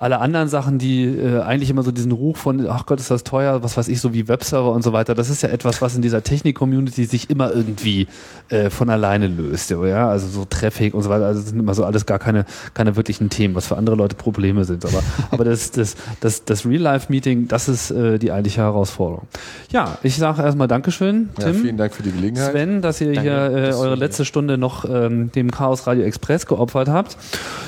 alle 0.02 0.18
anderen 0.18 0.48
Sachen, 0.48 0.78
die 0.78 1.04
äh, 1.04 1.42
eigentlich 1.42 1.70
immer 1.70 1.84
so 1.84 1.92
diesen 1.92 2.10
Ruf 2.10 2.36
von, 2.36 2.66
ach 2.68 2.86
Gott, 2.86 2.98
ist 2.98 3.12
das 3.12 3.22
teuer, 3.22 3.62
was 3.62 3.76
weiß 3.76 3.86
ich, 3.86 4.00
so 4.00 4.12
wie 4.12 4.26
Webserver 4.26 4.72
und 4.72 4.82
so 4.82 4.92
weiter, 4.92 5.14
das 5.14 5.30
ist 5.30 5.42
ja 5.44 5.48
etwas, 5.48 5.80
was 5.80 5.94
in 5.94 6.02
dieser 6.02 6.24
Technik-Community 6.24 7.04
sich 7.04 7.30
immer 7.30 7.54
irgendwie 7.54 8.08
äh, 8.48 8.68
von 8.68 8.90
alleine 8.90 9.28
löst. 9.28 9.70
Ja, 9.70 10.08
also 10.08 10.26
so 10.26 10.44
Traffic 10.44 10.94
und 10.94 11.04
so 11.04 11.08
weiter, 11.08 11.26
also 11.26 11.40
das 11.40 11.50
sind 11.50 11.60
immer 11.60 11.74
so 11.74 11.84
alles 11.84 12.04
gar 12.04 12.18
keine, 12.18 12.46
keine 12.74 12.96
wirklichen 12.96 13.30
Themen, 13.30 13.54
was 13.54 13.68
für 13.68 13.76
andere 13.76 13.94
Leute 13.94 14.16
Probleme 14.16 14.64
sind. 14.64 14.84
Aber, 14.84 15.04
aber 15.30 15.44
das, 15.44 15.70
das, 15.70 15.94
das, 16.18 16.44
das 16.44 16.66
Real-Life-Meeting, 16.66 17.46
das 17.46 17.68
ist 17.68 17.92
äh, 17.92 18.18
die 18.18 18.32
eigentliche 18.32 18.62
Herausforderung. 18.62 19.28
Ja, 19.70 19.98
ich 20.02 20.16
sage 20.16 20.42
erstmal 20.42 20.66
Dankeschön, 20.66 21.28
Tim. 21.38 21.46
Ja, 21.46 21.54
vielen 21.54 21.76
Dank 21.76 21.94
für 21.94 22.02
die 22.02 22.10
Gelegenheit. 22.10 22.50
Sven, 22.50 22.82
dass 22.82 23.00
ihr 23.00 23.12
Danke, 23.12 23.22
hier 23.22 23.68
äh, 23.68 23.72
eure 23.74 23.94
letzte 23.94 24.24
Stunde 24.24 24.58
noch 24.58 24.84
ähm, 24.84 25.30
dem 25.30 25.52
Chaos 25.52 25.86
Radio 25.86 26.02
Express 26.02 26.46
geopfert 26.46 26.88
habt. 26.88 27.16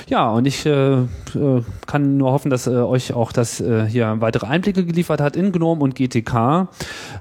Ja, 0.08 0.30
und 0.30 0.46
ich 0.46 0.66
äh, 0.66 0.94
äh 0.94 1.06
kann 1.86 2.16
nur 2.16 2.23
nur 2.24 2.32
hoffen, 2.32 2.50
dass 2.50 2.66
äh, 2.66 2.70
euch 2.70 3.12
auch 3.12 3.30
das 3.32 3.60
äh, 3.60 3.86
hier 3.86 4.16
weitere 4.20 4.46
Einblicke 4.46 4.84
geliefert 4.84 5.20
hat 5.20 5.36
in 5.36 5.52
GNOME 5.52 5.80
und 5.82 5.94
GTK. 5.94 6.66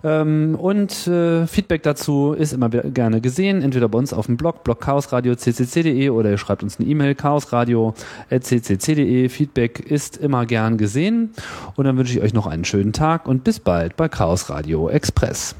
Ähm, 0.03 0.55
und 0.55 1.05
äh, 1.07 1.45
Feedback 1.45 1.83
dazu 1.83 2.33
ist 2.33 2.53
immer 2.53 2.69
gerne 2.69 3.21
gesehen, 3.21 3.61
entweder 3.61 3.87
bei 3.89 3.99
uns 3.99 4.13
auf 4.13 4.25
dem 4.27 4.37
Blog, 4.37 4.63
blog 4.63 4.79
chaosradio.ccc.de 4.81 6.09
oder 6.09 6.31
ihr 6.31 6.37
schreibt 6.37 6.63
uns 6.63 6.79
eine 6.79 6.87
E-Mail, 6.87 7.15
chaosradio.ccc.de. 7.15 9.27
Feedback 9.29 9.79
ist 9.79 10.17
immer 10.17 10.45
gern 10.45 10.77
gesehen. 10.77 11.31
Und 11.75 11.85
dann 11.85 11.97
wünsche 11.97 12.13
ich 12.13 12.21
euch 12.23 12.33
noch 12.33 12.47
einen 12.47 12.65
schönen 12.65 12.93
Tag 12.93 13.27
und 13.27 13.43
bis 13.43 13.59
bald 13.59 13.97
bei 13.97 14.07
Chaos 14.07 14.49
Radio 14.49 14.89
Express. 14.89 15.55